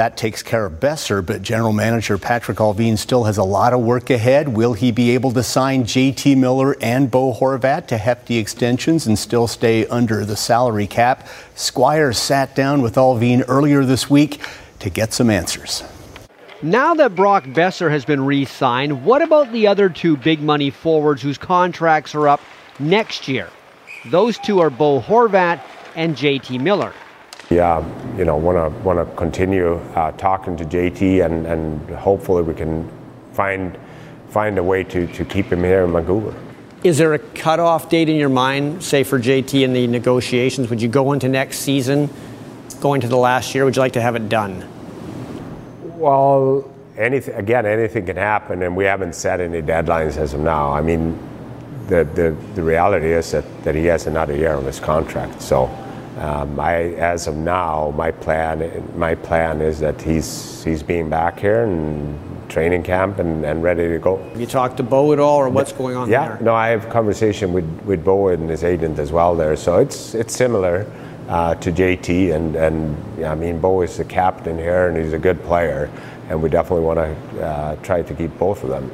That 0.00 0.16
takes 0.16 0.42
care 0.42 0.64
of 0.64 0.80
Boeser, 0.80 1.20
but 1.20 1.42
general 1.42 1.74
manager 1.74 2.16
Patrick 2.16 2.56
Allvin 2.56 2.96
still 2.96 3.24
has 3.24 3.36
a 3.36 3.44
lot 3.44 3.74
of 3.74 3.80
work 3.80 4.08
ahead. 4.08 4.48
Will 4.48 4.72
he 4.72 4.92
be 4.92 5.10
able 5.10 5.30
to 5.32 5.42
sign 5.42 5.84
JT 5.84 6.38
Miller 6.38 6.74
and 6.80 7.10
Bo 7.10 7.34
Horvat 7.34 7.86
to 7.88 7.98
hefty 7.98 8.38
extensions 8.38 9.06
and 9.06 9.18
still 9.18 9.46
stay 9.46 9.86
under 9.88 10.24
the 10.24 10.36
salary 10.36 10.86
cap? 10.86 11.28
Squires 11.54 12.16
sat 12.16 12.56
down 12.56 12.80
with 12.80 12.94
Allvin 12.94 13.44
earlier 13.46 13.84
this 13.84 14.08
week 14.08 14.40
to 14.78 14.88
get 14.88 15.12
some 15.12 15.28
answers. 15.28 15.84
Now 16.62 16.94
that 16.94 17.14
Brock 17.14 17.44
Boeser 17.44 17.90
has 17.90 18.06
been 18.06 18.24
re 18.24 18.46
signed, 18.46 19.04
what 19.04 19.20
about 19.20 19.52
the 19.52 19.66
other 19.66 19.90
two 19.90 20.16
big 20.16 20.40
money 20.40 20.70
forwards 20.70 21.20
whose 21.20 21.36
contracts 21.36 22.14
are 22.14 22.26
up 22.26 22.40
next 22.78 23.28
year? 23.28 23.50
Those 24.06 24.38
two 24.38 24.60
are 24.60 24.70
Bo 24.70 25.02
Horvat 25.02 25.60
and 25.94 26.16
JT 26.16 26.58
Miller. 26.58 26.94
Yeah, 27.50 27.84
you 28.20 28.26
know, 28.26 28.36
want 28.36 28.58
to 28.58 28.82
want 28.84 28.98
to 28.98 29.16
continue 29.16 29.76
uh, 29.94 30.12
talking 30.12 30.54
to 30.58 30.64
JT 30.66 31.24
and, 31.24 31.46
and 31.46 31.88
hopefully 31.96 32.42
we 32.42 32.52
can 32.52 32.86
find 33.32 33.78
find 34.28 34.58
a 34.58 34.62
way 34.62 34.84
to, 34.84 35.06
to 35.06 35.24
keep 35.24 35.46
him 35.46 35.64
here 35.64 35.84
in 35.84 35.92
Vancouver. 35.92 36.34
Is 36.84 36.98
there 36.98 37.14
a 37.14 37.18
cutoff 37.18 37.88
date 37.88 38.10
in 38.10 38.16
your 38.16 38.28
mind, 38.28 38.82
say 38.82 39.04
for 39.04 39.18
JT 39.18 39.62
in 39.62 39.72
the 39.72 39.86
negotiations? 39.86 40.68
Would 40.68 40.82
you 40.82 40.88
go 40.88 41.12
into 41.12 41.30
next 41.30 41.60
season, 41.60 42.10
going 42.80 43.00
to 43.00 43.08
the 43.08 43.16
last 43.16 43.54
year? 43.54 43.64
Would 43.64 43.76
you 43.76 43.80
like 43.80 43.94
to 43.94 44.02
have 44.02 44.16
it 44.16 44.28
done? 44.28 44.68
Well, 45.96 46.70
anything 46.98 47.34
again, 47.36 47.64
anything 47.64 48.04
can 48.04 48.16
happen, 48.16 48.62
and 48.62 48.76
we 48.76 48.84
haven't 48.84 49.14
set 49.14 49.40
any 49.40 49.62
deadlines 49.62 50.18
as 50.18 50.34
of 50.34 50.40
now. 50.40 50.72
I 50.72 50.82
mean, 50.82 51.18
the 51.86 52.04
the, 52.04 52.36
the 52.54 52.62
reality 52.62 53.14
is 53.14 53.30
that, 53.30 53.64
that 53.64 53.74
he 53.74 53.86
has 53.86 54.06
another 54.06 54.36
year 54.36 54.56
on 54.56 54.64
his 54.64 54.78
contract. 54.78 55.40
So, 55.40 55.70
um, 56.20 56.60
I 56.60 56.92
as 56.98 57.26
of 57.26 57.36
now, 57.36 57.92
my 57.96 58.10
plan 58.10 58.60
my 58.96 59.14
plan 59.14 59.62
is 59.62 59.80
that 59.80 60.00
he's 60.02 60.62
he's 60.62 60.82
being 60.82 61.08
back 61.08 61.40
here 61.40 61.64
and 61.64 62.18
training 62.50 62.82
camp 62.82 63.18
and, 63.18 63.44
and 63.44 63.62
ready 63.62 63.88
to 63.88 63.98
go. 63.98 64.16
Have 64.16 64.40
you 64.40 64.46
talked 64.46 64.76
to 64.78 64.82
Bo 64.82 65.12
at 65.12 65.18
all, 65.18 65.38
or 65.38 65.48
what's 65.48 65.72
going 65.72 65.96
on 65.96 66.10
Yeah, 66.10 66.28
there? 66.28 66.38
no, 66.42 66.54
I 66.54 66.68
have 66.68 66.90
conversation 66.90 67.54
with 67.54 67.64
with 67.86 68.04
Bo 68.04 68.28
and 68.28 68.50
his 68.50 68.64
agent 68.64 68.98
as 68.98 69.10
well 69.12 69.34
there. 69.34 69.56
So 69.56 69.78
it's 69.78 70.14
it's 70.14 70.36
similar 70.36 70.86
uh, 71.28 71.54
to 71.54 71.72
JT, 71.72 72.34
and 72.34 72.54
and 72.54 72.96
yeah, 73.18 73.32
I 73.32 73.34
mean 73.34 73.58
Bo 73.58 73.80
is 73.80 73.96
the 73.96 74.04
captain 74.04 74.58
here, 74.58 74.88
and 74.88 74.98
he's 74.98 75.14
a 75.14 75.18
good 75.18 75.42
player, 75.44 75.88
and 76.28 76.42
we 76.42 76.50
definitely 76.50 76.84
want 76.84 76.98
to 76.98 77.42
uh, 77.42 77.76
try 77.76 78.02
to 78.02 78.14
keep 78.14 78.36
both 78.38 78.62
of 78.62 78.68
them. 78.68 78.90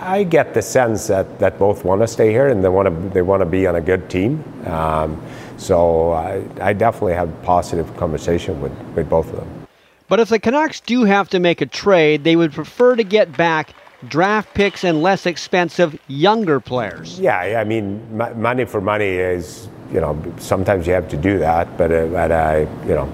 I 0.00 0.24
get 0.24 0.52
the 0.52 0.62
sense 0.62 1.06
that, 1.06 1.38
that 1.38 1.58
both 1.60 1.84
want 1.84 2.00
to 2.00 2.08
stay 2.08 2.30
here 2.32 2.48
and 2.48 2.62
they 2.62 2.68
want 2.68 2.88
to 2.88 3.14
they 3.14 3.22
want 3.22 3.40
to 3.40 3.46
be 3.46 3.66
on 3.66 3.76
a 3.76 3.80
good 3.80 4.10
team. 4.10 4.42
Um, 4.66 5.22
so 5.62 6.12
I, 6.12 6.44
I 6.60 6.72
definitely 6.72 7.14
have 7.14 7.30
positive 7.42 7.96
conversation 7.96 8.60
with, 8.60 8.72
with 8.96 9.08
both 9.08 9.30
of 9.30 9.36
them. 9.36 9.66
But 10.08 10.20
if 10.20 10.28
the 10.28 10.38
Canucks 10.38 10.80
do 10.80 11.04
have 11.04 11.30
to 11.30 11.38
make 11.38 11.60
a 11.60 11.66
trade, 11.66 12.24
they 12.24 12.36
would 12.36 12.52
prefer 12.52 12.96
to 12.96 13.04
get 13.04 13.34
back 13.36 13.74
draft 14.08 14.52
picks 14.54 14.84
and 14.84 15.00
less 15.00 15.26
expensive 15.26 15.98
younger 16.08 16.58
players. 16.60 17.18
Yeah, 17.20 17.44
yeah, 17.44 17.60
I 17.60 17.64
mean, 17.64 18.04
m- 18.20 18.42
money 18.42 18.64
for 18.64 18.80
money 18.80 19.06
is, 19.06 19.68
you 19.92 20.00
know, 20.00 20.20
sometimes 20.38 20.86
you 20.86 20.92
have 20.92 21.08
to 21.10 21.16
do 21.16 21.38
that, 21.38 21.78
but, 21.78 21.92
uh, 21.92 22.06
but 22.06 22.32
I, 22.32 22.60
you 22.86 22.94
know, 22.94 23.10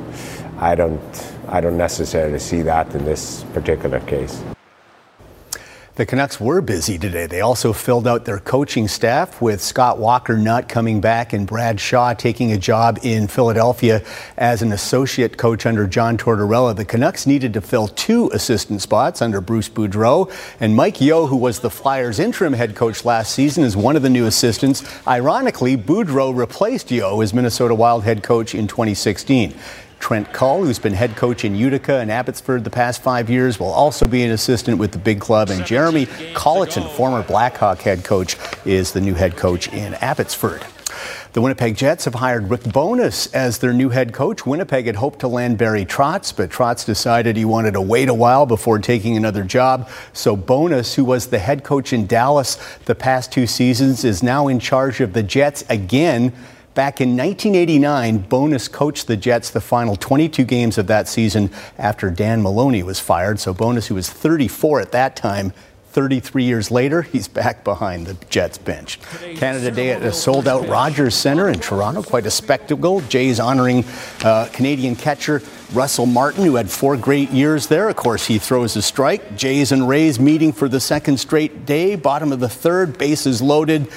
I 0.59 0.75
don't, 0.75 1.35
I 1.49 1.61
don't 1.61 1.77
necessarily 1.77 2.39
see 2.39 2.63
that 2.63 2.95
in 2.95 3.05
this 3.05 3.45
particular 3.53 4.01
case. 4.01 4.43
The 5.99 6.07
Canucks 6.07 6.39
were 6.39 6.61
busy 6.61 6.97
today. 6.97 7.27
They 7.27 7.41
also 7.41 7.73
filled 7.73 8.07
out 8.07 8.25
their 8.25 8.39
coaching 8.39 8.87
staff 8.87 9.43
with 9.43 9.61
Scott 9.61 9.99
Walker 9.99 10.37
not 10.37 10.69
coming 10.69 11.01
back 11.01 11.33
and 11.33 11.45
Brad 11.45 11.81
Shaw 11.81 12.15
taking 12.15 12.53
a 12.53 12.57
job 12.57 13.01
in 13.03 13.27
Philadelphia 13.27 14.05
as 14.37 14.63
an 14.63 14.71
associate 14.71 15.37
coach 15.37 15.67
under 15.67 15.89
John 15.89 16.17
Tortorella. 16.17 16.77
The 16.77 16.85
Canucks 16.85 17.27
needed 17.27 17.53
to 17.55 17.61
fill 17.61 17.89
two 17.89 18.31
assistant 18.33 18.81
spots 18.81 19.21
under 19.21 19.41
Bruce 19.41 19.69
Boudreau, 19.69 20.33
and 20.61 20.77
Mike 20.77 21.01
Yeo, 21.01 21.27
who 21.27 21.37
was 21.37 21.59
the 21.59 21.69
Flyers 21.69 22.21
interim 22.21 22.53
head 22.53 22.77
coach 22.77 23.05
last 23.05 23.35
season, 23.35 23.65
is 23.65 23.77
one 23.77 23.97
of 23.97 24.03
the 24.03 24.09
new 24.09 24.27
assistants. 24.27 24.85
Ironically, 25.05 25.77
Boudreau 25.77 26.33
replaced 26.33 26.93
Yeo 26.93 27.21
as 27.23 27.35
Minnesota 27.35 27.75
Wild 27.75 28.05
head 28.05 28.23
coach 28.23 28.55
in 28.55 28.69
2016. 28.69 29.53
Trent 29.99 30.33
Cull, 30.33 30.65
who's 30.65 30.79
been 30.79 30.93
head 30.93 31.17
coach 31.17 31.45
in 31.45 31.55
Utica 31.55 31.99
and 31.99 32.11
Abbotsford 32.11 32.65
the 32.65 32.71
past 32.71 33.03
five 33.03 33.29
years, 33.29 33.59
will 33.59 33.73
also 33.73 34.07
be 34.07 34.23
an 34.23 34.31
assistant 34.31 34.79
with 34.79 34.93
the 34.93 34.99
big 34.99 35.21
club. 35.21 35.51
And 35.51 35.67
Jeremy 35.67 36.07
Colliton, 36.35 36.89
former 36.95 37.23
Blackhawk 37.23 37.81
head 37.81 38.05
coach, 38.05 38.37
is 38.65 38.93
the 38.93 39.01
new 39.01 39.15
head 39.15 39.37
coach 39.37 39.69
in 39.73 39.95
Abbotsford. 39.95 40.65
The 41.35 41.43
Winnipeg 41.43 41.77
Jets 41.77 42.07
have 42.07 42.15
hired 42.15 42.49
Rick 42.49 42.65
Bowness 42.65 43.33
as 43.35 43.59
their 43.59 43.73
new 43.73 43.91
head 43.91 44.13
coach. 44.13 44.47
Winnipeg 44.47 44.87
had 44.87 44.97
hoped 44.97 45.21
to 45.21 45.29
land 45.29 45.59
Barry 45.59 45.85
Trotz, 45.85 46.35
but 46.35 46.51
Trotz 46.51 46.87
decided 46.87 47.37
he 47.37 47.45
wanted 47.45 47.75
to 47.75 47.81
wait 47.81 48.09
a 48.09 48.15
while 48.15 48.47
before 48.47 48.79
taking 48.79 49.17
another 49.17 49.45
job. 49.45 49.89
So 50.13 50.37
Bowness, 50.37 50.95
who 50.95 51.05
was 51.05 51.27
the 51.27 51.39
head 51.39 51.65
coach 51.65 51.93
in 51.93 52.07
Dallas 52.07 52.57
the 52.87 52.95
past 52.95 53.31
two 53.31 53.47
seasons, 53.47 54.05
is 54.05 54.23
now 54.23 54.49
in 54.49 54.59
charge 54.59 55.01
of 55.01 55.13
the 55.13 55.23
Jets 55.23 55.65
again. 55.69 56.33
Back 56.79 57.01
in 57.01 57.17
1989, 57.17 58.19
Bowness 58.29 58.69
coached 58.69 59.09
the 59.09 59.17
Jets 59.17 59.51
the 59.51 59.61
final 59.61 59.97
22 59.97 60.45
games 60.45 60.79
of 60.79 60.87
that 60.87 61.09
season 61.09 61.51
after 61.77 62.09
Dan 62.09 62.41
Maloney 62.41 62.85
was 62.85 63.01
fired. 63.01 63.41
So 63.41 63.53
Bowness, 63.53 63.89
who 63.89 63.97
was 63.97 64.09
34 64.09 64.83
at 64.83 64.93
that 64.93 65.17
time, 65.17 65.53
33 65.91 66.45
years 66.45 66.71
later, 66.71 67.03
he's 67.03 67.27
back 67.27 67.65
behind 67.65 68.07
the 68.07 68.15
Jets 68.31 68.59
bench. 68.59 69.01
Canada 69.39 69.73
Day 69.73 69.91
at 69.91 70.05
a 70.05 70.13
sold 70.13 70.47
out 70.47 70.69
Rogers 70.69 71.17
Centre 71.17 71.49
in 71.49 71.59
Toronto, 71.59 72.01
quite 72.01 72.27
a 72.27 72.31
spectacle. 72.31 73.01
Jays 73.09 73.41
honoring 73.41 73.85
uh, 74.23 74.49
Canadian 74.53 74.95
catcher 74.95 75.43
Russell 75.73 76.07
Martin, 76.07 76.45
who 76.45 76.55
had 76.55 76.71
four 76.71 76.97
great 76.97 77.31
years 77.31 77.67
there. 77.67 77.89
Of 77.89 77.97
course, 77.97 78.25
he 78.25 78.39
throws 78.39 78.77
a 78.77 78.83
strike. 78.83 79.37
Jays 79.37 79.73
and 79.73 79.89
Rays 79.89 80.21
meeting 80.21 80.53
for 80.53 80.69
the 80.69 80.79
second 80.79 81.19
straight 81.19 81.67
day, 81.67 81.97
bottom 81.97 82.31
of 82.31 82.39
the 82.39 82.49
third, 82.49 82.97
bases 82.99 83.43
loaded 83.43 83.89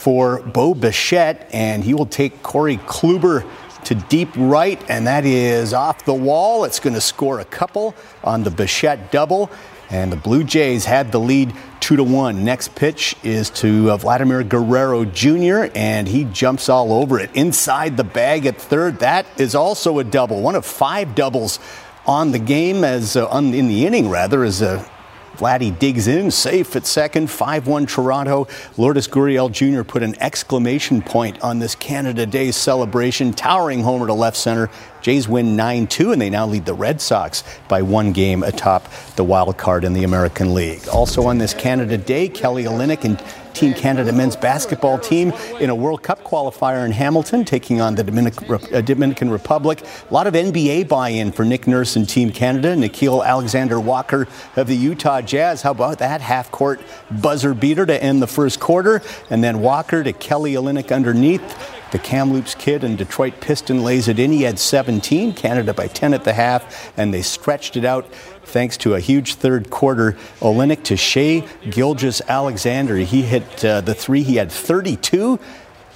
for 0.00 0.40
Bo 0.40 0.72
Bichette, 0.72 1.46
and 1.52 1.84
he 1.84 1.92
will 1.92 2.06
take 2.06 2.42
Corey 2.42 2.78
Kluber 2.78 3.46
to 3.84 3.94
deep 3.94 4.30
right, 4.34 4.82
and 4.88 5.06
that 5.06 5.26
is 5.26 5.74
off 5.74 6.06
the 6.06 6.14
wall. 6.14 6.64
It's 6.64 6.80
going 6.80 6.94
to 6.94 7.02
score 7.02 7.38
a 7.38 7.44
couple 7.44 7.94
on 8.24 8.42
the 8.42 8.50
Bichette 8.50 9.12
double, 9.12 9.50
and 9.90 10.10
the 10.10 10.16
Blue 10.16 10.42
Jays 10.42 10.86
had 10.86 11.12
the 11.12 11.20
lead 11.20 11.52
two 11.80 11.96
to 11.96 12.02
one. 12.02 12.44
Next 12.46 12.74
pitch 12.74 13.14
is 13.22 13.50
to 13.50 13.90
uh, 13.90 13.98
Vladimir 13.98 14.42
Guerrero 14.42 15.04
Jr., 15.04 15.70
and 15.74 16.08
he 16.08 16.24
jumps 16.24 16.70
all 16.70 16.94
over 16.94 17.20
it 17.20 17.28
inside 17.34 17.98
the 17.98 18.04
bag 18.04 18.46
at 18.46 18.56
third. 18.56 19.00
That 19.00 19.26
is 19.38 19.54
also 19.54 19.98
a 19.98 20.04
double, 20.04 20.40
one 20.40 20.54
of 20.54 20.64
five 20.64 21.14
doubles 21.14 21.58
on 22.06 22.32
the 22.32 22.38
game 22.38 22.84
as 22.84 23.16
uh, 23.16 23.28
on, 23.28 23.52
in 23.52 23.68
the 23.68 23.84
inning 23.84 24.08
rather 24.08 24.44
as 24.44 24.62
a 24.62 24.89
Vladdy 25.36 25.76
digs 25.78 26.06
in, 26.06 26.30
safe 26.30 26.76
at 26.76 26.86
second, 26.86 27.30
5 27.30 27.66
1 27.66 27.86
Toronto. 27.86 28.46
Lourdes 28.76 29.08
Gurriel 29.08 29.50
Jr. 29.50 29.82
put 29.82 30.02
an 30.02 30.14
exclamation 30.20 31.00
point 31.00 31.40
on 31.40 31.58
this 31.58 31.74
Canada 31.74 32.26
Day 32.26 32.50
celebration, 32.50 33.32
towering 33.32 33.82
homer 33.82 34.06
to 34.06 34.14
left 34.14 34.36
center. 34.36 34.70
Jays 35.00 35.28
win 35.28 35.56
9 35.56 35.86
2, 35.86 36.12
and 36.12 36.20
they 36.20 36.30
now 36.30 36.46
lead 36.46 36.66
the 36.66 36.74
Red 36.74 37.00
Sox 37.00 37.42
by 37.68 37.80
one 37.80 38.12
game 38.12 38.42
atop 38.42 38.86
the 39.16 39.24
wild 39.24 39.56
card 39.56 39.84
in 39.84 39.94
the 39.94 40.04
American 40.04 40.52
League. 40.52 40.86
Also 40.88 41.24
on 41.24 41.38
this 41.38 41.54
Canada 41.54 41.96
Day, 41.96 42.28
Kelly 42.28 42.64
Olynyk 42.64 43.04
and 43.04 43.22
Team 43.54 43.74
Canada 43.74 44.12
men's 44.12 44.36
basketball 44.36 44.98
team 44.98 45.32
in 45.60 45.70
a 45.70 45.74
World 45.74 46.02
Cup 46.02 46.22
qualifier 46.22 46.84
in 46.84 46.92
Hamilton, 46.92 47.44
taking 47.44 47.80
on 47.80 47.94
the 47.94 48.68
uh, 48.72 48.80
Dominican 48.80 49.30
Republic. 49.30 49.82
A 50.10 50.14
lot 50.14 50.26
of 50.26 50.34
NBA 50.34 50.88
buy-in 50.88 51.32
for 51.32 51.44
Nick 51.44 51.66
Nurse 51.66 51.96
and 51.96 52.08
Team 52.08 52.30
Canada. 52.30 52.74
Nickeil 52.74 53.24
Alexander 53.24 53.80
Walker 53.80 54.26
of 54.56 54.66
the 54.66 54.76
Utah 54.76 55.20
Jazz. 55.20 55.62
How 55.62 55.72
about 55.72 55.98
that 55.98 56.20
half-court 56.20 56.80
buzzer 57.10 57.54
beater 57.54 57.86
to 57.86 58.02
end 58.02 58.22
the 58.22 58.26
first 58.26 58.60
quarter, 58.60 59.02
and 59.28 59.42
then 59.42 59.60
Walker 59.60 60.02
to 60.02 60.12
Kelly 60.12 60.54
Olynyk 60.54 60.94
underneath. 60.94 61.76
The 61.90 61.98
Kamloops 61.98 62.54
kid 62.54 62.84
and 62.84 62.96
Detroit 62.96 63.40
Piston 63.40 63.82
lays 63.82 64.06
it 64.06 64.20
in. 64.20 64.30
He 64.30 64.42
had 64.42 64.60
17, 64.60 65.32
Canada 65.32 65.74
by 65.74 65.88
10 65.88 66.14
at 66.14 66.22
the 66.22 66.32
half, 66.32 66.92
and 66.96 67.12
they 67.12 67.22
stretched 67.22 67.76
it 67.76 67.84
out 67.84 68.06
thanks 68.50 68.76
to 68.78 68.94
a 68.94 69.00
huge 69.00 69.34
third 69.34 69.70
quarter. 69.70 70.12
Olynyk 70.40 70.82
to 70.84 70.96
Shai 70.96 71.46
Gilgeous 71.70 72.20
Alexander. 72.28 72.96
He 72.96 73.22
hit 73.22 73.64
uh, 73.64 73.80
the 73.80 73.94
three. 73.94 74.22
He 74.22 74.36
had 74.36 74.52
32. 74.52 75.38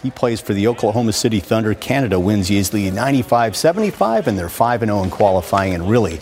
He 0.02 0.10
plays 0.10 0.40
for 0.40 0.52
the 0.52 0.66
Oklahoma 0.68 1.12
City 1.12 1.40
Thunder. 1.40 1.74
Canada 1.74 2.20
wins 2.20 2.50
easily 2.50 2.90
95 2.90 3.56
75, 3.56 4.28
and 4.28 4.38
they're 4.38 4.48
5 4.48 4.80
0 4.80 5.02
in 5.02 5.10
qualifying. 5.10 5.74
And 5.74 5.88
really, 5.88 6.20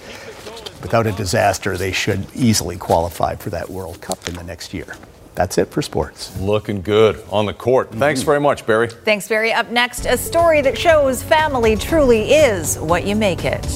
without 0.83 1.07
a 1.07 1.13
disaster, 1.13 1.77
they 1.77 1.93
should 1.93 2.27
easily 2.35 2.77
qualify 2.77 3.35
for 3.37 3.51
that 3.51 3.69
World 3.71 4.01
Cup 4.01 4.29
in 4.29 4.35
the 4.35 4.45
next 4.45 4.73
year. 4.73 4.97
That's 5.35 5.57
it 5.59 5.69
for 5.71 5.81
sports. 5.83 6.39
Looking 6.39 6.83
good 6.83 7.23
on 7.31 7.47
the 7.47 7.55
court. 7.55 7.91
Thanks 7.93 8.21
mm-hmm. 8.21 8.27
very 8.27 8.41
much, 8.41 8.67
Barry. 8.67 8.89
Thanks, 8.89 9.27
Barry. 9.29 9.53
Up 9.53 9.71
next, 9.71 10.07
a 10.07 10.17
story 10.17 10.61
that 10.61 10.77
shows 10.77 11.23
family 11.23 11.75
truly 11.75 12.33
is 12.33 12.79
what 12.79 13.07
you 13.07 13.17
make 13.17 13.45
it. 13.45 13.67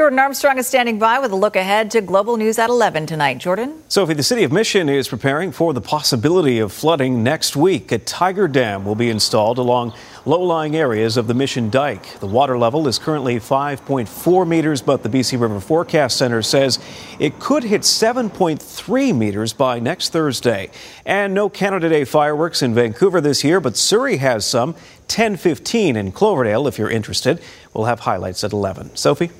Jordan 0.00 0.18
Armstrong 0.18 0.56
is 0.56 0.66
standing 0.66 0.98
by 0.98 1.18
with 1.18 1.30
a 1.30 1.36
look 1.36 1.56
ahead 1.56 1.90
to 1.90 2.00
global 2.00 2.38
news 2.38 2.58
at 2.58 2.70
11 2.70 3.04
tonight. 3.04 3.36
Jordan? 3.36 3.82
Sophie, 3.90 4.14
the 4.14 4.22
city 4.22 4.44
of 4.44 4.50
Mission 4.50 4.88
is 4.88 5.06
preparing 5.06 5.52
for 5.52 5.74
the 5.74 5.80
possibility 5.82 6.58
of 6.58 6.72
flooding 6.72 7.22
next 7.22 7.54
week. 7.54 7.92
A 7.92 7.98
tiger 7.98 8.48
dam 8.48 8.86
will 8.86 8.94
be 8.94 9.10
installed 9.10 9.58
along 9.58 9.92
low 10.24 10.40
lying 10.40 10.74
areas 10.74 11.18
of 11.18 11.26
the 11.26 11.34
Mission 11.34 11.68
Dike. 11.68 12.18
The 12.18 12.26
water 12.26 12.56
level 12.56 12.88
is 12.88 12.98
currently 12.98 13.38
5.4 13.38 14.48
meters, 14.48 14.80
but 14.80 15.02
the 15.02 15.10
BC 15.10 15.38
River 15.38 15.60
Forecast 15.60 16.16
Center 16.16 16.40
says 16.40 16.78
it 17.18 17.38
could 17.38 17.64
hit 17.64 17.82
7.3 17.82 19.14
meters 19.14 19.52
by 19.52 19.80
next 19.80 20.12
Thursday. 20.12 20.70
And 21.04 21.34
no 21.34 21.50
Canada 21.50 21.90
Day 21.90 22.06
fireworks 22.06 22.62
in 22.62 22.72
Vancouver 22.72 23.20
this 23.20 23.44
year, 23.44 23.60
but 23.60 23.76
Surrey 23.76 24.16
has 24.16 24.46
some. 24.46 24.74
10:15 25.08 25.96
in 25.96 26.12
Cloverdale 26.12 26.68
if 26.68 26.78
you're 26.78 26.88
interested. 26.88 27.42
We'll 27.74 27.86
have 27.86 28.00
highlights 28.00 28.44
at 28.44 28.52
11. 28.52 28.96
Sophie? 28.96 29.30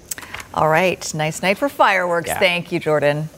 All 0.55 0.69
right. 0.69 1.15
Nice 1.15 1.43
night 1.43 1.59
for 1.59 1.69
fireworks. 1.69 2.29
Yeah. 2.29 2.39
Thank 2.39 2.73
you, 2.73 2.81
Jordan. 2.81 3.29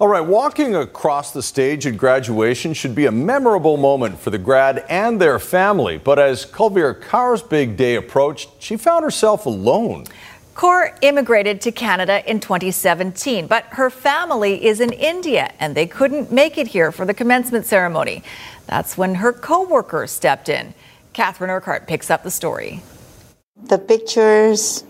All 0.00 0.08
right, 0.08 0.20
walking 0.20 0.74
across 0.74 1.32
the 1.32 1.42
stage 1.42 1.86
at 1.86 1.96
graduation 1.96 2.74
should 2.74 2.96
be 2.96 3.06
a 3.06 3.12
memorable 3.12 3.76
moment 3.76 4.18
for 4.18 4.30
the 4.30 4.38
grad 4.38 4.84
and 4.88 5.20
their 5.20 5.38
family. 5.38 5.98
But 5.98 6.18
as 6.18 6.44
Kulveer 6.44 7.00
Kaur's 7.00 7.42
big 7.44 7.76
day 7.76 7.94
approached, 7.94 8.50
she 8.58 8.76
found 8.76 9.04
herself 9.04 9.46
alone. 9.46 10.06
Kaur 10.54 10.96
immigrated 11.00 11.60
to 11.60 11.72
Canada 11.72 12.28
in 12.28 12.40
2017, 12.40 13.46
but 13.46 13.64
her 13.70 13.88
family 13.88 14.64
is 14.64 14.80
in 14.80 14.92
India 14.92 15.52
and 15.60 15.76
they 15.76 15.86
couldn't 15.86 16.32
make 16.32 16.58
it 16.58 16.66
here 16.66 16.90
for 16.90 17.06
the 17.06 17.14
commencement 17.14 17.64
ceremony. 17.64 18.24
That's 18.66 18.98
when 18.98 19.14
her 19.16 19.32
co-worker 19.32 20.08
stepped 20.08 20.48
in. 20.48 20.74
Catherine 21.12 21.50
Urquhart 21.50 21.86
picks 21.86 22.10
up 22.10 22.24
the 22.24 22.30
story. 22.30 22.82
The 23.68 23.78
pictures 23.78 24.84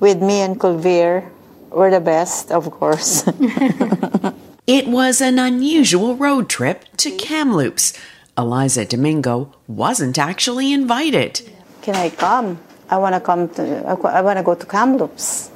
with 0.00 0.22
me 0.22 0.40
and 0.40 0.58
Kulveer 0.58 1.28
were 1.70 1.90
the 1.90 2.00
best, 2.00 2.50
of 2.50 2.70
course. 2.70 3.24
it 4.66 4.88
was 4.88 5.20
an 5.20 5.38
unusual 5.38 6.16
road 6.16 6.48
trip 6.48 6.84
to 6.98 7.10
Kamloops. 7.10 7.92
Eliza 8.36 8.84
Domingo 8.84 9.52
wasn't 9.66 10.18
actually 10.18 10.72
invited. 10.72 11.42
Can 11.82 11.96
I 11.96 12.10
come? 12.10 12.60
I 12.88 12.96
want 12.96 13.14
to 13.14 13.20
come 13.20 13.48
to, 13.50 13.86
I 13.86 14.22
want 14.22 14.38
to 14.38 14.42
go 14.42 14.54
to 14.54 14.66
Kamloops. 14.66 15.50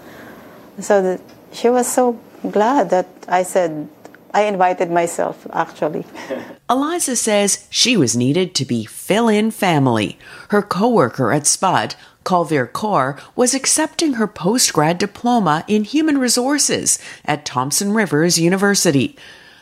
So 0.80 1.02
the, 1.02 1.20
she 1.52 1.68
was 1.68 1.86
so 1.86 2.18
glad 2.50 2.90
that 2.90 3.08
I 3.28 3.42
said, 3.44 3.88
I 4.34 4.42
invited 4.42 4.90
myself, 4.90 5.46
actually. 5.52 6.04
Eliza 6.70 7.16
says 7.16 7.66
she 7.70 7.96
was 7.96 8.16
needed 8.16 8.54
to 8.56 8.64
be 8.64 8.84
fill 8.84 9.28
in 9.28 9.50
family. 9.50 10.18
Her 10.48 10.62
coworker 10.62 11.32
at 11.32 11.46
Spud 11.46 11.94
Kulveer 12.24 12.70
Kaur 12.70 13.20
was 13.34 13.54
accepting 13.54 14.14
her 14.14 14.28
postgrad 14.28 14.98
diploma 14.98 15.64
in 15.68 15.84
human 15.84 16.18
resources 16.18 16.98
at 17.24 17.44
Thompson 17.44 17.92
Rivers 17.92 18.38
University. 18.38 19.16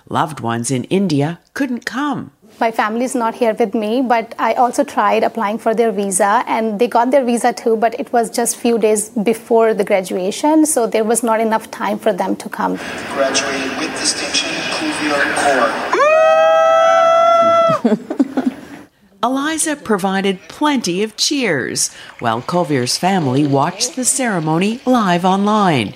Loved 0.09 0.41
ones 0.41 0.71
in 0.71 0.85
India 0.85 1.39
couldn't 1.55 1.87
come. 1.87 2.33
My 2.59 2.71
family 2.71 3.05
is 3.05 3.15
not 3.15 3.37
here 3.37 3.55
with 3.55 3.75
me, 3.75 4.03
but 4.03 4.35
I 4.39 4.53
also 4.55 4.85
tried 4.85 5.23
applying 5.23 5.57
for 5.57 5.75
their 5.75 5.93
visa 5.93 6.45
and 6.47 6.79
they 6.79 6.89
got 6.89 7.11
their 7.11 7.25
visa 7.25 7.55
too, 7.55 7.77
but 7.77 7.99
it 7.99 8.13
was 8.13 8.29
just 8.29 8.57
few 8.57 8.79
days 8.79 9.09
before 9.09 9.73
the 9.73 9.85
graduation, 9.85 10.67
so 10.67 10.87
there 10.87 11.05
was 11.05 11.23
not 11.23 11.41
enough 11.41 11.71
time 11.71 11.99
for 11.99 12.13
them 12.13 12.37
to 12.37 12.49
come. 12.51 12.77
Graduated 13.15 13.79
with 13.79 13.93
distinction, 13.99 14.51
Kulveer 14.77 15.23
Kaur. 15.37 16.10
Eliza 19.23 19.77
provided 19.77 20.41
plenty 20.49 21.03
of 21.03 21.15
cheers 21.15 21.93
while 22.21 22.41
Kulveer's 22.41 22.97
family 22.97 23.47
watched 23.47 23.95
the 23.95 24.05
ceremony 24.05 24.81
live 24.87 25.27
online. 25.27 25.95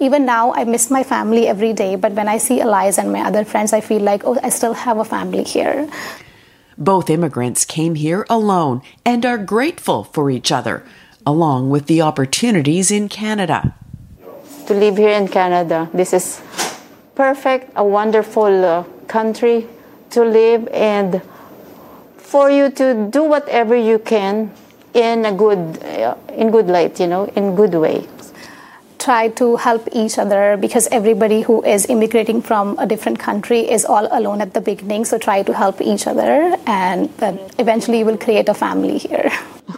even 0.00 0.24
now, 0.24 0.54
I 0.54 0.64
miss 0.64 0.90
my 0.90 1.02
family 1.02 1.46
every 1.46 1.74
day. 1.74 1.96
But 1.96 2.12
when 2.12 2.28
I 2.28 2.38
see 2.38 2.60
Eliza 2.60 3.02
and 3.02 3.12
my 3.12 3.20
other 3.20 3.44
friends, 3.44 3.74
I 3.74 3.80
feel 3.80 4.00
like, 4.00 4.22
oh, 4.24 4.38
I 4.42 4.48
still 4.48 4.72
have 4.72 4.96
a 4.96 5.04
family 5.04 5.44
here. 5.44 5.86
Both 6.78 7.10
immigrants 7.10 7.66
came 7.66 7.94
here 7.94 8.24
alone 8.30 8.80
and 9.04 9.26
are 9.26 9.38
grateful 9.38 10.04
for 10.04 10.30
each 10.30 10.50
other, 10.50 10.82
along 11.26 11.68
with 11.68 11.86
the 11.86 12.00
opportunities 12.00 12.90
in 12.90 13.08
Canada. 13.08 13.74
To 14.66 14.74
live 14.74 14.96
here 14.96 15.10
in 15.10 15.28
Canada, 15.28 15.90
this 15.92 16.14
is 16.14 16.40
perfect, 17.14 17.70
a 17.76 17.84
wonderful 17.84 18.64
uh, 18.64 18.84
country 19.08 19.66
to 20.10 20.24
live, 20.24 20.68
and 20.68 21.20
for 22.32 22.50
you 22.50 22.70
to 22.70 23.08
do 23.10 23.22
whatever 23.22 23.76
you 23.76 23.98
can 23.98 24.50
in 24.94 25.24
a 25.24 25.32
good, 25.32 25.60
uh, 25.84 26.16
in 26.34 26.50
good 26.50 26.66
light, 26.66 26.98
you 26.98 27.06
know, 27.06 27.24
in 27.36 27.54
good 27.54 27.74
way 27.74 28.06
try 29.02 29.28
to 29.28 29.56
help 29.56 29.88
each 29.92 30.16
other 30.18 30.56
because 30.56 30.86
everybody 30.92 31.42
who 31.42 31.62
is 31.64 31.86
immigrating 31.86 32.40
from 32.40 32.78
a 32.78 32.86
different 32.86 33.18
country 33.18 33.60
is 33.68 33.84
all 33.84 34.06
alone 34.12 34.40
at 34.40 34.54
the 34.54 34.60
beginning. 34.60 35.04
So 35.04 35.18
try 35.18 35.42
to 35.42 35.52
help 35.52 35.80
each 35.80 36.06
other, 36.06 36.56
and 36.66 37.10
then 37.18 37.40
eventually 37.58 37.98
you 37.98 38.06
will 38.06 38.18
create 38.18 38.48
a 38.48 38.54
family 38.54 38.98
here. 38.98 39.30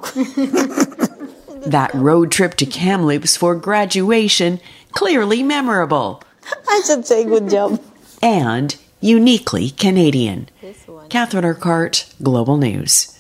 that 1.67 1.91
road 1.95 2.31
trip 2.31 2.55
to 2.57 2.67
Kamloops 2.67 3.37
for 3.37 3.55
graduation 3.57 4.61
clearly 4.93 5.43
memorable. 5.43 6.23
I 6.69 6.83
should 6.87 7.07
say 7.07 7.25
good 7.25 7.49
job. 7.49 7.81
And 8.23 8.77
uniquely 9.01 9.71
Canadian. 9.71 10.49
Catherine 11.15 11.45
Urquhart, 11.45 12.13
Global 12.25 12.57
News. 12.57 13.17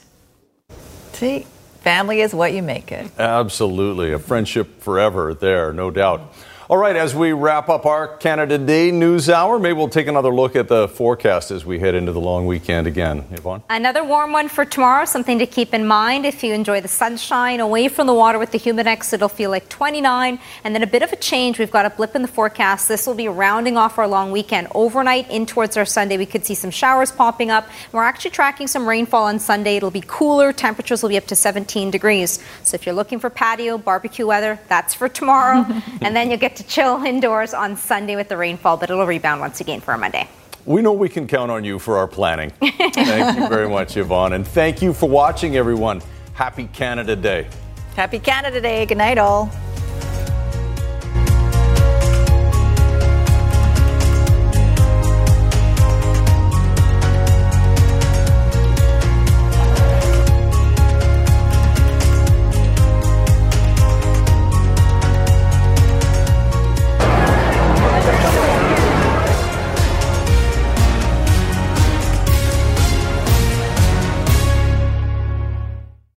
See, 1.13 1.47
family 1.83 2.23
is 2.23 2.35
what 2.35 2.53
you 2.53 2.61
make 2.61 2.91
it. 2.91 3.09
Absolutely. 3.21 4.11
A 4.11 4.19
friendship 4.19 4.83
forever 4.83 5.33
there, 5.33 5.73
no 5.73 5.93
doubt. 5.93 6.35
All 6.71 6.79
right, 6.79 6.97
as 6.97 7.15
we 7.15 7.33
wrap 7.33 7.69
up 7.69 7.85
our 7.85 8.17
Canada 8.17 8.57
Day 8.57 8.91
News 8.91 9.29
Hour, 9.29 9.59
maybe 9.59 9.75
we'll 9.75 9.87
take 9.87 10.07
another 10.07 10.35
look 10.35 10.57
at 10.57 10.67
the 10.67 10.89
forecast 10.89 11.51
as 11.51 11.67
we 11.67 11.79
head 11.79 11.95
into 11.95 12.11
the 12.11 12.23
long 12.23 12.47
weekend 12.47 12.87
again. 12.87 13.27
Yvonne? 13.33 13.63
Another 13.69 14.03
warm 14.03 14.33
one 14.33 14.49
for 14.49 14.65
tomorrow, 14.65 15.05
something 15.05 15.39
to 15.41 15.47
keep 15.47 15.75
in 15.75 15.87
mind. 15.87 16.25
If 16.25 16.43
you 16.43 16.55
enjoy 16.55 16.81
the 16.81 16.89
sunshine 16.89 17.61
away 17.61 17.89
from 17.89 18.07
the 18.07 18.15
water 18.15 18.39
with 18.39 18.51
the 18.51 18.59
Humidex, 18.59 19.13
it'll 19.13 19.29
feel 19.29 19.51
like 19.51 19.69
29. 19.69 20.39
And 20.65 20.75
then 20.75 20.83
a 20.83 20.87
bit 20.87 21.03
of 21.03 21.13
a 21.13 21.17
change. 21.17 21.59
We've 21.59 21.71
got 21.71 21.85
a 21.85 21.91
blip 21.91 22.17
in 22.17 22.23
the 22.23 22.29
forecast. 22.29 22.89
This 22.89 23.07
will 23.07 23.15
be 23.15 23.29
rounding 23.29 23.77
off 23.77 23.99
our 23.99 24.09
long 24.09 24.31
weekend. 24.31 24.69
Overnight 24.75 25.31
in 25.31 25.45
towards 25.45 25.77
our 25.77 25.85
Sunday, 25.85 26.17
we 26.17 26.25
could 26.25 26.47
see 26.47 26.55
some 26.55 26.71
showers 26.71 27.13
popping 27.13 27.51
up. 27.51 27.69
We're 27.93 28.05
actually 28.05 28.31
tracking 28.31 28.69
some 28.69 28.89
rainfall 28.89 29.25
on 29.25 29.39
Sunday. 29.39 29.77
It'll 29.77 29.91
be 29.91 30.05
cooler. 30.07 30.51
Temperatures 30.51 31.03
will 31.03 31.11
be 31.11 31.19
up 31.19 31.27
to 31.27 31.37
17 31.37 31.91
degrees. 31.91 32.43
So 32.63 32.75
if 32.75 32.87
you're 32.87 32.95
looking 32.95 33.19
for 33.19 33.29
patio, 33.29 33.77
barbecue 33.77 34.27
weather, 34.27 34.59
that's 34.69 34.95
for 34.95 35.11
tomorrow. 35.11 35.67
and 36.01 36.17
then 36.17 36.31
you'll 36.31 36.41
get 36.41 36.54
to 36.57 36.65
chill 36.65 37.03
indoors 37.05 37.55
on 37.55 37.77
Sunday 37.77 38.17
with 38.17 38.29
the 38.29 38.37
rainfall, 38.37 38.77
but 38.77 38.91
it'll 38.91 39.07
rebound 39.07 39.41
once 39.41 39.61
again 39.61 39.81
for 39.81 39.95
a 39.95 39.99
Monday. 39.99 40.29
We 40.67 40.81
know 40.81 40.93
we 40.93 41.09
can 41.09 41.27
count 41.27 41.51
on 41.51 41.63
you 41.65 41.79
for 41.79 41.99
our 41.99 42.09
planning. 42.09 42.51
thank 42.61 43.39
you 43.39 43.49
very 43.49 43.69
much, 43.69 43.97
Yvonne. 43.97 44.33
And 44.33 44.47
thank 44.47 44.81
you 44.81 44.93
for 44.93 45.09
watching, 45.09 45.57
everyone. 45.57 46.01
Happy 46.33 46.69
Canada 46.73 47.15
Day. 47.15 47.49
Happy 47.97 48.19
Canada 48.19 48.61
Day. 48.61 48.87
Good 48.87 48.99
night, 48.99 49.19
all. 49.19 49.51